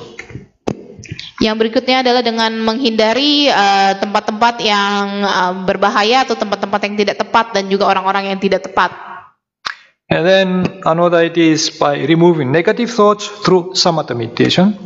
[1.36, 3.52] Yang berikutnya adalah dengan menghindari
[4.00, 8.64] tempat-tempat uh, yang uh, berbahaya atau tempat-tempat yang tidak tepat dan juga orang-orang yang tidak
[8.64, 9.05] tepat.
[10.06, 10.48] And then
[10.86, 14.78] another idea is by removing negative thoughts through samatha meditation.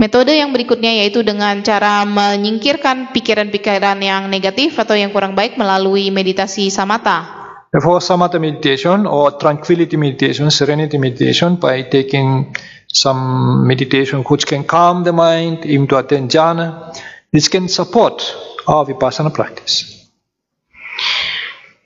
[0.00, 6.08] Metode yang berikutnya yaitu dengan cara menyingkirkan pikiran-pikiran yang negatif atau yang kurang baik melalui
[6.08, 7.44] meditasi samatha.
[7.76, 12.56] For samatha meditation or tranquility meditation, serenity meditation, by taking
[12.88, 16.92] some meditation which can calm the mind, even to attain jhana,
[17.32, 18.24] this can support
[18.66, 20.01] our vipassana practice.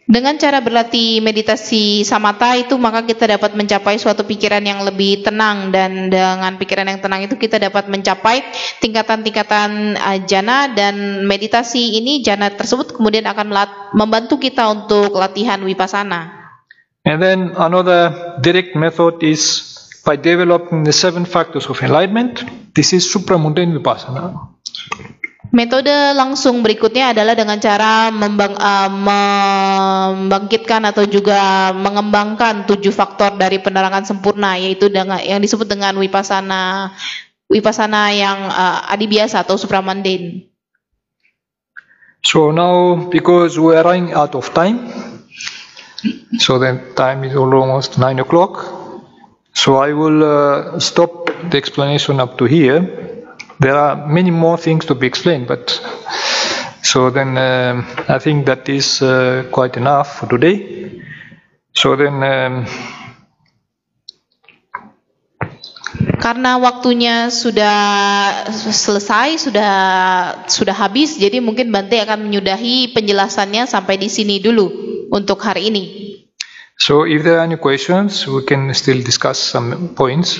[0.07, 5.75] Dengan cara berlatih meditasi samatha itu maka kita dapat mencapai suatu pikiran yang lebih tenang
[5.75, 8.47] dan dengan pikiran yang tenang itu kita dapat mencapai
[8.79, 13.51] tingkatan-tingkatan uh, jana dan meditasi ini jana tersebut kemudian akan
[13.99, 16.31] membantu kita untuk latihan wipasana.
[17.03, 19.75] And then another direct method is
[20.07, 22.47] by developing the seven factors of enlightenment.
[22.79, 24.55] This is supramundane vipassana.
[25.57, 33.57] Metode langsung berikutnya adalah dengan cara membang, uh, membangkitkan atau juga mengembangkan tujuh faktor dari
[33.57, 36.93] penerangan sempurna, yaitu dengan yang disebut dengan wipasana
[37.49, 40.53] wipasana yang uh, adi biasa atau supramundane.
[42.21, 44.93] So now, because we are running out of time,
[46.37, 48.61] so the time is almost nine o'clock.
[49.57, 53.06] So I will uh, stop the explanation up to here.
[53.59, 55.81] There are many more things to be explained, but
[56.83, 61.03] so then uh, I think that is uh, quite enough for today.
[61.73, 62.23] So then.
[62.23, 62.67] Um,
[66.17, 67.79] karena waktunya sudah
[68.51, 69.73] selesai, sudah
[70.51, 74.67] sudah habis, jadi mungkin Bante akan menyudahi penjelasannya sampai di sini dulu
[75.13, 75.85] untuk hari ini.
[76.77, 80.37] So if there are any questions, we can still discuss some points.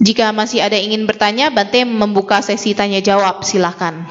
[0.00, 4.08] Jika masih ada ingin bertanya, Bante membuka sesi tanya jawab, silakan.